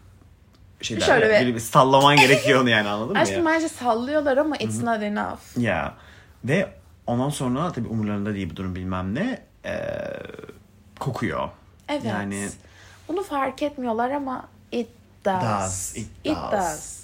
şey 0.83 0.97
Bir 0.97 1.03
derler, 1.03 1.21
şöyle 1.21 1.47
bir- 1.47 1.55
bir, 1.55 1.61
sallaman 1.61 2.17
gerekiyor 2.17 2.61
onu 2.61 2.69
yani 2.71 2.89
anladın 2.89 3.13
mı? 3.13 3.19
Aşkım 3.19 3.47
bence 3.47 3.69
sallıyorlar 3.69 4.37
ama 4.37 4.57
it's 4.57 4.83
not 4.83 5.03
enough. 5.03 5.59
Ya 5.59 5.95
ve 6.45 6.69
ondan 7.07 7.29
sonra 7.29 7.73
tabii 7.73 7.89
umurlarında 7.89 8.35
değil 8.35 8.51
bu 8.51 8.57
durum 8.57 8.75
bilmem 8.75 9.15
ne 9.15 9.43
ee, 9.65 9.89
kokuyor. 11.01 11.49
Evet. 11.89 12.05
Yani 12.05 12.49
Bunu 13.09 13.23
fark 13.23 13.63
etmiyorlar 13.63 14.11
ama 14.11 14.49
it 14.73 14.89
does. 15.25 15.43
Does, 15.43 15.97
it 16.25 16.37
does. 16.53 17.03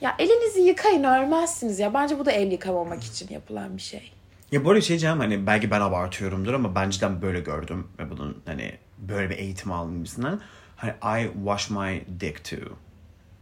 Ya 0.00 0.16
elinizi 0.18 0.60
yıkayın 0.60 1.04
ölmezsiniz 1.04 1.78
ya. 1.78 1.94
Bence 1.94 2.18
bu 2.18 2.26
da 2.26 2.32
el 2.32 2.52
yıkamamak 2.52 3.04
için 3.04 3.28
yapılan 3.30 3.76
bir 3.76 3.82
şey. 3.82 4.12
Ya 4.52 4.64
bu 4.64 4.70
arada 4.70 4.80
şey 4.80 4.88
diyeceğim 4.88 5.18
hani 5.18 5.46
belki 5.46 5.70
ben 5.70 5.80
abartıyorumdur 5.80 6.54
ama 6.54 6.74
ben 6.74 6.90
cidden 6.90 7.22
böyle 7.22 7.40
gördüm 7.40 7.86
ve 7.98 8.10
bunun 8.10 8.42
hani 8.46 8.78
böyle 8.98 9.30
bir 9.30 9.38
eğitim 9.38 9.72
aldım 9.72 9.96
gibisinden. 9.96 10.40
Hani 10.76 11.22
I 11.22 11.30
wash 11.34 11.70
my 11.70 12.04
dick 12.20 12.44
too. 12.44 12.72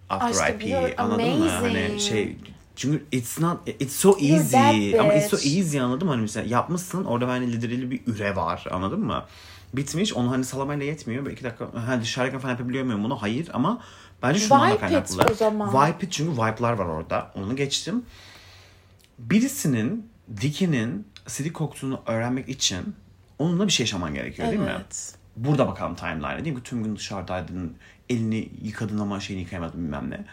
After 0.08 0.28
Aşkım, 0.44 0.56
I 0.56 0.58
pee. 0.58 0.70
you're 0.70 0.94
Anladın 0.96 1.38
mı? 1.38 1.48
Hani 1.48 1.64
amazing. 1.78 2.00
şey 2.00 2.36
çünkü 2.76 3.04
it's 3.12 3.40
not 3.40 3.68
it's 3.68 3.96
so 3.96 4.16
easy 4.20 5.00
ama 5.00 5.14
it's 5.14 5.30
so 5.30 5.36
easy 5.36 5.80
anladın 5.80 6.06
mı? 6.06 6.12
Hani 6.12 6.22
mesela 6.22 6.46
yapmışsın 6.48 7.04
orada 7.04 7.28
hani 7.28 7.52
literally 7.52 7.90
bir 7.90 8.00
üre 8.06 8.36
var 8.36 8.66
anladın 8.70 9.00
mı? 9.00 9.24
Bitmiş 9.72 10.12
onu 10.14 10.30
hani 10.30 10.44
salamayla 10.44 10.86
yetmiyor. 10.86 11.24
Böyle 11.24 11.34
iki 11.34 11.44
dakika 11.44 11.64
ha, 11.86 12.00
dışarıdan 12.00 12.38
falan 12.38 12.52
yapabiliyor 12.52 12.84
muyum 12.84 13.04
bunu? 13.04 13.22
Hayır 13.22 13.48
ama 13.52 13.82
bence 14.22 14.40
şundan 14.40 14.60
da 14.60 14.70
Wipe 14.70 14.86
it 14.86 15.08
kaynaklı. 15.08 15.32
o 15.32 15.34
zaman. 15.34 15.70
Wipe 15.86 16.06
it 16.06 16.12
çünkü 16.12 16.36
wipe'lar 16.36 16.72
var 16.72 16.86
orada. 16.86 17.30
Onu 17.34 17.56
geçtim. 17.56 18.02
Birisinin 19.18 20.10
dikinin 20.40 21.06
sidik 21.26 21.54
koktuğunu 21.54 22.02
öğrenmek 22.06 22.48
için 22.48 22.96
onunla 23.38 23.66
bir 23.66 23.72
şey 23.72 23.84
yaşaman 23.84 24.14
gerekiyor 24.14 24.48
değil 24.48 24.60
mi? 24.60 24.72
Evet. 24.76 25.14
Burada 25.36 25.68
bakalım 25.68 25.94
timeline'a. 25.94 26.44
Değil 26.44 26.56
mi? 26.56 26.62
Tüm 26.62 26.84
gün 26.84 26.96
dışarıdaydın. 26.96 27.76
Elini 28.08 28.50
yıkadın 28.62 28.98
ama 28.98 29.20
şeyini 29.20 29.42
yıkayamadın 29.42 29.84
bilmem 29.84 30.10
ne. 30.10 30.24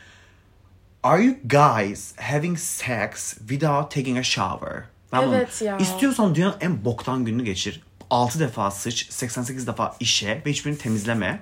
Are 1.03 1.23
you 1.23 1.36
guys 1.43 2.17
having 2.17 2.58
sex 2.58 3.38
without 3.38 3.91
taking 3.91 4.17
a 4.17 4.23
shower? 4.23 4.84
Tamam? 5.12 5.34
Evet 5.34 5.62
ya. 5.62 5.77
İstiyorsan 5.77 6.36
dünyanın 6.36 6.56
en 6.62 6.86
boktan 6.86 7.25
gününü 7.25 7.43
geçir. 7.43 7.84
6 8.10 8.39
defa 8.39 8.71
sıç, 8.71 9.12
88 9.12 9.67
defa 9.67 9.95
işe 9.99 10.41
ve 10.45 10.51
hiçbirini 10.51 10.77
temizleme. 10.77 11.39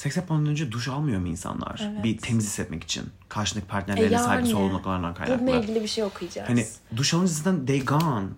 Seks 0.00 0.16
yapmadan 0.16 0.46
önce 0.46 0.72
duş 0.72 0.88
almıyor 0.88 1.20
mu 1.20 1.28
insanlar? 1.28 1.90
Evet. 1.92 2.04
Bir 2.04 2.18
temiz 2.18 2.44
hissetmek 2.44 2.84
için. 2.84 3.04
Karşındaki 3.28 3.66
E 3.66 3.68
partnerlerine 3.68 4.18
saygısı 4.18 4.52
yani. 4.52 4.62
olmalarından 4.62 5.14
kaynaklı. 5.14 5.46
Bununla 5.46 5.60
ilgili 5.60 5.82
bir 5.82 5.88
şey 5.88 6.04
okuyacağız. 6.04 6.48
Hani 6.48 6.66
duş 6.96 7.14
alınca 7.14 7.32
zaten 7.32 7.66
they 7.66 7.84
gone. 7.84 8.26
Bu 8.26 8.30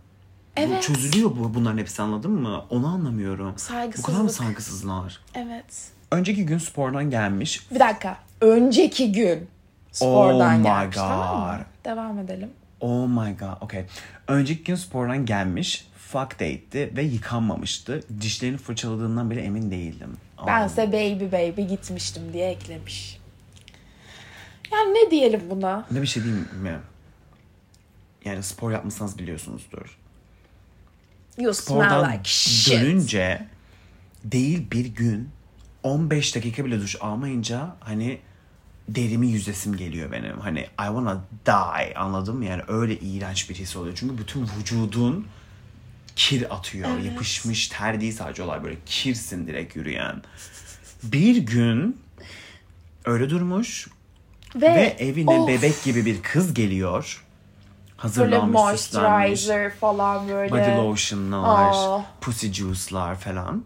Evet. 0.56 0.82
çözülüyor 0.82 1.30
bu 1.30 1.54
bunların 1.54 1.78
hepsi 1.78 2.02
anladın 2.02 2.30
mı? 2.30 2.64
Onu 2.70 2.86
anlamıyorum. 2.86 3.46
Bu 3.46 4.02
kadar 4.02 4.20
mı 4.20 4.30
Saygısızlık. 4.30 4.30
saygısızlar? 4.32 5.20
Evet. 5.34 5.90
Önceki 6.10 6.46
gün 6.46 6.58
spordan 6.58 7.10
gelmiş. 7.10 7.70
Bir 7.70 7.80
dakika. 7.80 8.16
Önceki 8.40 9.12
gün 9.12 9.48
spordan 9.92 10.54
Oh 10.54 10.58
my 10.58 10.62
gelmiş 10.62 10.96
tamam 10.96 11.40
mı? 11.40 11.56
God. 11.58 11.84
Devam 11.90 12.18
edelim. 12.18 12.50
Oh 12.80 13.06
my 13.08 13.36
god. 13.36 13.56
Okay. 13.60 13.84
Önceki 14.28 14.64
gün 14.64 14.74
spordan 14.74 15.26
gelmiş. 15.26 15.88
Fuck 16.12 16.32
date'ti 16.32 16.92
ve 16.96 17.02
yıkanmamıştı. 17.02 18.02
Dişlerini 18.20 18.56
fırçaladığından 18.56 19.30
bile 19.30 19.40
emin 19.40 19.70
değildim. 19.70 20.16
Bense 20.46 20.92
baby 20.92 21.24
baby 21.24 21.62
gitmiştim 21.62 22.32
diye 22.32 22.50
eklemiş. 22.50 23.18
Yani 24.72 24.94
ne 24.94 25.10
diyelim 25.10 25.40
buna? 25.50 25.86
Ne 25.90 26.02
bir 26.02 26.06
şey 26.06 26.22
diyeyim 26.24 26.48
mi? 26.62 26.78
Yani 28.24 28.42
spor 28.42 28.70
yapmışsanız 28.70 29.18
biliyorsunuzdur. 29.18 29.98
You 31.38 31.54
Spordan 31.54 31.88
smell 32.04 32.12
like 32.12 32.24
shit. 32.24 32.72
dönünce 32.74 33.46
değil 34.24 34.70
bir 34.70 34.84
gün 34.86 35.28
15 35.82 36.34
dakika 36.36 36.64
bile 36.64 36.80
duş 36.80 36.96
almayınca 37.00 37.76
hani 37.80 38.18
derimi 38.88 39.26
yüzesim 39.26 39.76
geliyor 39.76 40.12
benim. 40.12 40.40
Hani 40.40 40.60
I 40.60 40.66
wanna 40.86 41.24
die 41.46 41.94
anladın 41.96 42.36
mı? 42.36 42.44
Yani 42.44 42.62
öyle 42.68 42.98
iğrenç 42.98 43.50
bir 43.50 43.54
his 43.54 43.76
oluyor. 43.76 43.94
Çünkü 43.96 44.18
bütün 44.18 44.48
vücudun 44.58 45.26
kir 46.16 46.54
atıyor. 46.54 46.88
Evet. 46.94 47.04
Yapışmış 47.04 47.68
ter 47.68 48.00
değil 48.00 48.16
sadece 48.16 48.42
olay 48.42 48.64
böyle 48.64 48.76
kirsin 48.86 49.46
direkt 49.46 49.76
yürüyen. 49.76 50.22
Bir 51.02 51.36
gün 51.36 52.00
öyle 53.04 53.30
durmuş 53.30 53.88
Ve, 54.54 54.74
ve 54.74 54.96
evine 54.98 55.30
of, 55.30 55.48
bebek 55.48 55.82
gibi 55.84 56.04
bir 56.06 56.22
kız 56.22 56.54
geliyor. 56.54 57.22
böyle 57.22 57.96
Hazırlanmış, 57.96 58.80
süslenmiş. 58.80 59.08
moisturizer 59.10 59.74
falan 59.74 60.28
böyle. 60.28 60.50
Body 60.52 60.86
lotion'lar, 60.88 61.72
Aa. 61.74 62.04
pussy 62.20 62.46
juice'lar 62.52 63.14
falan. 63.20 63.64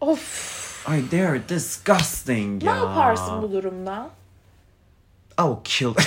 Of. 0.00 0.50
Ay 0.86 1.08
they're 1.08 1.48
disgusting 1.48 2.62
Ne 2.62 2.68
ya. 2.70 2.76
yaparsın 2.76 3.42
bu 3.42 3.52
durumda? 3.52 4.10
I 5.38 5.42
will 5.42 5.64
kill. 5.64 5.94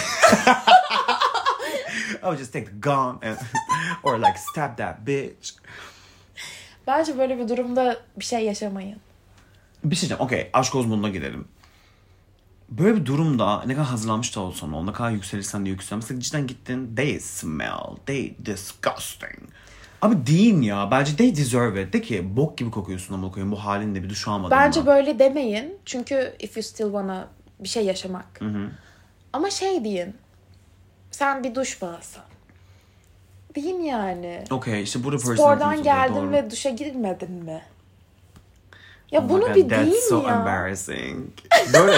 I 2.16 2.26
would 2.26 2.38
just 2.40 2.54
take 2.54 2.66
the 2.66 2.80
gun 2.80 3.20
and 3.22 3.38
or 4.04 4.18
like 4.18 4.38
stab 4.38 4.78
that 4.78 5.08
bitch. 5.08 5.50
Bence 6.88 7.18
böyle 7.18 7.40
bir 7.40 7.50
durumda 7.50 7.98
bir 8.20 8.26
şey 8.26 8.46
yaşamayın. 8.46 8.98
Bir 9.84 9.96
şey 9.96 10.02
diyeceğim. 10.10 10.24
Okey 10.26 10.50
aşk 10.54 10.76
uzmanına 10.76 11.10
gidelim. 11.10 11.48
Böyle 12.70 12.96
bir 12.96 13.06
durumda 13.06 13.64
ne 13.66 13.74
kadar 13.74 13.88
hazırlanmış 13.88 14.36
da 14.36 14.40
olsan 14.40 14.74
ol, 14.74 14.84
ne 14.84 14.94
kadar 14.94 15.12
yükselirsen 15.12 15.66
de 15.66 15.70
yüksel. 15.70 15.96
Mesela 15.96 16.20
cidden 16.20 16.48
gittin, 16.48 16.96
they 16.96 17.20
smell, 17.20 17.96
they 18.06 18.36
disgusting. 18.46 19.40
Abi 20.02 20.28
deyin 20.28 20.62
ya, 20.62 20.92
bence 20.92 21.16
they 21.16 21.36
deserve 21.36 21.84
it. 21.84 21.94
De 21.94 22.02
ki 22.02 22.36
bok 22.38 22.58
gibi 22.58 22.72
kokuyorsun 22.72 23.14
ama 23.14 23.32
koyayım 23.32 23.52
bu 23.52 23.66
halinde 23.66 24.04
bir 24.04 24.10
duş 24.10 24.28
almadın 24.28 24.52
Bence 24.58 24.80
mı? 24.80 24.86
böyle 24.86 25.20
demeyin. 25.20 25.78
Çünkü 25.86 26.36
if 26.40 26.58
you 26.58 26.64
still 26.64 26.86
wanna 26.86 27.28
bir 27.60 27.70
şey 27.70 27.86
yaşamak. 27.86 28.40
Ama 29.34 29.50
şey 29.50 29.84
deyin. 29.84 30.16
Sen 31.12 31.44
bir 31.44 31.56
duş 31.56 31.82
mu 31.82 31.90
alsan? 33.56 33.64
Deyin 33.64 33.82
yani. 33.82 34.44
Okey 34.52 34.84
işte 34.84 35.04
burada 35.04 35.18
personal 35.18 35.36
Spordan 35.36 35.84
geldin 35.84 36.16
doğru. 36.16 36.32
ve 36.32 36.52
duşa 36.52 36.70
girmedin 36.70 37.32
mi? 37.32 37.62
Ya 39.12 39.22
Oh 39.22 39.30
bunu 39.30 39.42
God, 39.42 39.56
bir 39.56 39.70
that's 39.70 39.82
deyin 39.82 40.10
so 40.10 40.28
ya. 40.28 40.34
embarrassing. 40.34 41.30
Böyle 41.74 41.92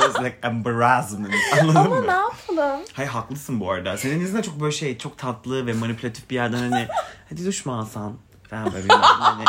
there's 0.00 0.18
like 0.24 0.36
embarrassment. 0.42 1.34
Anladın 1.62 1.74
Ama 1.76 1.94
mı? 2.00 2.06
ne 2.06 2.10
yapalım? 2.12 2.80
Hayır 2.92 3.10
haklısın 3.10 3.60
bu 3.60 3.70
arada. 3.70 3.96
Senin 3.96 4.20
yüzünden 4.20 4.42
çok 4.42 4.60
böyle 4.60 4.72
şey 4.72 4.98
çok 4.98 5.18
tatlı 5.18 5.66
ve 5.66 5.72
manipülatif 5.72 6.30
bir 6.30 6.34
yerden 6.34 6.58
hani 6.70 6.88
hadi 7.30 7.46
duş 7.46 7.66
mu 7.66 7.78
alsan 7.78 8.14
falan 8.50 8.72
böyle 8.72 8.92
hani 8.92 9.44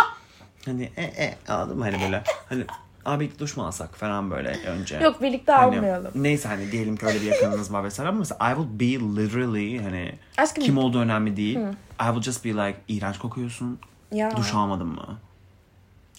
hani 0.65 0.91
e 0.97 1.03
e 1.03 1.37
anladın 1.47 1.77
mı 1.77 1.83
hani 1.83 2.01
böyle 2.01 2.23
hani 2.49 2.63
abi 3.09 3.31
duş 3.39 3.57
mu 3.57 3.65
alsak 3.65 3.95
falan 3.95 4.31
böyle 4.31 4.49
önce. 4.67 4.97
Yok 4.97 5.21
birlikte 5.21 5.51
Hani, 5.51 5.77
almayalım. 5.77 6.11
neyse 6.15 6.47
hani 6.49 6.71
diyelim 6.71 6.97
ki 6.97 7.05
öyle 7.05 7.21
bir 7.21 7.25
yakınınız 7.25 7.73
var 7.73 7.83
vesaire 7.83 8.09
ama 8.09 8.19
mesela 8.19 8.51
I 8.51 8.55
will 8.55 8.79
be 8.79 9.21
literally 9.21 9.83
hani 9.83 10.15
Aşkım- 10.37 10.63
kim 10.63 10.77
olduğu 10.77 10.99
önemli 10.99 11.37
değil. 11.37 11.59
I 12.01 12.05
will 12.05 12.21
just 12.21 12.45
be 12.45 12.49
like 12.49 12.77
iğrenç 12.87 13.17
kokuyorsun. 13.17 13.79
Ya. 14.11 14.37
Duş 14.37 14.53
almadın 14.53 14.87
mı? 14.87 15.17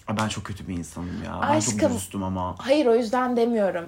Ay, 0.07 0.17
Ben 0.17 0.27
çok 0.27 0.43
kötü 0.43 0.67
bir 0.67 0.73
insanım 0.77 1.23
ya. 1.25 1.33
Ben 1.41 1.47
çok 1.59 1.73
Aşkım. 1.73 1.89
dürüstüm 1.89 2.23
ama. 2.23 2.55
Hayır 2.57 2.85
o 2.85 2.95
yüzden 2.95 3.37
demiyorum. 3.37 3.85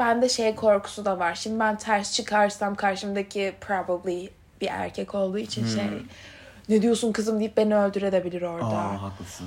Bende 0.00 0.28
şey 0.28 0.54
korkusu 0.54 1.04
da 1.04 1.18
var. 1.18 1.34
Şimdi 1.34 1.60
ben 1.60 1.76
ters 1.78 2.12
çıkarsam 2.12 2.74
karşımdaki 2.74 3.54
probably 3.60 4.30
bir 4.60 4.66
erkek 4.70 5.14
olduğu 5.14 5.38
için 5.38 5.66
şey 5.66 5.84
ne 6.68 6.82
diyorsun 6.82 7.12
kızım 7.12 7.38
deyip 7.40 7.56
beni 7.56 7.76
öldürebilir 7.76 8.42
orada. 8.42 8.66
Aa 8.66 9.02
haklısın. 9.02 9.46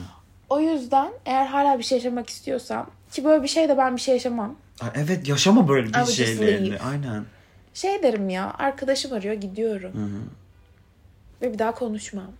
O 0.49 0.59
yüzden 0.59 1.11
eğer 1.25 1.45
hala 1.45 1.77
bir 1.79 1.83
şey 1.83 1.97
yaşamak 1.97 2.29
istiyorsam 2.29 2.89
ki 3.11 3.23
böyle 3.25 3.43
bir 3.43 3.47
şey 3.47 3.69
de 3.69 3.77
ben 3.77 3.95
bir 3.95 4.01
şey 4.01 4.13
yaşamam. 4.13 4.55
Ay, 4.81 4.89
Evet 4.95 5.27
yaşama 5.27 5.67
böyle 5.67 5.87
bir 5.87 6.05
şeylerini. 6.05 6.79
Aynen. 6.79 7.25
Şey 7.73 8.03
derim 8.03 8.29
ya 8.29 8.53
arkadaşım 8.57 9.13
arıyor 9.13 9.33
gidiyorum. 9.33 9.91
Ve 11.41 11.53
bir 11.53 11.59
daha 11.59 11.71
konuşmam. 11.71 12.31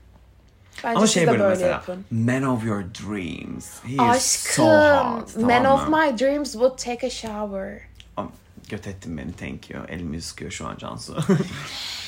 Bence 0.84 0.98
Ama 0.98 1.08
şey 1.08 1.24
de 1.24 1.28
böyle, 1.28 1.40
böyle 1.40 1.50
mesela 1.50 1.72
yapın. 1.72 2.06
Man 2.12 2.44
of 2.44 2.66
your 2.66 2.84
dreams. 2.84 3.84
He 3.84 3.94
is 3.94 4.00
Aşkım, 4.00 4.66
so 4.66 4.66
hot. 4.66 5.38
man 5.38 5.64
tamam 5.64 5.80
of 5.80 5.90
mı? 5.90 5.98
my 5.98 6.20
dreams 6.20 6.52
would 6.52 6.78
take 6.78 7.08
a 7.08 7.10
shower. 7.10 7.82
Am- 8.18 8.30
Göt 8.70 8.88
ettin 8.88 9.18
beni 9.18 9.34
thank 9.34 9.70
you. 9.70 9.84
Elimi 9.90 10.22
sıkıyor 10.22 10.52
şu 10.52 10.68
an 10.68 10.78
Cansu. 10.78 11.18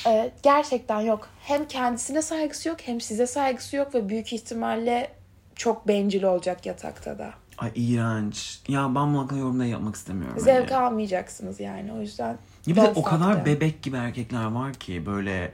Ee, 0.07 0.31
gerçekten 0.43 0.99
yok. 1.01 1.27
Hem 1.43 1.67
kendisine 1.67 2.21
saygısı 2.21 2.69
yok 2.69 2.77
hem 2.86 3.01
size 3.01 3.27
saygısı 3.27 3.75
yok 3.75 3.95
ve 3.95 4.10
büyük 4.10 4.33
ihtimalle 4.33 5.12
çok 5.58 5.88
bencil 5.88 6.24
olacak 6.24 6.65
yatakta 6.65 7.17
da. 7.17 7.34
Ay 7.58 7.72
iğrenç. 7.76 8.60
Ya 8.67 8.82
ben 8.82 8.96
bunun 8.96 9.17
hakkında 9.17 9.39
yorum 9.39 9.60
da 9.60 9.65
yapmak 9.65 9.96
istemiyorum. 9.96 10.39
Zevk 10.39 10.72
hani. 10.72 10.86
almayacaksınız 10.86 11.60
yani 11.60 11.93
o 11.93 12.02
yüzden. 12.02 12.38
Ya 12.67 12.76
bir 12.76 12.82
de 12.82 12.91
o 12.96 13.04
kadar 13.04 13.34
them. 13.34 13.46
bebek 13.46 13.84
gibi 13.84 13.98
erkekler 13.98 14.46
var 14.46 14.74
ki 14.74 15.06
böyle 15.06 15.54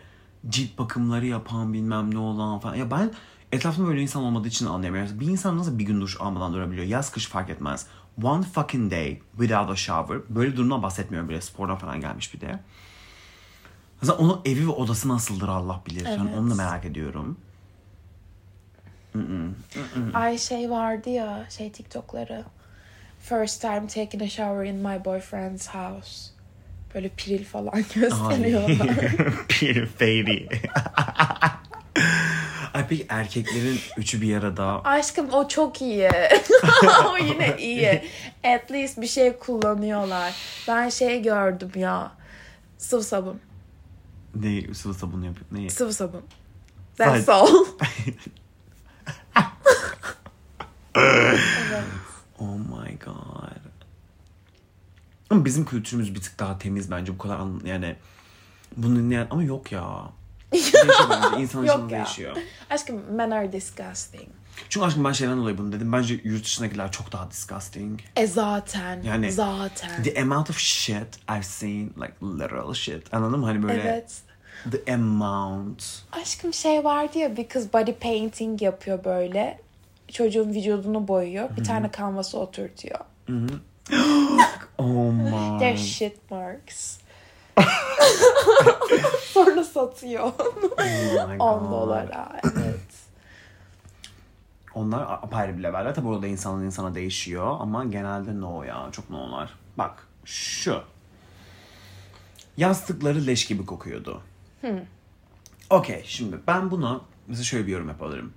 cilt 0.49 0.77
bakımları 0.77 1.25
yapan 1.25 1.73
bilmem 1.73 2.13
ne 2.13 2.19
olan 2.19 2.59
falan. 2.59 2.75
Ya 2.75 2.91
ben 2.91 3.11
etrafımda 3.51 3.87
böyle 3.87 4.01
insan 4.01 4.23
olmadığı 4.23 4.47
için 4.47 4.65
anlayamıyorum. 4.65 5.19
Bir 5.19 5.27
insan 5.27 5.57
nasıl 5.57 5.79
bir 5.79 5.83
gün 5.83 6.01
duş 6.01 6.21
almadan 6.21 6.53
durabiliyor? 6.53 6.87
Yaz 6.87 7.11
kış 7.11 7.27
fark 7.27 7.49
etmez. 7.49 7.87
One 8.23 8.43
fucking 8.43 8.91
day 8.91 9.21
without 9.37 9.69
a 9.69 9.75
shower. 9.75 10.17
Böyle 10.29 10.51
bir 10.51 10.57
durumdan 10.57 10.83
bahsetmiyorum 10.83 11.29
bile. 11.29 11.41
Spordan 11.41 11.77
falan 11.77 12.01
gelmiş 12.01 12.33
bir 12.33 12.41
de. 12.41 12.59
Zaten 14.01 14.23
onun 14.23 14.41
evi 14.45 14.67
ve 14.67 14.71
odası 14.71 15.09
nasıldır 15.09 15.47
Allah 15.47 15.81
bilir. 15.87 16.05
Yani 16.05 16.29
Evet. 16.29 16.39
onu 16.39 16.49
da 16.51 16.55
merak 16.55 16.85
ediyorum. 16.85 17.37
Ay 20.13 20.37
şey 20.37 20.69
vardı 20.69 21.09
ya 21.09 21.45
şey 21.49 21.71
TikTok'ları. 21.71 22.43
First 23.21 23.61
time 23.61 23.87
taking 23.87 24.23
a 24.23 24.27
shower 24.29 24.65
in 24.65 24.75
my 24.75 25.05
boyfriend's 25.05 25.67
house. 25.67 26.29
Böyle 26.95 27.09
piril 27.09 27.45
falan 27.45 27.73
gösteriyorlar. 27.95 28.97
bir 29.61 29.85
fairy. 29.85 30.47
Ay 32.73 32.87
peki 32.89 33.05
erkeklerin 33.09 33.79
üçü 33.97 34.21
bir 34.21 34.37
arada 34.37 34.81
Aşkım 34.85 35.29
o 35.33 35.47
çok 35.47 35.81
iyi. 35.81 36.09
o 37.13 37.17
yine 37.17 37.55
iyi. 37.59 38.01
At 38.43 38.71
least 38.71 39.01
bir 39.01 39.07
şey 39.07 39.33
kullanıyorlar. 39.37 40.33
Ben 40.67 40.89
şey 40.89 41.21
gördüm 41.21 41.71
ya. 41.75 42.11
Sıvı 42.77 43.03
sabun. 43.03 43.39
ne 44.35 44.73
sıvı 44.73 44.93
sabunu 44.93 45.25
yapıyor? 45.25 45.45
Ne? 45.51 45.69
Sıvı 45.69 45.93
sabun. 45.93 46.21
That's 46.97 47.25
Sadece- 47.25 47.31
all. 47.31 47.65
Evet. 50.95 51.39
Oh 52.39 52.55
my 52.57 52.97
god. 53.05 53.63
Ama 55.29 55.45
bizim 55.45 55.65
kültürümüz 55.65 56.15
bir 56.15 56.21
tık 56.21 56.39
daha 56.39 56.57
temiz 56.57 56.91
bence 56.91 57.13
bu 57.13 57.17
kadar 57.17 57.39
an- 57.39 57.61
yani 57.65 57.95
bunu 58.77 58.95
dinleyen 58.95 59.27
ama 59.29 59.43
yok 59.43 59.71
ya. 59.71 60.03
Değişiyor 60.51 60.85
bence. 61.09 61.41
İnsan 61.41 61.63
Yok 61.63 61.75
insanı 61.75 61.91
ya. 61.91 61.97
değişiyor. 62.05 62.35
Aşkım 62.69 63.01
men 63.11 63.31
are 63.31 63.51
disgusting. 63.51 64.27
Çünkü 64.69 64.85
aşkım 64.85 65.03
ben 65.05 65.11
şeyden 65.11 65.37
dolayı 65.37 65.57
bunu 65.57 65.71
dedim. 65.71 65.93
Bence 65.93 66.19
yurt 66.23 66.43
dışındakiler 66.43 66.91
çok 66.91 67.11
daha 67.11 67.31
disgusting. 67.31 67.99
E 68.15 68.27
zaten. 68.27 69.01
Yani 69.01 69.31
zaten. 69.31 70.03
The 70.03 70.21
amount 70.21 70.49
of 70.49 70.57
shit 70.57 71.19
I've 71.31 71.43
seen 71.43 71.85
like 71.97 72.13
literal 72.23 72.73
shit. 72.73 73.13
Anladın 73.13 73.39
mı? 73.39 73.45
Hani 73.45 73.63
böyle 73.63 73.81
Evet. 73.81 74.21
the 74.71 74.93
amount. 74.93 75.83
Aşkım 76.11 76.53
şey 76.53 76.83
vardı 76.83 77.17
ya 77.17 77.37
bir 77.37 77.47
kız 77.47 77.73
body 77.73 77.91
painting 77.91 78.61
yapıyor 78.61 79.03
böyle. 79.03 79.59
Çocuğun 80.13 80.49
vücudunu 80.49 81.07
boyuyor. 81.07 81.49
Bir 81.57 81.63
tane 81.63 81.91
kanvası 81.91 82.39
oturtuyor. 82.39 82.99
Oh 84.77 85.11
my. 85.11 85.59
They're 85.59 85.77
shit 85.77 86.31
marks. 86.31 86.97
Sonra 89.33 89.63
satıyor. 89.63 90.31
Oh 90.77 91.27
my 91.27 91.35
10 91.39 91.59
God. 91.59 91.71
dolara. 91.71 92.41
Evet. 92.43 92.79
Onlar 94.75 95.01
apayrı 95.01 95.57
bir 95.57 95.63
leveller. 95.63 95.95
Tabii 95.95 96.07
orada 96.07 96.27
insandan 96.27 96.65
insana 96.65 96.95
değişiyor 96.95 97.55
ama 97.59 97.85
genelde 97.85 98.41
no 98.41 98.63
ya. 98.63 98.89
Çok 98.91 99.09
no'lar. 99.09 99.53
Bak 99.77 100.07
şu. 100.25 100.81
Yastıkları 102.57 103.27
leş 103.27 103.45
gibi 103.45 103.65
kokuyordu. 103.65 104.21
Okey 105.69 106.03
şimdi 106.05 106.35
ben 106.47 106.71
buna 106.71 107.01
mesela 107.27 107.43
şöyle 107.43 107.67
bir 107.67 107.71
yorum 107.71 107.87
yapabilirim. 107.87 108.33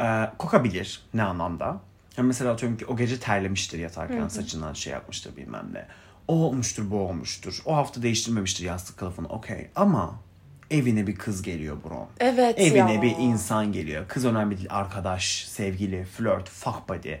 Ee, 0.00 0.30
kokabilir 0.38 1.00
ne 1.14 1.22
anlamda? 1.22 1.80
Yani 2.16 2.26
mesela 2.26 2.52
atıyorum 2.52 2.78
ki 2.78 2.86
o 2.86 2.96
gece 2.96 3.20
terlemiştir 3.20 3.78
yatarken 3.78 4.28
saçından 4.28 4.72
şey 4.72 4.92
yapmıştır 4.92 5.36
bilmem 5.36 5.68
ne. 5.72 5.86
O 6.28 6.34
olmuştur 6.34 6.90
bu 6.90 6.96
olmuştur. 7.00 7.62
O 7.64 7.76
hafta 7.76 8.02
değiştirmemiştir 8.02 8.64
yastık 8.64 8.96
kılıfını 8.96 9.28
okey. 9.28 9.68
Ama 9.76 10.14
evine 10.70 11.06
bir 11.06 11.14
kız 11.14 11.42
geliyor 11.42 11.76
bro. 11.84 12.08
Evet 12.20 12.58
Evine 12.60 12.94
ya. 12.94 13.02
bir 13.02 13.16
insan 13.18 13.72
geliyor. 13.72 14.08
Kız 14.08 14.24
önemli 14.24 14.56
değil. 14.56 14.68
Arkadaş, 14.70 15.44
sevgili, 15.48 16.04
flört, 16.04 16.48
fuck 16.48 16.88
buddy. 16.88 17.14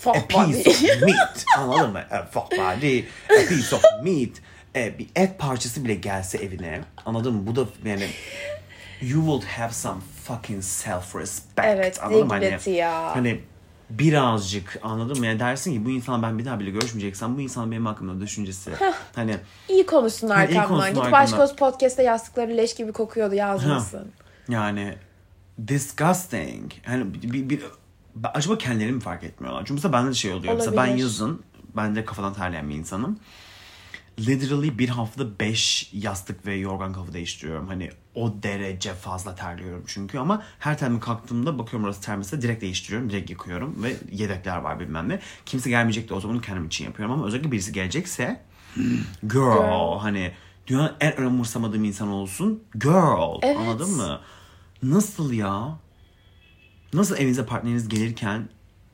Fuck 0.00 0.16
a 0.16 0.26
piece 0.26 0.64
buddy. 0.64 0.68
of 0.92 1.02
meat. 1.02 1.44
Anladın 1.58 1.92
mı? 1.92 1.98
A 2.10 2.22
fuck 2.22 2.50
buddy. 2.50 2.98
A 3.30 3.48
piece 3.48 3.76
of 3.76 3.82
meat. 4.02 4.30
E, 4.76 4.98
bir 4.98 5.06
et 5.16 5.38
parçası 5.38 5.84
bile 5.84 5.94
gelse 5.94 6.38
evine. 6.38 6.80
Anladın 7.06 7.34
mı? 7.34 7.46
Bu 7.46 7.56
da 7.56 7.64
yani 7.84 8.06
you 9.02 9.40
will 9.40 9.50
have 9.60 9.72
some 9.72 10.00
fucking 10.26 10.62
self-respect. 10.62 11.62
Evet, 11.66 12.02
Anladın 12.02 12.26
mı? 12.26 12.40
dignity 12.40 12.70
ya. 12.70 13.16
Hani 13.16 13.40
birazcık 13.90 14.78
anladın 14.82 15.18
mı? 15.18 15.26
Yani 15.26 15.40
dersin 15.40 15.72
ki 15.72 15.84
bu 15.84 15.90
insan 15.90 16.22
ben 16.22 16.38
bir 16.38 16.44
daha 16.44 16.60
bile 16.60 16.70
görüşmeyeceksem 16.70 17.36
bu 17.36 17.40
insan 17.40 17.70
benim 17.70 17.86
hakkımda 17.86 18.20
düşüncesi. 18.20 18.70
hani 19.14 19.36
İyi 19.68 19.86
konuşsun 19.86 20.28
arkamdan. 20.28 20.68
konuşsun 20.68 20.90
Gidip 20.90 21.04
arkamdan. 21.04 21.24
Aşk 21.24 21.38
Olsun 21.40 21.56
Podcast'ta 21.56 22.02
yastıkları 22.02 22.56
leş 22.56 22.74
gibi 22.74 22.92
kokuyordu 22.92 23.34
yazmasın. 23.34 24.12
Yani 24.48 24.94
disgusting. 25.68 26.72
Hani 26.86 27.14
bir, 27.14 27.32
bir, 27.32 27.50
bir- 27.50 27.62
acaba 28.34 28.58
kendileri 28.58 28.92
mi 28.92 29.00
fark 29.00 29.24
etmiyorlar? 29.24 29.60
Çünkü 29.60 29.74
mesela 29.74 29.92
bende 29.92 30.10
de 30.10 30.14
şey 30.14 30.32
oluyor. 30.32 30.54
Mesela 30.54 30.76
ben 30.76 30.86
Olabilir. 30.86 31.02
yazın 31.02 31.42
ben 31.76 31.96
de 31.96 32.04
kafadan 32.04 32.34
terleyen 32.34 32.68
bir 32.68 32.74
insanım. 32.74 33.18
Literally 34.20 34.78
bir 34.78 34.88
haftada 34.88 35.38
5 35.40 35.90
yastık 35.92 36.46
ve 36.46 36.54
yorgan 36.54 36.92
kafa 36.92 37.12
değiştiriyorum. 37.12 37.68
Hani 37.68 37.90
o 38.14 38.42
derece 38.42 38.94
fazla 38.94 39.34
terliyorum 39.34 39.84
çünkü 39.86 40.18
ama 40.18 40.42
her 40.58 40.78
terme 40.78 41.00
kalktığımda 41.00 41.58
bakıyorum 41.58 41.84
orası 41.86 42.00
termese 42.00 42.42
direkt 42.42 42.62
değiştiriyorum, 42.62 43.10
direkt 43.10 43.30
yıkıyorum 43.30 43.82
ve 43.82 43.96
yedekler 44.12 44.56
var 44.56 44.80
bilmem 44.80 45.08
ne. 45.08 45.20
Kimse 45.46 45.70
gelmeyecek 45.70 46.08
de 46.08 46.14
o 46.14 46.20
zaman 46.20 46.40
kendim 46.40 46.66
için 46.66 46.84
yapıyorum 46.84 47.14
ama 47.14 47.26
özellikle 47.26 47.52
birisi 47.52 47.72
gelecekse 47.72 48.40
girl, 49.22 49.98
hani 49.98 50.32
dünyanın 50.66 50.92
en 51.00 51.16
önemursamadığım 51.16 51.84
insan 51.84 52.08
olsun 52.08 52.62
girl 52.74 53.38
Evet. 53.42 53.56
anladın 53.56 53.90
mı? 53.96 54.20
Nasıl 54.82 55.32
ya? 55.32 55.78
Nasıl 56.92 57.16
evinize 57.16 57.46
partneriniz 57.46 57.88
gelirken 57.88 58.48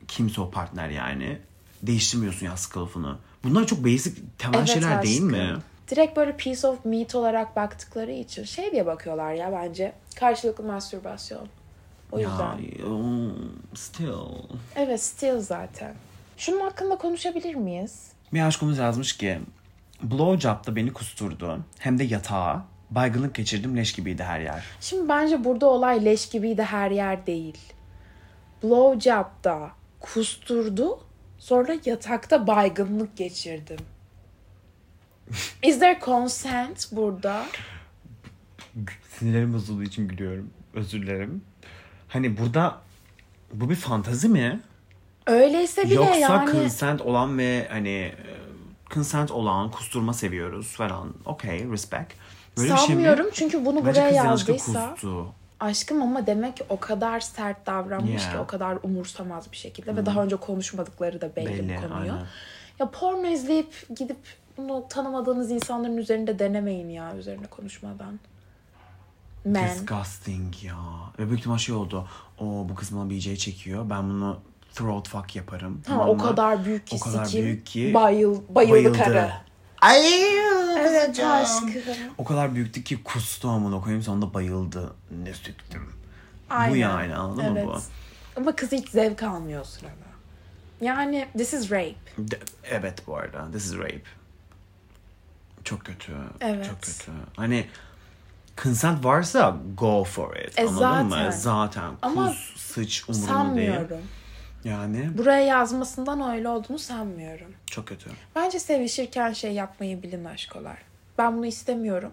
kimse 0.07 0.41
o 0.41 0.51
partner 0.51 0.89
yani 0.89 1.39
değiştirmiyorsun 1.83 2.45
yastık 2.45 2.73
kılıfını. 2.73 3.17
Bunlar 3.43 3.65
çok 3.67 3.85
basic 3.85 4.21
temel 4.37 4.57
Evet 4.57 4.67
şeyler 4.69 5.03
değil 5.03 5.21
mi? 5.21 5.37
aşkım. 5.41 5.63
Direkt 5.89 6.17
böyle 6.17 6.37
piece 6.37 6.67
of 6.67 6.85
meat 6.85 7.15
olarak 7.15 7.55
baktıkları 7.55 8.11
için 8.11 8.43
şey 8.43 8.71
diye 8.71 8.85
bakıyorlar 8.85 9.33
ya 9.33 9.51
bence. 9.51 9.93
Karşılıklı 10.15 10.63
mastürbasyon. 10.63 11.47
O 12.11 12.19
yüzden. 12.19 12.57
Ya, 12.57 12.85
oh, 12.87 13.31
still. 13.75 14.07
Evet 14.75 15.03
still 15.03 15.39
zaten. 15.39 15.93
Şunun 16.37 16.59
hakkında 16.59 16.97
konuşabilir 16.97 17.55
miyiz? 17.55 18.11
Bir 18.33 18.41
aşkımız 18.41 18.77
yazmış 18.77 19.17
ki 19.17 19.39
blowjob'da 20.03 20.75
beni 20.75 20.93
kusturdu. 20.93 21.59
Hem 21.79 21.99
de 21.99 22.03
yatağa. 22.03 22.65
Baygınlık 22.91 23.35
geçirdim 23.35 23.77
leş 23.77 23.93
gibiydi 23.93 24.23
her 24.23 24.39
yer. 24.39 24.63
Şimdi 24.81 25.09
bence 25.09 25.43
burada 25.43 25.65
olay 25.65 26.05
leş 26.05 26.29
gibiydi 26.29 26.63
her 26.63 26.91
yer 26.91 27.25
değil. 27.27 27.57
Blowjob'da 28.63 29.69
kusturdu. 29.99 30.99
Sonra 31.43 31.75
yatakta 31.85 32.47
baygınlık 32.47 33.17
geçirdim. 33.17 33.77
Is 35.63 35.79
there 35.79 35.99
consent 36.05 36.87
burada? 36.91 37.45
Sinirlerim 39.09 39.53
bozulduğu 39.53 39.83
için 39.83 40.07
gülüyorum. 40.07 40.49
Özür 40.73 41.01
dilerim. 41.01 41.41
Hani 42.07 42.37
burada 42.37 42.81
bu 43.53 43.69
bir 43.69 43.75
fantazi 43.75 44.29
mi? 44.29 44.59
Öyleyse 45.27 45.83
bile 45.83 45.93
Yoksa 45.93 46.15
yani. 46.15 46.51
consent 46.51 47.01
olan 47.01 47.37
ve 47.37 47.67
hani 47.71 47.89
e, 47.89 48.15
consent 48.93 49.31
olan 49.31 49.71
kusturma 49.71 50.13
seviyoruz 50.13 50.67
falan. 50.67 51.13
Okey, 51.25 51.71
respect. 51.71 52.13
Böyle 52.57 52.73
bir 52.73 52.77
şey 52.77 52.87
mi? 52.87 52.91
Sanmıyorum 52.93 53.27
çünkü 53.33 53.65
bunu 53.65 53.85
Bence 53.85 54.01
buraya 54.01 54.09
yazdıysa. 54.09 54.91
kustu. 54.91 55.27
Aşkım 55.63 56.01
ama 56.01 56.27
demek 56.27 56.57
ki 56.57 56.63
o 56.69 56.79
kadar 56.79 57.19
sert 57.19 57.65
davranmış 57.65 58.21
Yeah. 58.23 58.31
ki 58.31 58.37
o 58.37 58.47
kadar 58.47 58.77
umursamaz 58.83 59.51
bir 59.51 59.57
şekilde 59.57 59.95
ve 59.95 60.05
daha 60.05 60.23
önce 60.23 60.35
konuşmadıkları 60.35 61.21
da 61.21 61.35
belli, 61.35 61.47
Belli, 61.49 61.77
bu 61.77 61.87
konuyu. 61.89 62.11
aynen. 62.11 62.25
Ya 62.79 62.89
porno 62.91 63.27
izleyip 63.27 63.73
gidip 63.97 64.17
bunu 64.57 64.85
tanımadığınız 64.89 65.51
insanların 65.51 65.97
üzerinde 65.97 66.39
denemeyin 66.39 66.89
ya 66.89 67.15
üzerine 67.15 67.45
konuşmadan. 67.47 68.19
Men. 69.45 69.69
Disgusting 69.69 70.63
ya. 70.63 70.75
Ve 71.19 71.27
büyük 71.27 71.39
ihtimal 71.39 71.57
şey 71.57 71.75
oldu. 71.75 72.07
O 72.39 72.43
bu 72.69 72.75
kız 72.75 72.95
bana 72.97 73.09
BJ 73.09 73.35
çekiyor. 73.37 73.89
Ben 73.89 74.09
bunu 74.09 74.39
throat 74.73 75.09
fuck 75.09 75.35
yaparım. 75.35 75.75
Ha, 75.75 75.81
tamam 75.85 76.09
o 76.09 76.17
kadar 76.17 76.65
büyük 76.65 76.87
ki 76.87 76.95
O 76.95 76.99
kadar 77.11 77.25
sikim. 77.25 77.45
büyük 77.45 77.65
ki 77.65 77.91
Bayıl, 77.93 78.41
bayıldı, 78.49 78.97
karı. 78.97 79.31
Ay, 79.81 80.01
Evet 80.79 81.05
kızacağım. 81.05 81.31
aşkım. 81.43 81.71
O 82.17 82.23
kadar 82.23 82.55
büyüktü 82.55 82.83
ki 82.83 83.03
kustu 83.03 83.49
amına 83.49 83.81
koyayım 83.81 84.03
sonunda 84.03 84.33
bayıldı. 84.33 84.93
Ne 85.23 85.33
süktüm. 85.33 85.93
Bu 86.49 86.53
Aynen. 86.55 86.75
yani 86.75 87.15
anladın 87.15 87.51
mı 87.51 87.59
evet. 87.59 87.67
bu? 87.67 87.81
Ama 88.35 88.55
kız 88.55 88.71
hiç 88.71 88.89
zevk 88.89 89.23
almıyor 89.23 89.61
o 89.61 89.63
sırada. 89.65 89.93
Yani 90.81 91.27
this 91.37 91.53
is 91.53 91.71
rape. 91.71 91.95
De- 92.17 92.39
evet 92.63 93.07
bu 93.07 93.17
arada. 93.17 93.51
This 93.51 93.65
is 93.65 93.73
rape. 93.77 94.01
Çok 95.63 95.85
kötü. 95.85 96.11
Evet. 96.41 96.65
Çok 96.65 96.81
kötü. 96.81 97.11
Hani 97.35 97.67
consent 98.63 99.05
varsa 99.05 99.57
go 99.77 100.03
for 100.03 100.35
it. 100.35 100.59
E, 100.59 100.61
Anladın 100.61 100.79
zaten. 101.09 101.25
mı? 101.25 101.31
Zaten. 101.33 101.91
Ama 102.01 102.27
Kuz, 102.27 102.53
sıç 102.57 103.03
umurumda 103.09 103.27
değil. 103.27 103.37
Sanmıyorum. 103.71 103.97
Yani 104.63 105.17
Buraya 105.17 105.41
yazmasından 105.45 106.31
öyle 106.35 106.49
olduğunu 106.49 106.79
sanmıyorum. 106.79 107.51
çok 107.65 107.87
kötü. 107.87 108.09
Bence 108.35 108.59
sevişirken 108.59 109.33
şey 109.33 109.51
yapmayı 109.53 110.03
bilin 110.03 110.25
aşkolar. 110.25 110.77
Ben 111.17 111.37
bunu 111.37 111.45
istemiyorum. 111.45 112.11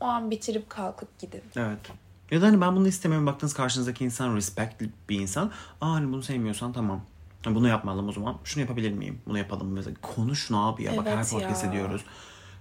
O 0.00 0.04
an 0.04 0.30
bitirip 0.30 0.70
kalkıp 0.70 1.18
gidin. 1.18 1.42
Evet. 1.56 1.78
Ya 2.30 2.42
da 2.42 2.46
hani 2.46 2.60
ben 2.60 2.76
bunu 2.76 2.88
istemiyorum. 2.88 3.26
Baktığınız 3.26 3.54
karşınızdaki 3.54 4.04
insan 4.04 4.36
respectli 4.36 4.90
bir 5.08 5.20
insan. 5.20 5.52
Aa 5.80 5.92
hani 5.92 6.12
bunu 6.12 6.22
sevmiyorsan 6.22 6.72
tamam. 6.72 7.04
Bunu 7.46 7.68
yapmayalım 7.68 8.08
o 8.08 8.12
zaman. 8.12 8.36
Şunu 8.44 8.60
yapabilir 8.62 8.92
miyim? 8.92 9.22
Bunu 9.26 9.38
yapalım. 9.38 9.72
Mesela 9.72 9.96
konuş 10.02 10.50
ne 10.50 10.56
abi 10.56 10.82
ya. 10.82 10.96
Bak 10.96 11.06
her 11.06 11.16
Evet 11.16 11.30
podcast 11.30 11.64
ya. 11.64 11.70
ediyoruz. 11.70 12.04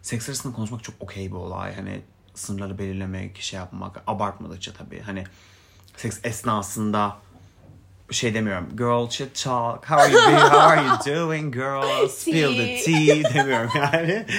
Seks 0.02 0.30
arasında 0.30 0.56
konuşmak 0.56 0.84
çok 0.84 0.96
okey 1.00 1.28
bir 1.28 1.36
olay. 1.36 1.76
Hani 1.76 2.02
sınırları 2.36 2.78
belirlemek, 2.78 3.42
şey 3.42 3.60
yapmak. 3.60 4.04
Abartmadıkça 4.08 4.74
tabii. 4.74 5.02
Hani 5.02 5.24
seks 5.98 6.20
esnasında 6.24 7.18
şey 8.12 8.34
demiyorum. 8.34 8.68
Girl 8.78 9.10
chit 9.10 9.44
talk. 9.44 9.90
How 9.90 10.02
are 10.02 10.12
you 10.12 10.22
doing? 10.22 10.40
How 10.40 10.60
are 10.60 10.86
you 10.86 10.98
doing 11.06 11.54
girl? 11.54 12.08
Spill 12.10 12.58
the 12.58 12.82
tea 12.84 13.34
demiyorum 13.34 13.72
yani. 13.76 14.26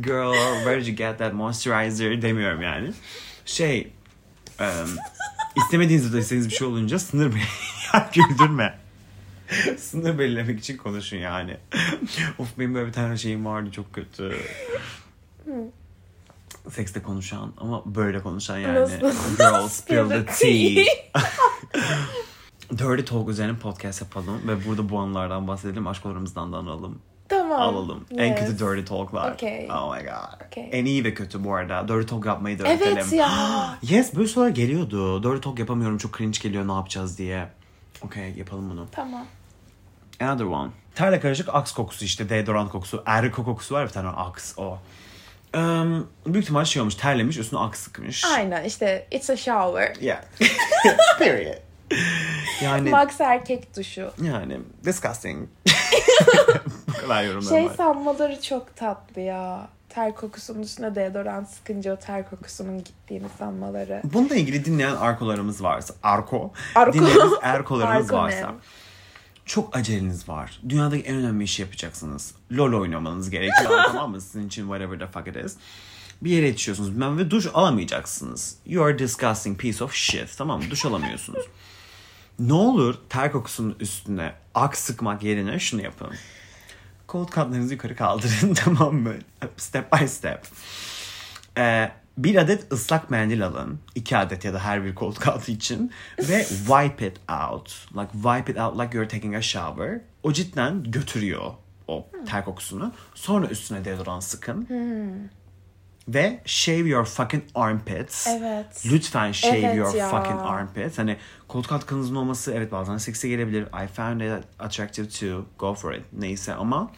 Girl, 0.00 0.32
where 0.64 0.80
did 0.80 0.86
you 0.86 0.96
get 0.96 1.18
that 1.18 1.34
moisturizer 1.34 2.22
demiyorum 2.22 2.62
yani. 2.62 2.92
Şey, 3.44 3.92
um, 4.60 4.96
istemediğiniz 5.56 6.14
de 6.14 6.18
istediğiniz 6.18 6.50
bir 6.50 6.54
şey 6.54 6.66
olunca 6.66 6.98
sınır 6.98 7.32
güldürme. 8.14 8.78
sınır 9.78 10.18
belirlemek 10.18 10.60
için 10.60 10.76
konuşun 10.76 11.16
yani. 11.16 11.56
of 12.38 12.58
benim 12.58 12.74
böyle 12.74 12.86
bir 12.86 12.92
tane 12.92 13.16
şeyim 13.16 13.46
vardı 13.46 13.70
çok 13.70 13.92
kötü. 13.92 14.36
Sekste 16.70 17.02
konuşan 17.02 17.52
ama 17.58 17.82
böyle 17.94 18.22
konuşan 18.22 18.58
yani. 18.58 18.80
Nasıl? 18.80 18.96
Girl, 19.36 19.68
spill 19.68 20.08
the 20.08 20.24
tea. 20.26 20.84
Dirty 22.78 23.02
Talk 23.02 23.28
üzerine 23.28 23.56
podcast 23.58 24.00
yapalım 24.02 24.40
ve 24.48 24.66
burada 24.66 24.88
bu 24.88 24.98
anılardan 24.98 25.48
bahsedelim. 25.48 25.86
Aşklarımızdan 25.86 26.52
da 26.52 26.56
analım. 26.56 26.98
Tamam. 27.28 27.60
Alalım. 27.62 28.04
En 28.16 28.26
Yes. 28.26 28.40
kötü 28.40 28.58
Dirty 28.58 28.82
Talk'lar. 28.94 29.32
Okay. 29.32 29.68
Oh 29.70 29.96
my 29.96 30.02
god. 30.04 30.46
Okay. 30.46 30.68
En 30.72 30.84
iyi 30.84 31.04
ve 31.04 31.14
kötü 31.14 31.44
bu 31.44 31.54
arada. 31.54 31.88
Dirty 31.88 32.06
Talk 32.06 32.26
yapmayı 32.26 32.58
da 32.58 32.68
Evet 32.68 32.82
öğretelim. 32.86 33.18
ya. 33.18 33.78
yes 33.82 34.14
böyle 34.16 34.28
sorular 34.28 34.50
geliyordu. 34.50 35.22
Dirty 35.22 35.40
Talk 35.48 35.58
yapamıyorum 35.58 35.98
çok 35.98 36.18
cringe 36.18 36.38
geliyor 36.42 36.68
ne 36.68 36.72
yapacağız 36.72 37.18
diye. 37.18 37.48
Okey 38.02 38.32
yapalım 38.36 38.70
bunu. 38.70 38.86
Tamam. 38.92 39.26
Another 40.20 40.44
one. 40.44 40.70
Terle 40.94 41.20
karışık 41.20 41.48
aks 41.54 41.72
kokusu 41.72 42.04
işte 42.04 42.28
deodorant 42.28 42.72
kokusu. 42.72 43.02
Eriko 43.06 43.44
kokusu 43.44 43.74
var 43.74 43.86
bir 43.86 43.92
tane 43.92 44.08
aks 44.08 44.58
o. 44.58 44.78
Um, 45.56 46.08
büyük 46.26 46.44
ihtimal 46.44 46.64
şey 46.64 46.82
olmuş 46.82 46.94
terlemiş 46.94 47.38
üstüne 47.38 47.60
aks 47.60 47.80
sıkmış. 47.80 48.24
Aynen 48.24 48.64
işte 48.64 49.06
it's 49.10 49.30
a 49.30 49.36
shower. 49.36 49.96
Yeah. 50.00 50.20
Period. 51.18 51.54
Yani 52.62 52.90
Max 52.90 53.20
erkek 53.20 53.76
duşu. 53.76 54.10
yani 54.22 54.60
disgusting. 54.84 55.48
bu 56.88 56.92
kadar 57.00 57.24
yorumlarım 57.24 57.56
Şey 57.56 57.64
var. 57.66 57.74
sanmaları 57.76 58.40
çok 58.42 58.76
tatlı 58.76 59.20
ya. 59.20 59.68
Ter 59.88 60.14
kokusunun 60.14 60.62
üstüne 60.62 60.94
deodorant 60.94 61.48
sıkınca 61.48 61.94
o 61.94 61.96
ter 61.96 62.30
kokusunun 62.30 62.78
gittiğini 62.84 63.26
sanmaları. 63.38 64.00
Bununla 64.04 64.34
ilgili 64.34 64.64
dinleyen 64.64 64.96
arkolarımız 64.96 65.62
varsa, 65.62 65.94
arko, 66.02 66.52
Arko. 66.74 66.92
dinleyen 66.92 67.30
erkolarımız 67.42 68.10
Arko 68.10 68.16
ne? 68.16 68.20
varsa 68.20 68.54
çok 69.46 69.76
aceleniz 69.76 70.28
var. 70.28 70.60
Dünyadaki 70.68 71.02
en 71.02 71.16
önemli 71.16 71.44
işi 71.44 71.62
yapacaksınız. 71.62 72.34
LOL 72.52 72.80
oynamanız 72.80 73.30
gerekiyor 73.30 73.70
tamam 73.86 74.10
mı? 74.10 74.20
Sizin 74.20 74.46
için 74.46 74.62
whatever 74.62 74.98
the 74.98 75.06
fuck 75.06 75.28
it 75.28 75.44
is. 75.44 75.56
Bir 76.22 76.30
yere 76.30 76.46
yetişiyorsunuz 76.46 76.92
bilmem 76.92 77.18
ve 77.18 77.30
duş 77.30 77.46
alamayacaksınız. 77.54 78.56
You 78.66 78.84
are 78.84 78.98
disgusting 78.98 79.60
piece 79.60 79.84
of 79.84 79.94
shit. 79.94 80.38
Tamam 80.38 80.62
mı? 80.62 80.70
Duş 80.70 80.84
alamıyorsunuz. 80.84 81.44
ne 82.38 82.52
olur 82.52 82.94
ter 83.08 83.32
kokusunun 83.32 83.76
üstüne 83.80 84.34
ak 84.54 84.76
sıkmak 84.76 85.22
yerine 85.22 85.58
şunu 85.58 85.82
yapın. 85.82 86.14
Kol 87.06 87.26
katlarınızı 87.26 87.74
yukarı 87.74 87.96
kaldırın 87.96 88.54
tamam 88.64 88.94
mı? 88.94 89.14
Step 89.56 89.92
by 89.92 90.06
step. 90.06 90.46
Ee, 91.58 91.92
bir 92.16 92.36
adet 92.36 92.72
ıslak 92.72 93.10
mendil 93.10 93.46
alın. 93.46 93.78
iki 93.94 94.16
adet 94.16 94.44
ya 94.44 94.54
da 94.54 94.58
her 94.58 94.84
bir 94.84 94.94
koltuk 94.94 95.28
altı 95.28 95.52
için. 95.52 95.90
Ve 96.18 96.44
wipe 96.44 97.06
it 97.06 97.20
out. 97.50 97.86
Like 97.96 98.12
wipe 98.12 98.52
it 98.52 98.58
out 98.58 98.80
like 98.80 98.96
you're 98.96 99.08
taking 99.08 99.34
a 99.34 99.42
shower. 99.42 100.00
O 100.22 100.32
cidden 100.32 100.82
götürüyor 100.90 101.52
o 101.88 102.06
ter 102.26 102.44
kokusunu. 102.44 102.92
Sonra 103.14 103.46
üstüne 103.46 103.84
deodorant 103.84 104.24
sıkın. 104.24 104.68
Ve 106.08 106.40
shave 106.44 106.88
your 106.88 107.04
fucking 107.04 107.42
armpits. 107.54 108.26
Evet. 108.26 108.82
Lütfen 108.86 109.32
shave 109.32 109.58
Evet 109.58 109.76
your 109.76 109.94
ya. 109.94 110.08
fucking 110.08 110.40
armpits. 110.40 110.98
Hani 110.98 111.16
koltuk 111.48 111.72
altı 111.72 111.86
kanınızın 111.86 112.14
olması 112.14 112.52
evet 112.52 112.72
bazen 112.72 112.96
seksi 112.96 113.28
gelebilir. 113.28 113.62
I 113.62 113.86
found 113.86 114.20
it 114.20 114.44
attractive 114.58 115.08
too. 115.08 115.46
Go 115.58 115.74
for 115.74 115.92
it. 115.92 116.02
Neyse 116.12 116.54
ama 116.54 116.90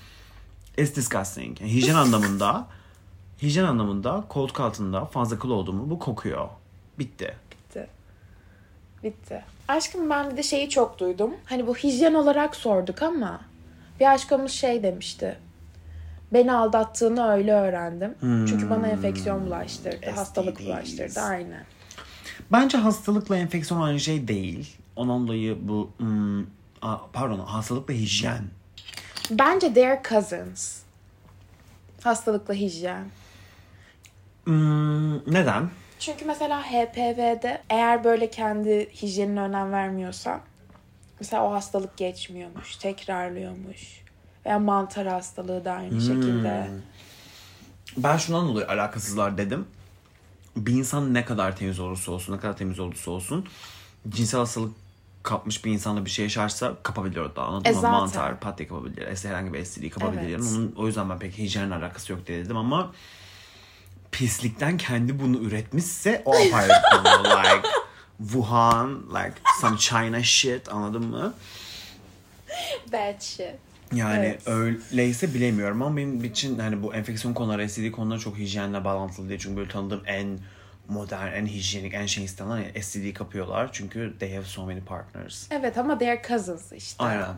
it's 0.78 0.96
disgusting. 0.96 1.60
Yani 1.60 1.72
hijyen 1.72 1.94
anlamında 1.94 2.66
hijyen 3.44 3.64
anlamında 3.64 4.24
koltuk 4.28 4.60
altında 4.60 5.04
fazla 5.04 5.38
kıl 5.38 5.50
oldu 5.50 5.72
mu 5.72 5.90
bu 5.90 5.98
kokuyor. 5.98 6.48
Bitti. 6.98 7.34
Bitti. 7.50 7.86
Bitti. 9.02 9.44
Aşkım 9.68 10.10
ben 10.10 10.30
bir 10.30 10.36
de 10.36 10.42
şeyi 10.42 10.68
çok 10.68 10.98
duydum. 10.98 11.34
Hani 11.44 11.66
bu 11.66 11.76
hijyen 11.76 12.14
olarak 12.14 12.56
sorduk 12.56 13.02
ama 13.02 13.40
bir 14.00 14.12
aşkımız 14.12 14.52
şey 14.52 14.82
demişti. 14.82 15.38
Beni 16.32 16.52
aldattığını 16.52 17.28
öyle 17.28 17.52
öğrendim. 17.52 18.14
Çünkü 18.20 18.70
bana 18.70 18.86
enfeksiyon 18.86 19.46
bulaştırdı. 19.46 20.10
Hastalık 20.10 20.56
STDs. 20.56 20.66
bulaştırdı. 20.66 21.20
Aynen. 21.20 21.64
Bence 22.52 22.78
hastalıkla 22.78 23.36
enfeksiyon 23.36 23.80
aynı 23.80 24.00
şey 24.00 24.28
değil. 24.28 24.76
Ondan 24.96 25.28
dolayı 25.28 25.68
bu 25.68 25.90
hmm, 25.98 26.44
pardon 27.12 27.38
hastalıkla 27.38 27.94
hijyen. 27.94 28.44
Bence 29.30 29.74
they're 29.74 30.02
cousins. 30.08 30.80
Hastalıkla 32.02 32.54
hijyen. 32.54 33.04
Hmm, 34.44 35.32
neden? 35.34 35.70
Çünkü 35.98 36.24
mesela 36.24 36.62
HPV'de 36.62 37.62
eğer 37.70 38.04
böyle 38.04 38.30
kendi 38.30 38.90
hijyenine 39.02 39.40
önem 39.40 39.72
vermiyorsan 39.72 40.40
mesela 41.20 41.44
o 41.44 41.52
hastalık 41.52 41.96
geçmiyormuş, 41.96 42.76
tekrarlıyormuş. 42.76 44.04
Veya 44.46 44.58
mantar 44.58 45.06
hastalığı 45.06 45.64
da 45.64 45.72
aynı 45.72 46.00
şekilde. 46.00 46.70
Ben 47.96 48.16
şundan 48.16 48.48
dolayı 48.48 48.68
alakasızlar 48.68 49.38
dedim. 49.38 49.66
Bir 50.56 50.72
insan 50.72 51.14
ne 51.14 51.24
kadar 51.24 51.56
temiz 51.56 51.80
olursa 51.80 52.12
olsun, 52.12 52.32
ne 52.36 52.38
kadar 52.40 52.56
temiz 52.56 52.80
olursa 52.80 53.10
olsun 53.10 53.46
cinsel 54.08 54.40
hastalık 54.40 54.72
kapmış 55.22 55.64
bir 55.64 55.72
insanla 55.72 56.04
bir 56.04 56.10
şey 56.10 56.22
yaşarsa 56.24 56.74
kapabilir 56.82 57.16
o 57.16 57.36
da 57.36 57.42
anladın 57.42 57.68
E 57.70 57.72
mı? 57.72 57.80
zaten. 57.80 57.90
Mantar, 58.00 58.40
pat 58.40 58.58
diye 58.58 58.68
kapabilir. 58.68 59.24
Herhangi 59.24 59.52
bir 59.52 59.64
STD 59.64 59.90
kapabilir. 59.90 60.28
Evet. 60.28 60.40
Onun, 60.40 60.74
o 60.76 60.86
yüzden 60.86 61.10
ben 61.10 61.18
pek 61.18 61.38
hijyenle 61.38 61.74
alakası 61.74 62.12
yok 62.12 62.26
diye 62.26 62.44
dedim 62.44 62.56
ama 62.56 62.92
pislikten 64.18 64.76
kendi 64.76 65.18
bunu 65.20 65.36
üretmişse 65.38 66.22
o 66.24 66.34
apayrı 66.34 66.72
konu. 66.90 67.24
Like 67.28 67.68
Wuhan, 68.18 69.02
like 69.10 69.32
some 69.60 69.76
China 69.78 70.22
shit 70.22 70.68
anladın 70.72 71.04
mı? 71.06 71.34
Bad 72.92 73.20
shit. 73.20 73.54
Yani 73.92 74.26
Evet. 74.26 74.48
öyleyse 74.48 75.34
bilemiyorum 75.34 75.82
ama 75.82 75.96
benim 75.96 76.24
için 76.24 76.58
hani 76.58 76.82
bu 76.82 76.94
enfeksiyon 76.94 77.34
konuları, 77.34 77.68
STD 77.68 77.90
konuları 77.90 78.20
çok 78.20 78.38
hijyenle 78.38 78.84
bağlantılı 78.84 79.28
değil. 79.28 79.40
Çünkü 79.40 79.56
böyle 79.56 79.70
tanıdığım 79.70 80.02
en 80.06 80.38
modern, 80.88 81.32
en 81.32 81.46
hijyenik, 81.46 81.94
en 81.94 82.06
şey 82.06 82.24
istenen 82.24 82.56
yani 82.56 82.82
STD 82.82 83.12
kapıyorlar. 83.14 83.68
Çünkü 83.72 84.14
they 84.20 84.34
have 84.34 84.44
so 84.44 84.66
many 84.66 84.80
partners. 84.80 85.46
Evet 85.50 85.78
ama 85.78 85.98
they're 85.98 86.22
cousins 86.28 86.72
işte. 86.72 87.04
Aynen. 87.04 87.34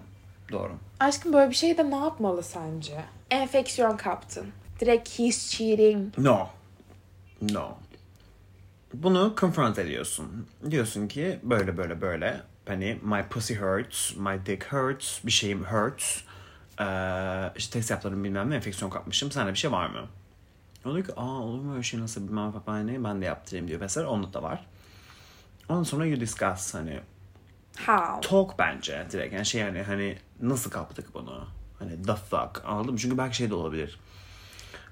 Doğru. 0.52 0.72
Aşkım 1.00 1.32
böyle 1.32 1.50
bir 1.50 1.56
şeyde 1.56 1.90
ne 1.90 1.96
yapmalı 1.96 2.42
sence? 2.42 3.04
Enfeksiyon 3.30 3.96
kaptın. 3.96 4.46
Direkt 4.80 5.18
he's 5.18 5.50
cheating. 5.50 6.18
No. 6.18 6.48
No. 7.42 7.78
Bunu 8.94 9.34
confront 9.40 9.78
ediyorsun. 9.78 10.46
Diyorsun 10.70 11.08
ki 11.08 11.40
böyle 11.42 11.76
böyle 11.76 12.00
böyle. 12.00 12.42
Hani 12.66 12.98
my 13.02 13.22
pussy 13.30 13.54
hurts, 13.54 14.16
my 14.16 14.46
dick 14.46 14.72
hurts, 14.72 15.24
bir 15.24 15.30
şeyim 15.30 15.64
hurts. 15.64 16.20
Ee, 16.80 17.52
işte 17.56 17.72
test 17.78 17.90
yaptırdım 17.90 18.24
bilmem 18.24 18.50
ne 18.50 18.54
enfeksiyon 18.56 18.90
kapmışım. 18.90 19.32
Sende 19.32 19.52
bir 19.52 19.58
şey 19.58 19.72
var 19.72 19.86
mı? 19.86 20.06
O 20.84 20.94
diyor 20.94 21.06
ki 21.06 21.12
aa 21.16 21.40
olur 21.40 21.60
mu 21.60 21.72
öyle 21.72 21.82
şey 21.82 22.00
nasıl 22.00 22.28
bilmem 22.28 22.52
falan 22.52 22.86
ne 22.86 23.04
ben 23.04 23.20
de 23.20 23.24
yaptırayım 23.24 23.68
diyor. 23.68 23.80
Mesela 23.80 24.08
onda 24.08 24.32
da 24.32 24.42
var. 24.42 24.66
Ondan 25.68 25.82
sonra 25.82 26.06
you 26.06 26.20
discuss 26.20 26.74
hani 26.74 27.00
How? 27.86 28.28
talk 28.28 28.58
bence 28.58 29.06
direkt. 29.10 29.34
Yani 29.34 29.46
şey 29.46 29.60
yani 29.60 29.82
hani 29.82 30.18
nasıl 30.40 30.70
kaptık 30.70 31.14
bunu? 31.14 31.44
Hani 31.78 32.02
the 32.02 32.14
fuck 32.14 32.62
anladın 32.66 32.92
mı? 32.92 32.98
Çünkü 32.98 33.18
belki 33.18 33.36
şey 33.36 33.50
de 33.50 33.54
olabilir. 33.54 34.00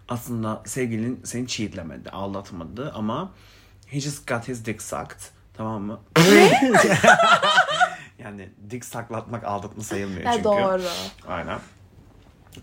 Aslında 0.09 0.63
sevgilin 0.67 1.21
seni 1.25 1.47
cheatlemedi, 1.49 2.11
aldatmadı 2.11 2.93
ama 2.95 3.33
he 3.87 4.01
just 4.01 4.27
got 4.27 4.49
his 4.49 4.65
dick 4.67 4.83
sucked. 4.83 5.21
Tamam 5.57 5.83
mı? 5.83 6.01
yani 8.19 8.49
dick 8.71 8.85
saklatmak 8.85 9.45
aldatma 9.45 9.83
sayılmıyor 9.83 10.33
çünkü. 10.33 10.45
doğru. 10.45 10.83
Aynen. 11.29 11.59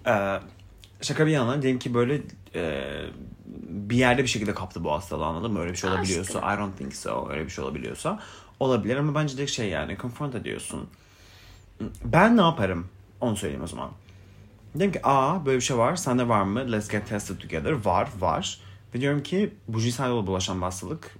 Ee, 0.07 0.39
şaka 1.01 1.25
bir 1.25 1.31
yana 1.31 1.61
diyelim 1.61 1.79
ki 1.79 1.93
böyle 1.93 2.21
e, 2.55 2.83
bir 3.69 3.95
yerde 3.97 4.23
bir 4.23 4.27
şekilde 4.27 4.53
kaptı 4.53 4.83
bu 4.83 4.91
hastalığı 4.91 5.25
anladın 5.25 5.51
mı? 5.51 5.59
Öyle 5.59 5.71
bir 5.71 5.77
şey 5.77 5.89
olabiliyorsa. 5.89 6.53
I 6.53 6.57
don't 6.57 6.77
think 6.77 6.95
so. 6.95 7.29
Öyle 7.29 7.45
bir 7.45 7.49
şey 7.49 7.63
olabiliyorsa. 7.63 8.19
Olabilir 8.59 8.97
ama 8.97 9.15
bence 9.15 9.37
de 9.37 9.47
şey 9.47 9.69
yani 9.69 9.97
confront 10.01 10.35
ediyorsun. 10.35 10.89
Ben 12.03 12.37
ne 12.37 12.41
yaparım? 12.41 12.87
Onu 13.21 13.35
söyleyeyim 13.37 13.63
o 13.63 13.67
zaman. 13.67 13.91
Dedim 14.75 14.91
ki 14.91 14.99
aa 15.03 15.45
böyle 15.45 15.57
bir 15.57 15.63
şey 15.63 15.77
var. 15.77 15.95
Sende 15.95 16.27
var 16.27 16.43
mı? 16.43 16.71
Let's 16.71 16.89
get 16.89 17.07
tested 17.07 17.37
together. 17.39 17.71
Var 17.71 18.09
var. 18.19 18.59
Ve 18.95 19.01
diyorum 19.01 19.23
ki 19.23 19.53
bu 19.67 19.81
cinsel 19.81 20.09
yolla 20.09 20.27
bulaşan 20.27 20.57
bir 20.57 20.63
hastalık 20.63 21.15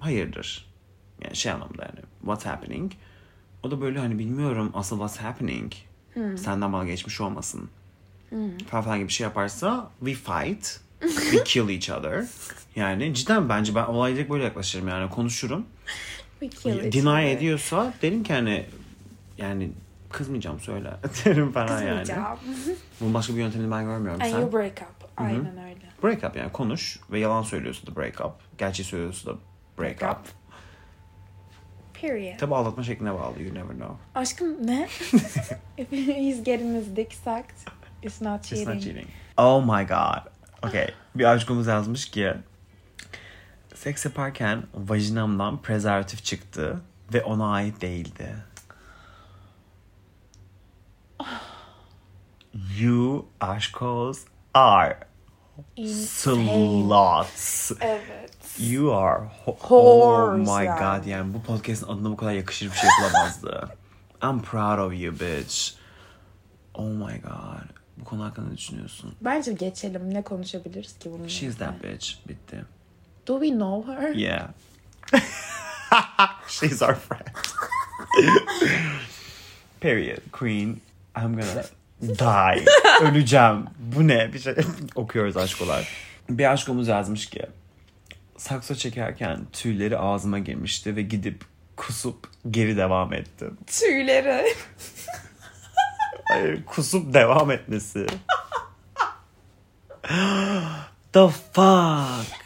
hayırdır. 0.00 0.66
Yani 1.24 1.36
şey 1.36 1.52
anlamda 1.52 1.82
yani 1.82 2.00
what's 2.20 2.46
happening. 2.46 2.92
O 3.62 3.70
da 3.70 3.80
böyle 3.80 3.98
hani 3.98 4.18
bilmiyorum 4.18 4.70
asıl 4.74 4.96
what's 4.98 5.16
happening. 5.16 5.72
Senden 6.36 6.72
bana 6.72 6.84
geçmiş 6.84 7.20
olmasın. 7.20 7.68
Falan 8.70 8.84
falan 8.84 8.98
gibi 8.98 9.08
bir 9.08 9.12
şey 9.12 9.24
yaparsa 9.24 9.90
we 10.04 10.14
fight. 10.14 10.80
we 11.30 11.44
kill 11.44 11.68
each 11.68 11.90
other. 11.90 12.24
Yani 12.76 13.14
cidden 13.14 13.48
bence 13.48 13.74
ben 13.74 13.84
olaya 13.84 14.14
direkt 14.16 14.30
böyle 14.30 14.44
yaklaşırım 14.44 14.88
yani 14.88 15.10
konuşurum. 15.10 15.66
We 16.40 16.48
kill 16.48 16.84
it. 16.84 16.92
Deny 16.94 17.32
ediyorsa 17.32 17.94
derim 18.02 18.22
ki 18.22 18.32
hani 18.32 18.66
yani 19.38 19.70
kızmayacağım 20.10 20.60
söyle 20.60 20.90
derim 21.24 21.52
falan 21.52 21.68
yani. 21.68 21.78
Kızmayacağım. 21.98 22.38
Bunun 23.00 23.14
başka 23.14 23.32
bir 23.34 23.38
yöntemini 23.38 23.70
ben 23.70 23.84
görmüyorum. 23.84 24.22
And 24.22 24.30
Sen 24.30 24.40
you 24.40 24.52
break 24.52 24.72
up. 24.72 25.08
Aynen 25.16 25.58
öyle. 25.58 25.86
break 26.02 26.24
up 26.24 26.36
yani 26.36 26.52
konuş 26.52 27.00
ve 27.10 27.18
yalan 27.18 27.42
söylüyorsa 27.42 27.86
da 27.86 27.96
break 27.96 28.20
up. 28.20 28.58
Gerçeği 28.58 28.86
söylüyorsa 28.86 29.30
da 29.30 29.34
break, 29.78 30.00
Break 30.00 30.12
up. 30.12 30.18
up. 30.26 30.28
Period. 32.02 32.38
Tabi 32.38 32.54
aldatma 32.54 32.82
şekline 32.82 33.14
bağlı 33.14 33.42
you 33.42 33.54
never 33.54 33.74
know. 33.76 33.94
Aşkım 34.14 34.66
ne? 34.66 34.88
If 35.78 35.92
he's 35.92 36.42
getting 36.44 36.76
his 36.76 36.96
dick 36.96 37.12
sucked, 37.14 37.56
it's 38.02 38.20
not 38.22 38.40
It's 38.40 38.48
cheating. 38.48 38.68
not 38.68 38.82
cheating. 38.82 39.06
Oh 39.36 39.62
my 39.78 39.86
god. 39.86 40.32
Okay. 40.68 40.88
Bir 41.14 41.24
aşkımız 41.24 41.66
yazmış 41.66 42.10
ki 42.10 42.32
seks 43.74 44.04
yaparken 44.04 44.62
vajinamdan 44.74 45.62
prezervatif 45.62 46.24
çıktı 46.24 46.80
ve 47.14 47.22
ona 47.22 47.52
ait 47.52 47.80
değildi. 47.80 48.34
You 52.78 53.26
aşkos 53.40 54.18
are 54.54 54.98
Insane. 55.76 56.44
sluts. 56.46 57.72
Evet. 57.80 58.30
You 58.58 58.94
are 58.96 59.24
ho- 59.46 59.56
Whores 59.58 60.48
Oh 60.48 60.58
my 60.58 60.64
yani. 60.66 60.78
god 61.00 61.06
yani 61.06 61.34
bu 61.34 61.42
podcast'ın 61.42 61.88
adına 61.88 62.10
bu 62.10 62.16
kadar 62.16 62.32
yakışır 62.32 62.66
bir 62.70 62.76
şey 62.76 62.90
yapılamazdı. 62.90 63.68
I'm 64.22 64.42
proud 64.42 64.78
of 64.78 65.00
you 65.00 65.12
bitch. 65.14 65.70
Oh 66.74 66.84
my 66.88 67.20
god. 67.22 67.76
Bu 67.96 68.04
konu 68.04 68.24
hakkında 68.24 68.48
ne 68.50 68.56
düşünüyorsun? 68.56 69.14
Bence 69.20 69.52
geçelim. 69.52 70.14
Ne 70.14 70.22
konuşabiliriz 70.22 70.98
ki 70.98 71.10
bununla? 71.12 71.28
She's 71.28 71.56
that 71.58 71.82
bitch. 71.82 72.08
Bitti. 72.28 72.64
Do 73.28 73.40
we 73.44 73.50
know 73.58 73.92
her? 73.94 74.08
Yeah. 74.14 74.48
She's 76.48 76.82
our 76.82 76.94
friend. 76.94 77.28
Period. 79.80 80.18
Queen. 80.32 80.80
I'm 81.16 81.32
gonna 81.36 81.64
die. 82.02 82.64
Öleceğim. 83.02 83.64
Bu 83.78 84.08
ne? 84.08 84.32
Bir 84.32 84.38
şey 84.38 84.54
okuyoruz 84.94 85.36
aşkolar. 85.36 85.88
Bir 86.30 86.52
aşkomuz 86.52 86.88
yazmış 86.88 87.26
ki 87.26 87.46
sakso 88.36 88.74
çekerken 88.74 89.40
tüyleri 89.52 89.98
ağzıma 89.98 90.38
girmişti 90.38 90.96
ve 90.96 91.02
gidip 91.02 91.44
kusup 91.76 92.28
geri 92.50 92.76
devam 92.76 93.12
ettim. 93.12 93.58
Tüyleri. 93.66 94.54
Hayır, 96.24 96.64
kusup 96.64 97.14
devam 97.14 97.50
etmesi. 97.50 98.06
The 101.12 101.28
fuck? 101.52 102.36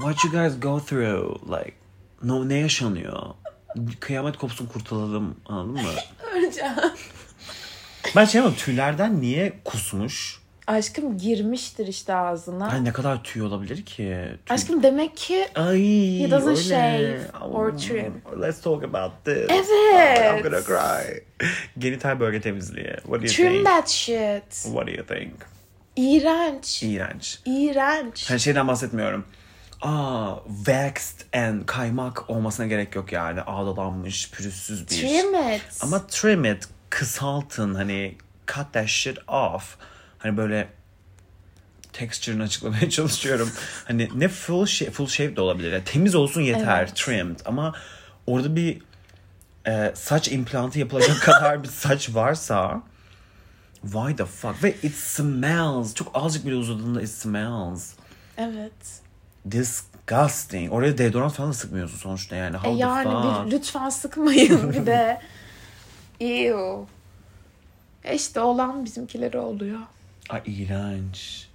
What 0.00 0.24
you 0.24 0.32
guys 0.32 0.60
go 0.60 0.80
through? 0.80 1.42
Like, 1.48 1.74
no, 2.22 2.48
ne 2.48 2.54
yaşanıyor? 2.54 3.22
Kıyamet 4.00 4.36
kopsun 4.36 4.66
kurtulalım 4.66 5.36
anladın 5.46 5.72
mı? 5.72 5.88
Öleceğim. 6.34 6.74
Ben 8.16 8.24
şey 8.24 8.38
yapmadım 8.38 8.58
tüylerden 8.64 9.20
niye 9.20 9.52
kusmuş? 9.64 10.42
Aşkım 10.66 11.18
girmiştir 11.18 11.86
işte 11.86 12.14
ağzına. 12.14 12.68
Ay 12.68 12.84
ne 12.84 12.92
kadar 12.92 13.22
tüy 13.24 13.42
olabilir 13.42 13.84
ki? 13.84 14.02
Tüy- 14.46 14.54
Aşkım 14.54 14.82
demek 14.82 15.16
ki 15.16 15.48
Ay, 15.54 15.78
He 16.20 16.30
doesn't 16.30 16.48
öyle. 16.48 16.62
shave 16.62 17.20
or 17.50 17.68
Oh, 17.72 17.78
trim. 17.78 18.22
Let's 18.42 18.60
talk 18.60 18.84
about 18.84 19.12
this. 19.24 19.46
Evet. 19.50 20.18
I'm 20.34 20.42
gonna 20.50 20.62
cry. 20.64 21.22
Genital 21.78 22.20
bölge 22.20 22.40
temizliği. 22.40 22.94
What 23.02 23.20
do 23.20 23.26
you 23.26 23.34
trim 23.34 23.52
think? 23.52 23.66
that 23.66 23.88
shit. 23.88 24.52
What 24.52 24.86
do 24.86 24.90
you 24.90 25.06
think? 25.06 25.32
İğrenç. 25.96 26.82
İğrenç. 26.82 27.38
İğrenç. 27.46 28.30
Hani 28.30 28.40
şeyden 28.40 28.68
bahsetmiyorum. 28.68 29.24
Aa, 29.82 30.34
waxed 30.56 31.34
and 31.34 31.66
kaymak 31.66 32.30
olmasına 32.30 32.66
gerek 32.66 32.96
yok 32.96 33.12
yani. 33.12 33.40
Ağdalanmış, 33.40 34.30
pürüzsüz 34.30 34.82
bir. 34.82 34.86
Trim 34.96 35.54
it. 35.54 35.62
Ama 35.80 36.06
trim 36.06 36.44
it, 36.44 36.68
kısaltın 36.92 37.74
hani 37.74 38.14
cut 38.46 38.72
that 38.72 38.88
shit 38.88 39.18
off. 39.28 39.76
Hani 40.18 40.36
böyle 40.36 40.68
texture'ını 41.92 42.42
açıklamaya 42.42 42.90
çalışıyorum. 42.90 43.50
hani 43.84 44.08
ne 44.14 44.28
full 44.28 44.66
shave, 44.66 44.90
full 44.90 45.06
shave 45.06 45.36
de 45.36 45.40
olabilir. 45.40 45.72
Yani 45.72 45.84
temiz 45.84 46.14
olsun 46.14 46.40
yeter, 46.40 46.78
Evet. 46.82 46.96
trimmed. 46.96 47.40
Ama 47.44 47.74
orada 48.26 48.56
bir 48.56 48.82
e, 49.66 49.92
saç 49.94 50.32
implantı 50.32 50.78
yapılacak 50.78 51.20
kadar 51.22 51.62
bir 51.62 51.68
saç 51.68 52.14
varsa 52.14 52.82
why 53.82 54.16
the 54.16 54.24
fuck? 54.24 54.64
Ve 54.64 54.70
it 54.82 54.94
smells. 54.94 55.94
Çok 55.94 56.10
azıcık 56.16 56.46
bile 56.46 56.54
uzadığında 56.54 57.02
it 57.02 57.10
smells. 57.10 57.92
Evet. 58.36 59.00
Disgusting. 59.50 60.72
Oraya 60.72 60.98
deodorant 60.98 61.34
falan 61.34 61.50
da 61.50 61.54
sıkmıyorsun 61.54 61.96
sonuçta 61.98 62.36
yani. 62.36 62.56
How 62.56 62.70
E 62.70 62.76
yani 62.76 63.46
bir, 63.46 63.50
lütfen 63.52 63.88
sıkmayın 63.88 64.72
bir 64.72 64.86
de. 64.86 65.20
Ew. 66.22 66.86
E 68.04 68.14
işte 68.14 68.40
olan 68.40 68.84
bizimkileri 68.84 69.38
oluyor. 69.38 69.80
Ay 70.30 70.42
iğrenç. 70.46 71.48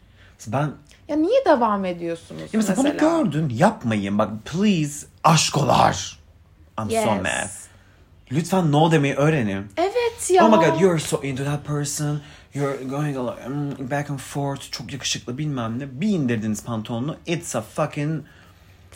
Ben 0.48 0.72
Ya 1.08 1.16
niye 1.16 1.46
devam 1.46 1.86
ediyorsunuz 1.86 2.42
Ya 2.42 2.50
mesela, 2.54 2.78
bunu 2.78 2.98
gördün 2.98 3.50
yapmayın 3.50 4.18
bak 4.18 4.30
please 4.46 5.08
aşkolar. 5.24 6.20
I'm 6.80 6.90
so 6.90 6.96
Yes. 6.96 7.06
mad. 7.06 7.50
Lütfen 8.32 8.72
no 8.72 8.92
demeyi 8.92 9.14
öğrenin. 9.16 9.66
Evet 9.78 10.32
ya. 10.32 10.46
Oh 10.48 10.50
my 10.50 10.66
god 10.66 10.82
you're 10.82 11.00
so 11.00 11.24
into 11.24 11.44
that 11.44 11.66
person. 11.66 12.22
You're 12.54 12.84
going 12.84 13.18
mm, 13.18 13.92
back 13.92 14.10
and 14.10 14.20
forth. 14.20 14.72
Çok 14.72 14.94
yakışıklı 14.94 15.38
bilmem 15.38 15.80
ne. 15.80 16.02
Bir 16.02 16.08
indirdiniz 16.08 16.64
pantolonunu. 16.64 17.18
It's 17.26 17.56
a 17.56 17.62
fucking 17.62 18.24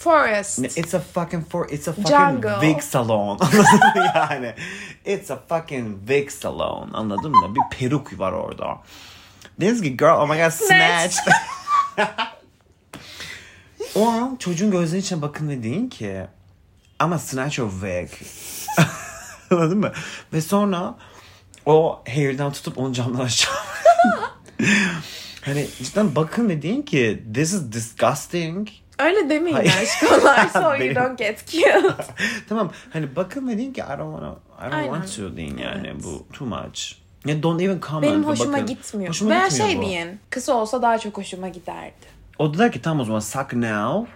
Forest. 0.04 0.60
It's 0.78 0.94
a 0.94 1.00
fucking 1.00 1.46
for 1.46 1.68
it's 1.72 1.88
a 1.88 1.94
fucking 1.94 2.08
Jungle. 2.18 2.60
wig 2.62 2.82
salon. 2.82 3.38
Anladın 3.40 3.62
mı 3.96 4.12
yani? 4.16 4.54
It's 5.06 5.32
a 5.32 5.38
fucking 5.50 6.00
wig 6.08 6.30
salon. 6.32 6.90
Anladın 6.94 7.32
mı? 7.32 7.56
Bir 7.56 7.78
peruk 7.78 8.20
var 8.20 8.32
orada. 8.32 8.78
This 9.60 9.82
girl 9.82 10.18
oh 10.18 10.30
my 10.30 10.38
god 10.38 10.52
snatched. 10.52 11.34
o 13.96 14.08
an 14.10 14.36
çocuğun 14.36 14.72
gözlerinin 14.72 15.02
içine 15.02 15.22
bakın 15.22 15.50
ve 15.50 15.64
deyin 15.64 15.90
ki 15.90 16.28
ama 17.00 17.20
snatch 17.20 17.60
your 17.60 17.72
wig. 17.72 18.10
Anladın 19.52 19.78
mı? 19.78 19.92
Ve 20.34 20.42
sonra 20.42 20.96
o 21.66 22.04
hair'den 22.08 22.52
tutup 22.52 22.78
onu 22.78 22.94
camdan 22.94 23.26
aşağı 23.26 23.56
Hani 25.42 25.68
cidden 25.84 26.16
bakın 26.16 26.50
ve 26.50 26.62
deyin 26.62 26.82
ki 26.82 27.24
this 27.34 27.54
is 27.54 27.72
disgusting. 27.72 28.68
Öyle 29.00 29.30
demeyin 29.30 29.56
Hayır. 29.56 29.74
aşkolar 29.82 30.48
so 30.54 30.76
you 30.86 30.96
don't 30.96 31.18
get 31.18 31.46
killed. 31.46 31.94
tamam 32.50 32.72
hani 32.94 33.16
bakın 33.16 33.48
ve 33.48 33.58
deyin 33.58 33.74
ki 33.74 33.82
I 33.82 34.00
don't 34.00 34.12
wanna, 34.20 34.36
I 34.60 34.64
don't 34.64 34.74
Aynen. 34.74 34.94
want 34.94 35.16
to 35.16 35.38
deyin 35.38 35.58
yani 35.58 35.88
Evet. 35.88 36.04
bu 36.04 36.28
too 36.34 36.46
much. 36.48 36.94
Ya 37.26 37.44
don't 37.44 37.62
even 37.62 37.80
comment. 37.90 38.04
Benim 38.14 38.24
hoşuma 38.24 38.54
bakın. 38.54 38.66
gitmiyor. 38.66 39.10
Hoşuma 39.10 39.30
Veya 39.32 39.48
gitmiyor 39.48 39.70
şey 39.70 39.78
bu. 39.78 39.82
deyin. 39.82 40.20
Kısa 40.30 40.54
olsa 40.54 40.82
daha 40.82 41.00
çok 41.00 41.18
hoşuma 41.18 41.48
giderdi. 41.50 41.94
O 42.40 42.54
da 42.54 42.58
der 42.58 42.72
ki 42.72 42.82
tamam 42.82 43.00
o 43.02 43.06
zaman 43.06 43.20
suck 43.20 43.54
now. 43.54 44.12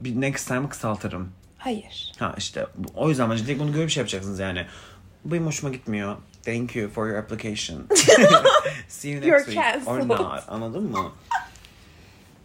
Bir 0.00 0.20
next 0.20 0.48
time 0.48 0.68
kısaltırım. 0.68 1.32
Hayır. 1.58 2.12
Ha 2.18 2.34
işte 2.38 2.66
o 2.94 3.08
yüzden 3.08 3.30
bence 3.30 3.46
direkt 3.46 3.60
bunu 3.60 3.72
görüp 3.72 3.90
şey 3.90 4.00
yapacaksınız 4.00 4.38
yani. 4.38 4.66
Bu 5.24 5.32
benim 5.32 5.46
hoşuma 5.46 5.72
gitmiyor. 5.72 6.16
Thank 6.44 6.76
you 6.76 6.90
for 6.90 7.06
your 7.08 7.18
application. 7.18 7.86
See 8.88 9.10
you 9.10 9.20
next 9.20 9.28
You're 9.28 9.44
week. 9.44 9.58
Or 9.88 9.98
cancelled. 10.00 10.08
not. 10.08 10.42
Anladın 10.48 10.82
mı? 10.90 11.12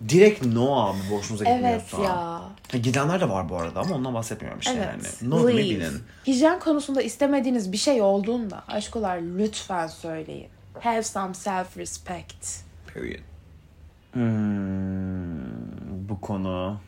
Direkt 0.09 0.45
no 0.45 0.75
abi 0.75 0.97
bu 1.11 1.17
hoşunuza 1.17 1.45
Evet 1.45 1.81
gitmiyorsa. 1.83 2.13
ya. 2.13 2.41
Ha, 2.71 2.77
Gidenler 2.77 3.21
de 3.21 3.29
var 3.29 3.49
bu 3.49 3.57
arada 3.57 3.79
ama 3.79 3.95
ondan 3.95 4.13
bahsetmiyorum 4.13 4.59
işte 4.59 4.73
Evet. 4.75 5.17
yani. 5.21 5.31
No 5.31 5.47
Leave. 5.47 5.57
bilin. 5.57 6.03
Hijyen 6.27 6.59
konusunda 6.59 7.01
istemediğiniz 7.01 7.71
bir 7.71 7.77
şey 7.77 8.01
olduğunda 8.01 8.63
aşkolar 8.67 9.17
lütfen 9.17 9.87
söyleyin. 9.87 10.49
Have 10.79 11.03
some 11.03 11.33
self-respect. 11.33 12.59
Period. 12.93 13.19
Hmm, 14.13 16.09
bu 16.09 16.21
konu. 16.21 16.79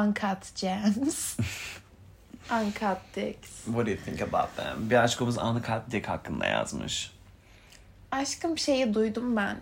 Uncut 0.00 0.60
gems. 0.60 1.36
Uncut 2.62 2.98
dicks. 3.16 3.50
What 3.64 3.86
do 3.86 3.90
you 3.90 3.98
think 4.04 4.22
about 4.22 4.56
them? 4.56 4.90
Bir 4.90 4.96
aşkımız 4.96 5.38
Uncut 5.38 5.90
Dick 5.90 6.08
hakkında 6.08 6.46
yazmış. 6.46 7.10
Aşkım 8.12 8.58
şeyi 8.58 8.94
duydum 8.94 9.36
ben. 9.36 9.56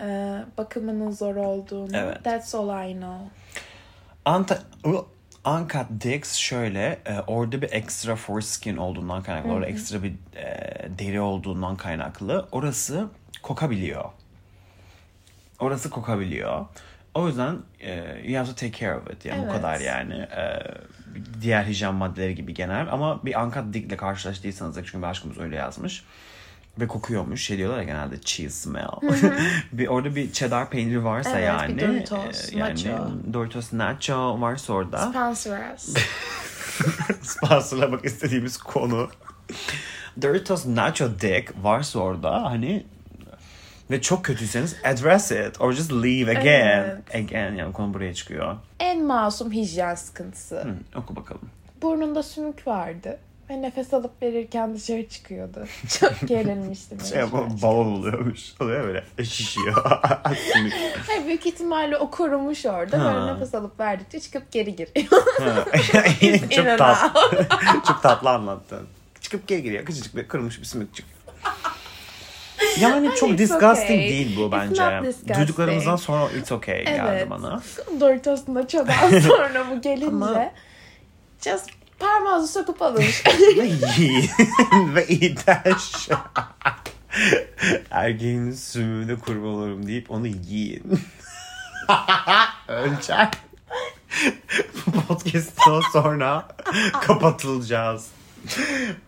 E, 0.00 0.38
bakımının 0.58 1.10
zor 1.10 1.36
olduğunu. 1.36 1.96
Evet. 1.96 2.24
That's 2.24 2.54
all 2.54 2.90
I 2.90 2.92
know. 2.92 3.28
Anta 4.24 4.58
Uncut 5.44 6.02
Dicks 6.04 6.34
şöyle 6.34 6.98
e, 7.06 7.20
orada 7.26 7.62
bir 7.62 7.72
extra 7.72 8.16
foreskin 8.16 8.76
olduğundan 8.76 9.22
kaynaklı, 9.22 9.52
orada 9.52 9.66
ekstra 9.66 10.02
bir 10.02 10.12
e, 10.36 10.88
deri 10.98 11.20
olduğundan 11.20 11.76
kaynaklı 11.76 12.48
orası 12.52 13.08
kokabiliyor. 13.42 14.04
Orası 15.58 15.90
kokabiliyor. 15.90 16.66
O 17.14 17.26
yüzden 17.28 17.56
e, 17.80 18.20
you 18.24 18.38
have 18.38 18.48
to 18.48 18.54
take 18.54 18.78
care 18.78 18.96
of 18.98 19.10
it. 19.10 19.24
Yani 19.24 19.38
bu 19.40 19.44
Evet. 19.44 19.56
kadar 19.56 19.80
yani. 19.80 20.14
E, 20.14 20.60
diğer 21.40 21.64
hijyen 21.64 21.94
maddeleri 21.94 22.34
gibi 22.34 22.54
genel. 22.54 22.92
Ama 22.92 23.24
bir 23.24 23.36
Uncut 23.36 23.74
Dick'le 23.74 23.96
karşılaştıysanız 23.96 24.76
da 24.76 24.84
çünkü 24.84 25.06
aşkımız 25.06 25.38
öyle 25.38 25.56
yazmış. 25.56 26.04
Ve 26.80 26.86
kokuyormuş. 26.86 27.42
Şey 27.42 27.58
diyorlar 27.58 27.78
ya 27.78 27.84
genelde 27.84 28.20
cheese 28.20 28.50
smell. 28.50 28.88
bir, 29.72 29.86
orada 29.86 30.16
bir 30.16 30.32
cheddar 30.32 30.70
peyniri 30.70 31.04
varsa 31.04 31.30
Evet, 31.30 31.46
yani. 31.46 31.76
bir 31.76 31.88
Doritos, 31.88 32.52
e, 32.52 32.58
yani 32.58 32.70
nacho. 32.70 33.10
Doritos 33.32 33.72
Nacho 33.72 34.40
varsa 34.40 34.72
orada. 34.72 34.98
Sponsorous. 34.98 35.94
Sponsorlamak 37.22 38.04
istediğimiz 38.04 38.56
konu. 38.56 39.08
Doritos 40.22 40.66
Nacho 40.66 41.10
Dick 41.20 41.52
varsa 41.62 41.98
orada 41.98 42.44
hani 42.44 42.86
ve 43.90 44.00
çok 44.02 44.24
kötüyseniz 44.24 44.76
address 44.84 45.30
it 45.30 45.60
or 45.60 45.72
just 45.72 45.92
leave 45.92 46.38
again. 46.38 47.02
Again 47.14 47.54
yani 47.54 47.72
konu 47.72 47.94
buraya 47.94 48.14
çıkıyor. 48.14 48.56
en 48.80 49.04
masum 49.04 49.52
hijyen 49.52 49.94
sıkıntısı. 49.94 50.60
Hı, 50.60 50.74
oku 50.98 51.16
bakalım. 51.16 51.50
Burnunda 51.82 52.22
sümük 52.22 52.66
vardı. 52.66 53.18
Ve 53.50 53.62
nefes 53.62 53.94
alıp 53.94 54.22
verirken 54.22 54.74
dışarı 54.74 55.08
çıkıyordu. 55.08 55.66
Çok 56.00 56.28
gerilmiştim. 56.28 57.00
Şey 57.10 57.18
yapalım 57.18 57.58
balon 57.62 57.86
oluyormuş. 57.86 58.52
Oluyor 58.60 58.84
böyle 58.84 59.24
şişiyor. 59.24 59.84
Hayır, 61.06 61.26
büyük 61.26 61.46
ihtimalle 61.46 61.96
o 61.96 62.10
kurumuş 62.10 62.66
orada. 62.66 63.04
Ha. 63.04 63.14
Böyle 63.14 63.34
nefes 63.34 63.54
alıp 63.54 63.80
verdikçe 63.80 64.20
çıkıp 64.20 64.52
geri 64.52 64.76
giriyor. 64.76 65.06
Çok 66.50 66.78
tatlı. 66.78 67.46
çok 67.86 68.02
tatlı 68.02 68.30
anlattın. 68.30 68.86
Çıkıp 69.20 69.48
geri 69.48 69.62
giriyor. 69.62 69.84
Küçücük 69.84 70.16
bir 70.16 70.28
kırılmış 70.28 70.60
bir 70.60 70.64
sümükçük. 70.64 71.06
Yani 72.80 73.10
çok 73.14 73.30
it's 73.30 73.38
disgusting 73.38 73.98
okay. 73.98 74.08
değil 74.08 74.36
bu 74.36 74.52
bence. 74.52 74.82
Duyduklarımızdan 75.38 75.96
sonra 75.96 76.30
it's 76.30 76.52
okay 76.52 76.84
geldi 76.84 77.08
evet. 77.10 77.30
bana. 77.30 77.62
Doritos'un 78.00 78.54
da 78.54 78.68
çodan 78.68 79.20
sonra 79.20 79.66
bu 79.70 79.80
gelince. 79.80 80.06
Ama- 80.06 80.52
Just 81.44 81.77
parmağınızı 81.98 82.52
sokup 82.52 82.82
alın. 82.82 83.04
Ve 83.58 83.66
yiyin. 83.66 84.30
Ve 84.94 85.06
iğrenç. 85.06 86.08
Erkeğin 87.90 88.52
sümüğüne 88.52 89.18
kurban 89.18 89.48
olurum 89.48 89.86
deyip 89.86 90.10
onu 90.10 90.26
yiyin. 90.26 91.00
Öleceğim. 92.68 93.28
Bu 94.86 95.00
podcast'tan 95.00 95.82
sonra 95.92 96.48
kapatılacağız. 97.00 98.06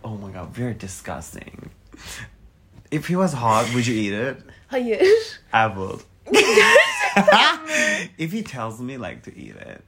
Oh 0.03 0.11
my 0.11 0.33
god, 0.33 0.57
very 0.57 0.79
disgusting. 0.79 1.63
If 2.91 3.09
he 3.09 3.13
was 3.13 3.33
hot, 3.33 3.65
would 3.65 3.87
you 3.87 3.95
eat 3.95 4.35
it? 4.35 4.43
Hayır. 4.67 5.01
I 5.53 5.67
would. 5.75 5.99
If 8.17 8.33
he 8.33 8.43
tells 8.43 8.79
me 8.79 8.97
like 8.97 9.21
to 9.23 9.31
eat 9.31 9.55
it, 9.55 9.81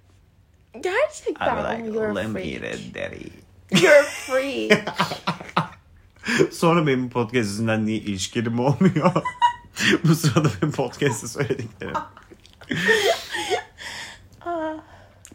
Gerçekten 0.81 1.47
ama 1.57 1.67
like, 1.69 1.87
you're 1.87 2.09
a 2.19 2.23
freak. 2.23 2.95
daddy. 2.95 3.27
You're 3.71 4.03
free. 4.03 4.69
Sonra 6.51 6.87
benim 6.87 7.09
podcast 7.09 7.49
yüzünden 7.49 7.85
niye 7.85 7.97
ilişkilerim 7.97 8.59
olmuyor? 8.59 9.11
Bu 10.03 10.15
sırada 10.15 10.49
benim 10.61 10.71
podcast'te 10.73 11.27
söylediklerim. 11.27 11.93
Aa, 14.41 14.73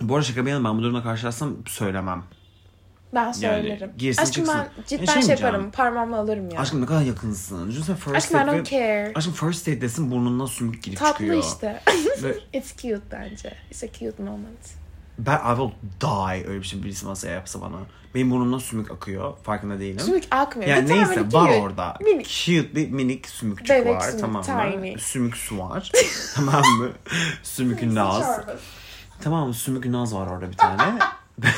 Bu 0.01 0.15
arada 0.15 0.25
şaka 0.27 0.47
bir 0.47 0.51
yana 0.51 0.69
ben 0.69 0.79
bu 0.79 0.83
durumla 0.83 1.03
karşılaşsam 1.03 1.57
söylemem. 1.67 2.23
ben 3.15 3.33
söylerim. 3.33 3.93
girsin 3.99 4.23
Aşkım 4.23 4.35
çıksın. 4.45 4.61
ben 4.79 4.83
cidden 4.87 5.05
şey 5.13 5.23
şey 5.23 5.23
mi 5.23 5.31
yaparım. 5.31 5.61
canım? 5.61 5.71
Parmağımla 5.71 6.17
alırım 6.19 6.51
ya. 6.51 6.61
Aşkım 6.61 6.83
ne 6.83 6.87
kadar 6.87 7.03
yakınsın. 7.03 7.71
Düşünsene 7.71 7.97
first 7.97 8.17
Aşkım 8.17 8.37
I 8.37 8.41
date 8.41 8.53
don't 8.57 8.67
ve- 8.67 8.71
care. 8.71 9.13
Aşkım 9.15 9.33
first 9.35 9.67
date'desin 9.67 10.11
burnundan 10.11 10.47
sümük 10.47 10.83
girip 10.83 10.99
Tatlı 10.99 11.13
çıkıyor. 11.13 11.45
işte. 11.45 11.83
Ve 12.23 12.39
It's 12.59 12.77
cute 12.77 13.01
bence. 13.13 13.55
It's 13.71 13.83
a 13.85 13.87
cute 13.93 14.23
moment. 14.23 14.78
Ben 15.19 15.37
I 15.37 15.57
will 15.57 15.73
die 16.01 16.49
öyle 16.49 16.61
bir 16.61 16.67
şey 16.67 16.83
birisi 16.83 17.07
masaya 17.07 17.35
yapsa 17.35 17.61
bana. 17.61 17.77
Benim 18.15 18.31
burnumdan 18.31 18.59
sümük 18.59 18.91
akıyor. 18.91 19.37
Farkında 19.43 19.81
değilim. 19.81 20.01
Sümük 20.01 20.25
akmıyor. 20.31 20.71
Yani 20.71 20.89
tane 20.89 20.99
neyse 20.99 21.21
var 21.21 21.49
cute, 21.49 21.61
orada. 21.61 21.97
Minik. 22.01 22.29
Cute 22.47 22.75
bir 22.75 22.91
minik 22.91 23.29
sümükçük 23.29 23.71
Bebek 23.77 23.97
var 23.97 24.01
sümük, 24.01 24.21
tamam 24.21 24.43
mı? 24.43 24.73
tiny. 24.81 24.99
Sümük 24.99 25.37
su 25.37 25.59
var. 25.59 25.93
tamam 26.35 26.63
mı? 26.79 26.91
Sümükün 27.43 27.95
naz. 27.95 28.41
Tamam 29.21 29.49
mı? 29.49 29.55
Sümükün 29.55 29.93
naz 29.93 30.15
var 30.15 30.27
orada 30.27 30.51
bir 30.51 30.57
tane. 30.57 30.99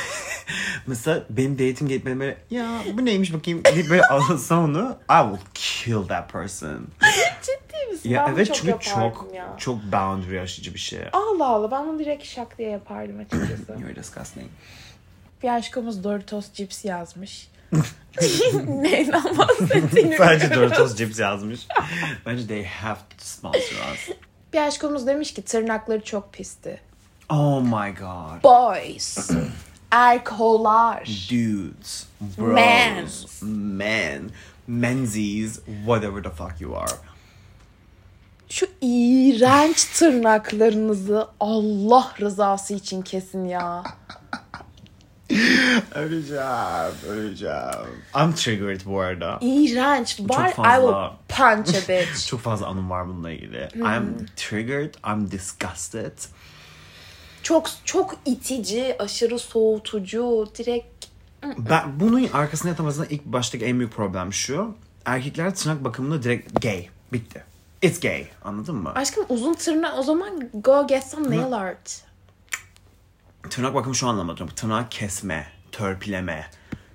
Mesela 0.87 1.23
benim 1.29 1.57
gelip 1.87 2.05
bana 2.05 2.19
böyle 2.19 2.37
ya 2.49 2.67
bu 2.93 3.05
neymiş 3.05 3.33
bakayım 3.33 3.63
deyip 3.63 3.89
böyle 3.89 4.05
alsam 4.05 4.63
onu 4.63 4.97
I 5.09 5.21
will 5.21 5.45
kill 5.53 6.07
that 6.07 6.31
person. 6.31 6.87
Misin? 8.05 8.09
Ya 8.09 8.25
ben 8.27 8.33
evet 8.33 8.47
çok 8.47 8.55
çünkü 8.55 8.69
yapardım 8.69 9.11
çok 9.13 9.33
ya. 9.35 9.55
çok 9.57 9.83
boundary 9.83 10.39
aşıcı 10.39 10.73
bir 10.73 10.79
şey. 10.79 10.99
Allah 11.13 11.47
Allah 11.47 11.71
ben 11.71 11.87
bunu 11.87 11.99
direkt 11.99 12.23
şak 12.25 12.57
diye 12.57 12.69
yapardım 12.69 13.19
açıkçası. 13.19 13.71
You're 13.81 13.95
disgusting. 13.95 14.47
bir 15.43 15.49
aşkımız 15.49 16.03
Doritos 16.03 16.53
cips 16.53 16.85
yazmış. 16.85 17.51
Neyden 18.67 19.37
bahsettiğini 19.37 20.19
Bence. 20.19 20.55
Doritos 20.55 20.95
Chips 20.97 21.19
yazmış. 21.19 21.67
Bence 22.25 22.47
they 22.47 22.65
have 22.65 22.99
to 23.17 23.25
sponsor 23.25 23.59
us. 23.93 24.09
Bir 24.53 24.67
aşkımız 24.67 25.07
demiş 25.07 25.33
ki 25.33 25.41
tırnakları 25.41 26.03
çok 26.03 26.33
pisti. 26.33 26.81
Oh 27.29 27.61
my 27.61 27.95
god. 27.99 28.43
Boys. 28.43 29.31
Erkolar. 29.91 31.03
Dudes. 31.29 32.07
Bros. 32.37 32.53
Mans. 32.53 33.41
Men. 33.41 34.29
Menzies. 34.67 35.59
Whatever 35.85 36.23
the 36.23 36.29
fuck 36.29 36.61
you 36.61 36.77
are. 36.77 36.91
Şu 38.51 38.65
iğrenç 38.81 39.85
tırnaklarınızı 39.85 41.27
Allah 41.39 42.13
rızası 42.19 42.73
için 42.73 43.01
kesin 43.01 43.45
ya. 43.45 43.83
Öleceğim. 45.95 46.95
Öleceğim. 47.09 48.03
I'm 48.15 48.33
triggered 48.35 48.81
bu 48.85 48.99
arada. 48.99 49.37
İğrenç. 49.41 50.19
Var 50.19 50.49
I 50.49 50.53
fazla. 50.53 51.17
will 51.27 51.37
punch 51.37 51.69
a 51.69 51.87
bitch. 51.89 52.27
Çok 52.27 52.39
fazla 52.39 52.67
anım 52.67 52.89
var 52.89 53.07
bununla 53.07 53.31
ilgili. 53.31 53.69
Hmm. 53.73 53.85
I'm 53.85 54.25
triggered. 54.35 54.93
I'm 55.07 55.31
disgusted. 55.31 56.17
çok 57.43 57.69
çok 57.85 58.15
itici, 58.25 58.95
aşırı 58.99 59.39
soğutucu, 59.39 60.49
direkt 60.57 61.05
Ben 61.57 61.99
bunun 61.99 62.29
arkasında 62.33 62.69
yatan 62.69 62.85
aslında 62.85 63.07
ilk 63.07 63.25
baştaki 63.25 63.65
en 63.65 63.79
büyük 63.79 63.93
problem 63.93 64.33
şu. 64.33 64.75
Erkekler 65.05 65.55
tırnak 65.55 65.83
bakımında 65.83 66.23
direkt 66.23 66.61
gay. 66.61 66.89
Bitti. 67.13 67.50
It's 67.81 67.99
gay. 67.99 68.27
Anladın 68.43 68.75
mı? 68.75 68.91
Aşkım 68.95 69.25
uzun 69.29 69.53
tırnak 69.53 69.99
o 69.99 70.03
zaman 70.03 70.49
go 70.53 70.87
get 70.87 71.03
some 71.03 71.29
nail 71.37 71.53
art. 71.53 72.01
Tırnak 73.49 73.73
bakımı 73.75 73.95
şu 73.95 74.07
anlamda 74.07 74.37
diyorum. 74.37 74.55
Tırnağı 74.55 74.89
kesme, 74.89 75.47
törpüleme, 75.71 76.45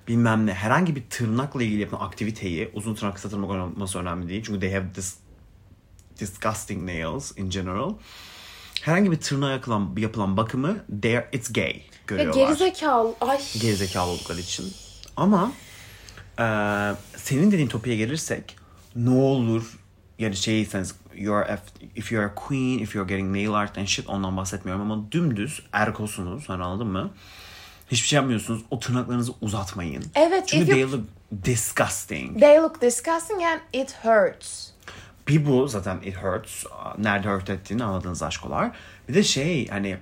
bilmem 0.07 0.45
ne. 0.45 0.53
Herhangi 0.53 0.95
bir 0.95 1.03
tırnakla 1.09 1.63
ilgili 1.63 1.81
yapılan 1.81 2.05
aktiviteyi 2.05 2.71
uzun 2.73 2.95
tırnak 2.95 3.15
kısa 3.15 3.29
tırnak 3.29 3.49
olması 3.49 3.99
önemli 3.99 4.29
değil. 4.29 4.43
Çünkü 4.45 4.59
they 4.59 4.73
have 4.73 4.93
this 4.93 5.15
disgusting 6.19 6.83
nails 6.89 7.37
in 7.37 7.49
general. 7.49 7.93
Herhangi 8.81 9.11
bir 9.11 9.17
tırnağa 9.19 9.51
yapılan, 9.51 9.95
yapılan 9.97 10.37
bakımı 10.37 10.85
they 11.01 11.17
are, 11.17 11.29
it's 11.33 11.53
gay 11.53 11.65
Ya 11.73 11.81
görüyorlar. 12.07 12.47
gerizekalı. 12.47 13.15
Ay. 13.21 13.39
gerizekalı 13.61 14.11
oldukları 14.11 14.39
için. 14.39 14.73
Ama 15.17 15.51
e, 16.39 16.43
senin 17.15 17.51
dediğin 17.51 17.67
topiğe 17.67 17.95
gelirsek 17.95 18.55
ne 18.95 19.09
olur 19.09 19.77
yani 20.19 20.35
şeyseniz 20.35 20.95
you're 21.15 21.53
a, 21.53 21.59
if 21.95 22.11
you're 22.11 22.25
a 22.27 22.35
queen, 22.35 22.79
if 22.79 22.95
you're 22.95 23.09
getting 23.09 23.35
nail 23.35 23.53
art 23.53 23.77
and 23.77 23.85
shit 23.85 24.09
ondan 24.09 24.37
bahsetmiyorum 24.37 24.91
ama 24.91 25.11
dümdüz 25.11 25.61
erkosunuz 25.73 26.49
hani 26.49 26.63
anladın 26.63 26.87
mı? 26.87 27.11
Hiçbir 27.91 28.07
şey 28.07 28.17
yapmıyorsunuz. 28.17 28.61
O 28.71 28.79
tırnaklarınızı 28.79 29.33
uzatmayın. 29.41 30.03
Evet, 30.15 30.47
Çünkü 30.47 30.71
you- 30.71 30.73
they 30.73 30.91
look 30.91 31.05
disgusting. 31.45 32.39
They 32.39 32.57
look 32.57 32.81
disgusting 32.81 33.41
and 33.43 33.59
it 33.73 33.95
hurts. 34.03 34.69
Bir 35.27 35.45
bu 35.45 35.67
zaten 35.67 36.01
it 36.01 36.15
hurts. 36.17 36.63
Nerede 36.97 37.27
hurt 37.29 37.49
ettiğini 37.49 37.83
anladığınız 37.83 38.23
aşkolar. 38.23 38.71
Bir 39.09 39.13
de 39.13 39.23
şey 39.23 39.67
hani 39.67 39.97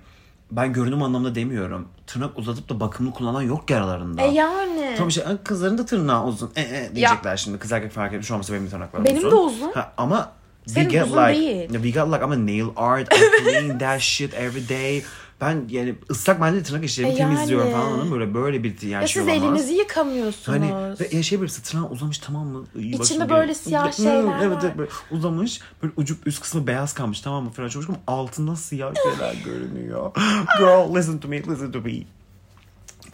ben 0.52 0.74
görünüm 0.74 1.04
anlamda 1.04 1.36
demiyorum. 1.36 1.88
Tırnak 2.08 2.40
uzatıp 2.40 2.70
da 2.70 2.80
bakımlı 2.80 3.12
kullanan 3.12 3.42
yok 3.42 3.68
ki 3.68 3.76
aralarında. 3.76 4.22
E 4.22 4.28
yani. 4.28 4.94
Tamam 4.98 5.10
işte 5.10 5.26
"Ay, 5.26 5.38
kızların 5.44 5.78
da 5.78 5.86
tırnağı 5.86 6.26
uzun. 6.26 6.52
E, 6.56 6.62
e, 6.62 6.92
diyecekler 6.96 7.38
şimdi. 7.38 7.60
Kız 7.60 7.72
erkek 7.72 7.92
fark 7.92 8.14
etmiş 8.14 8.32
olmasa 8.32 8.54
benim 8.54 8.70
tırnaklarım 8.70 9.06
Benim 9.06 9.18
uzun. 9.18 9.32
de 9.32 9.36
uzun. 9.36 9.72
Ha, 9.72 9.94
ama 9.98 10.32
Senin 10.66 10.90
we 10.90 10.98
get 10.98 11.08
uzun 11.08 11.18
like, 11.28 11.40
değil. 11.40 11.70
We 11.70 11.90
got 12.02 12.14
like 12.14 12.26
I'm 12.26 12.32
a 12.32 12.46
nail 12.46 12.68
art. 12.76 13.14
I 13.14 13.44
clean 13.44 13.80
that 13.80 14.02
shit 14.02 14.34
every 14.34 14.70
day. 14.70 15.04
Ben 15.42 15.64
yani 15.70 15.96
ıslak 16.12 16.40
mendil 16.40 16.64
tırnak 16.64 16.86
işlerimi 16.86 17.14
E 17.14 17.18
temizliyorum 17.18 17.68
yani. 17.70 17.78
falan 17.82 17.92
anladın? 17.92 18.12
Böyle 18.12 18.34
böyle 18.34 18.64
bir 18.64 18.82
yani 18.82 19.02
Ya 19.02 19.08
şey 19.08 19.22
siz 19.24 19.32
olamaz. 19.34 19.44
elinizi 19.44 19.74
yıkamıyorsunuz. 19.74 20.48
Hani 20.48 20.96
ve 21.14 21.24
şey 21.24 21.40
böyle 21.42 21.52
tırnağı 21.52 21.90
uzamış 21.90 22.18
tamam 22.18 22.48
mı? 22.48 22.66
İyi, 22.76 22.96
İçinde 23.02 23.30
böyle 23.30 23.54
siyah 23.54 23.88
Hı, 23.92 23.94
şeyler 23.96 24.16
evet, 24.16 24.28
var. 24.28 24.64
Evet 24.64 24.78
böyle 24.78 24.90
uzamış. 25.12 25.60
Böyle 25.84 25.94
ucu 25.98 26.16
üst 26.26 26.42
kısmı 26.42 26.68
beyaz 26.68 26.94
kalmış 26.94 27.22
tamam 27.22 27.44
mı? 27.44 27.52
Falan 27.52 27.70
çalışmış 27.70 27.98
ama 28.08 28.18
altında 28.18 28.56
siyah 28.56 28.94
şeyler 29.04 29.36
görünüyor. 29.46 30.12
Girl 30.58 30.96
listen 30.96 31.20
to 31.20 31.28
me 31.28 31.38
listen 31.44 31.72
to 31.72 31.82
me. 31.82 31.94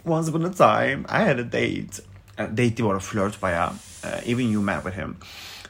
Once 0.06 0.30
upon 0.30 0.42
a 0.44 0.50
time 0.50 1.00
I 1.08 1.28
had 1.28 1.38
a 1.38 1.46
date. 1.46 1.86
Uh, 2.38 2.42
Date 2.44 2.56
değil 2.56 2.82
bu 2.82 2.88
arada 2.90 3.00
flört 3.00 3.42
bayağı. 3.42 3.70
Uh, 4.04 4.28
even 4.28 4.44
you 4.48 4.62
met 4.62 4.82
with 4.82 4.98
him. 4.98 5.16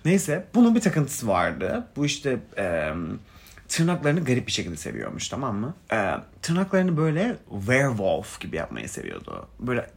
Neyse 0.05 0.46
bunun 0.55 0.74
bir 0.74 0.80
takıntısı 0.80 1.28
vardı. 1.28 1.86
Bu 1.96 2.07
işte 2.07 2.38
um, 2.92 3.18
tırnaklarını 3.72 4.24
garip 4.24 4.46
bir 4.46 4.52
şekilde 4.52 4.76
seviyormuş 4.76 5.28
tamam 5.28 5.56
mı? 5.56 5.74
Uh, 5.92 6.20
tırnaklarını 6.42 6.96
böyle 6.96 7.36
werewolf 7.50 8.40
gibi 8.40 8.56
yapmayı 8.56 8.88
seviyordu. 8.88 9.48
Böyle 9.60 9.90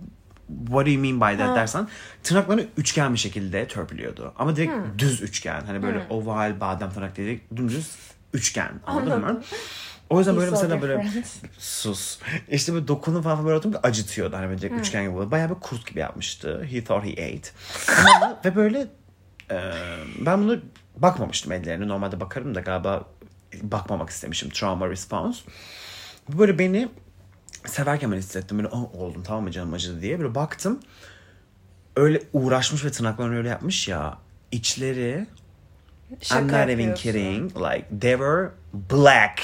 what 0.66 0.86
do 0.86 0.90
you 0.90 1.02
mean 1.02 1.22
by 1.22 1.38
that 1.38 1.56
dersen 1.56 1.88
tırnaklarını 2.24 2.66
üçgen 2.78 3.14
bir 3.14 3.20
şekilde 3.20 3.68
törpülüyordu. 3.68 4.34
Ama 4.40 4.56
direkt 4.56 4.74
düz 4.98 5.22
üçgen. 5.22 5.62
Hani 5.66 5.84
böyle 5.84 6.06
oval 6.10 6.60
badem 6.60 6.90
tırnak 6.90 7.18
değil 7.18 7.40
dümdüz 7.56 7.96
üçgen. 8.34 8.72
Anladın 8.88 9.22
mı? 9.22 9.42
O 10.10 10.20
yüzden 10.20 10.38
böyle 10.38 10.52
mesela 10.52 10.82
böyle 10.82 11.08
sus. 11.58 12.20
İşte 12.50 12.74
böyle 12.74 12.88
dokunu 12.88 13.22
falan 13.22 13.46
böyle 13.46 13.62
ki 13.62 13.78
acıtıyordu. 13.84 14.36
Hani 14.36 14.50
böyle 14.50 14.62
direkt 14.62 14.80
üçgen 14.80 15.04
gibi. 15.04 15.16
oldu. 15.16 15.32
Bayağı 15.32 15.50
bir 15.50 15.56
kurt 15.56 15.88
gibi 15.88 16.00
yapmıştı. 16.00 16.64
He 16.72 16.84
thought 16.84 17.06
he 17.06 17.12
ate. 17.12 17.50
Ama 18.02 18.40
ve 18.46 18.56
böyle 18.56 18.88
e, 19.52 19.58
ben 20.20 20.42
bunu 20.42 20.60
bakmamıştım 20.98 21.52
ellerine. 21.52 21.88
Normalde 21.88 22.20
bakarım 22.20 22.56
da 22.56 22.60
galiba 22.60 23.06
bakmamak 23.64 24.10
istemişim. 24.10 24.50
Trauma 24.50 24.90
response. 24.90 25.40
Böyle 26.30 26.60
beni 26.60 26.88
severken 27.66 28.12
ben 28.12 28.18
hissettim. 28.18 28.58
Böyle 28.58 28.68
"Aa, 28.70 28.84
oldum 28.94 29.24
tamam 29.24 29.44
mı 29.44 29.52
canım 29.52 29.74
acıdı 29.74 30.02
diye. 30.02 30.20
Böyle 30.20 30.36
baktım. 30.36 30.80
Öyle 31.96 32.22
uğraşmış 32.34 32.86
ve 32.86 32.92
tırnaklarını 32.92 33.38
öyle 33.38 33.50
yapmış 33.50 33.88
ya. 33.88 34.18
içleri 34.52 35.28
Şaka 36.22 36.42
I'm 36.42 36.48
not 36.48 36.70
even 36.70 36.94
kidding. 36.96 37.56
Like 37.58 37.86
they 38.02 38.12
were 38.12 38.50
black. 38.74 39.42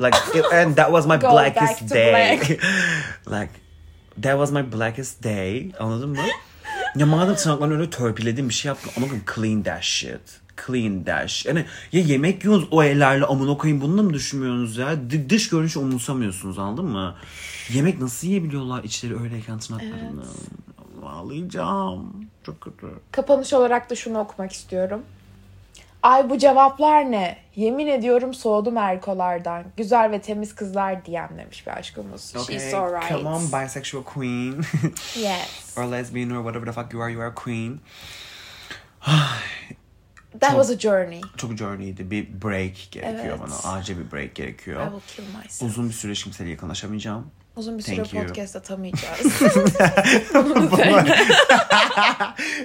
Like 0.00 0.18
it- 0.38 0.44
and 0.52 0.76
that 0.76 0.86
was 0.86 1.06
my 1.06 1.16
Go 1.16 1.32
blackest 1.32 1.90
day. 1.94 2.12
black. 2.12 2.50
like 3.26 3.50
that 4.22 4.32
was 4.32 4.50
my 4.52 4.72
blackest 4.72 5.24
day. 5.24 5.72
Anladın 5.78 6.10
mı? 6.10 6.18
ya 6.96 7.06
madem 7.06 7.34
tırnaklarını 7.34 7.74
öyle 7.80 7.90
törpüledin 7.90 8.48
bir 8.48 8.54
şey 8.54 8.68
yaptın. 8.68 8.90
Ama 8.96 9.06
clean 9.34 9.62
that 9.62 9.82
shit. 9.82 10.20
Clean 10.66 11.26
shit. 11.26 11.46
Yani 11.46 11.64
ya 11.92 12.00
yemek 12.00 12.44
yiyorsunuz 12.44 12.68
o 12.70 12.82
ellerle 12.82 13.24
amına 13.24 13.56
koyayım 13.56 13.82
bunu 13.82 13.98
da 13.98 14.02
mı 14.02 14.14
düşünmüyorsunuz 14.14 14.76
ya? 14.76 15.10
D- 15.10 15.30
dış 15.30 15.48
görünüşü 15.48 15.78
umursamıyorsunuz 15.78 16.58
anladın 16.58 16.84
mı? 16.86 17.14
Yemek 17.72 18.00
nasıl 18.00 18.26
yiyebiliyorlar 18.26 18.84
içleri 18.84 19.20
öyleyken 19.20 19.58
tırnaklarını? 19.58 20.24
Ağlayacağım. 21.06 22.26
Çok 22.46 22.60
kötü. 22.60 22.86
Kapanış 23.12 23.52
olarak 23.52 23.90
da 23.90 23.94
şunu 23.94 24.18
okumak 24.18 24.52
istiyorum. 24.52 25.02
Ay 26.02 26.30
bu 26.30 26.38
cevaplar 26.38 27.10
ne? 27.10 27.36
Yemin 27.56 27.86
ediyorum 27.86 28.34
soğudum 28.34 28.76
erkolardan. 28.76 29.64
Güzel 29.76 30.10
ve 30.10 30.20
temiz 30.20 30.54
kızlar 30.54 31.06
DM'lemiş 31.06 31.66
bir 31.66 31.72
aşkımız. 31.72 32.34
Okay, 32.36 32.58
She's 32.58 32.70
so 32.70 32.86
right. 32.96 33.08
come 33.08 33.28
on, 33.28 33.42
bisexual 33.52 34.02
queen, 34.02 34.54
Yes. 35.16 35.78
or 35.78 35.84
lesbian, 35.84 36.30
or 36.30 36.36
whatever 36.42 36.66
the 36.66 36.72
fuck 36.72 36.92
you 36.92 37.02
are, 37.02 37.12
you 37.12 37.22
are 37.22 37.30
a 37.30 37.34
queen. 37.34 37.80
That 40.40 40.50
was 40.50 40.70
a 40.70 40.78
journey. 40.78 41.20
Çok 41.36 41.56
journey'di. 41.58 42.10
Bir 42.10 42.42
break 42.42 42.74
gerekiyor 42.90 43.38
Evet. 43.38 43.40
bana. 43.64 43.72
Acil 43.74 43.98
bir 43.98 44.12
break 44.12 44.34
gerekiyor. 44.34 44.86
I 44.86 44.90
will 44.90 45.16
kill 45.16 45.36
myself. 45.38 45.70
Uzun 45.70 45.88
bir 45.88 45.94
süre 45.94 46.12
kimseyle 46.12 46.50
yakınlaşamayacağım. 46.50 47.26
Uzun 47.56 47.78
bir 47.78 47.82
süre 47.82 47.96
Thank 47.96 48.14
you. 48.14 48.22
podcast 48.26 48.56
atamayacağız. 48.56 49.42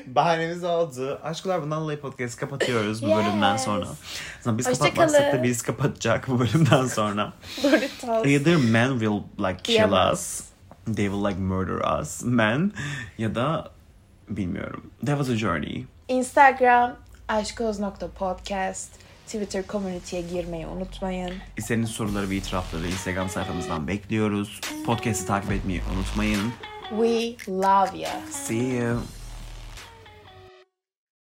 Bahanemiz 0.07 0.63
oldu. 0.63 1.19
Aşklar 1.23 1.61
bundan 1.61 1.81
dolayı 1.81 1.99
podcast 1.99 2.39
kapatıyoruz 2.39 3.03
bu 3.03 3.07
bölümden 3.15 3.51
Yes. 3.53 3.63
sonra. 3.63 3.87
Zaten 4.41 4.57
biz 4.57 4.67
Hoşça 4.67 4.79
kapatmazsak 4.79 5.21
da 5.21 5.31
kalın. 5.31 5.43
biz 5.43 5.61
kapatacak 5.61 6.27
bu 6.27 6.39
bölümden 6.39 6.85
sonra. 6.87 7.33
Either 8.25 8.55
men 8.55 8.89
will 8.91 9.45
like 9.47 9.57
kill 9.63 9.73
Diyemez. 9.73 10.13
us. 10.13 10.41
They 10.95 11.05
will 11.05 11.25
like 11.25 11.39
murder 11.39 11.99
us. 12.01 12.23
Men 12.23 12.71
ya 13.17 13.35
da 13.35 13.71
bilmiyorum. 14.29 14.91
That 15.05 15.17
was 15.17 15.29
a 15.29 15.35
journey. 15.35 15.85
Instagram 16.07 16.95
aşkoz.podcast 17.29 18.89
Twitter 19.25 19.63
community'ye 19.69 20.21
girmeyi 20.21 20.67
unutmayın. 20.67 21.33
İstediğiniz 21.57 21.89
soruları 21.89 22.29
ve 22.29 22.35
itirafları 22.35 22.87
Instagram 22.87 23.29
sayfamızdan 23.29 23.87
bekliyoruz. 23.87 24.61
Podcast'i 24.85 25.25
takip 25.27 25.51
etmeyi 25.51 25.81
unutmayın. 25.95 26.51
We 26.89 27.51
love 27.51 27.97
you. 27.97 28.31
See 28.31 28.67
you. 28.67 29.01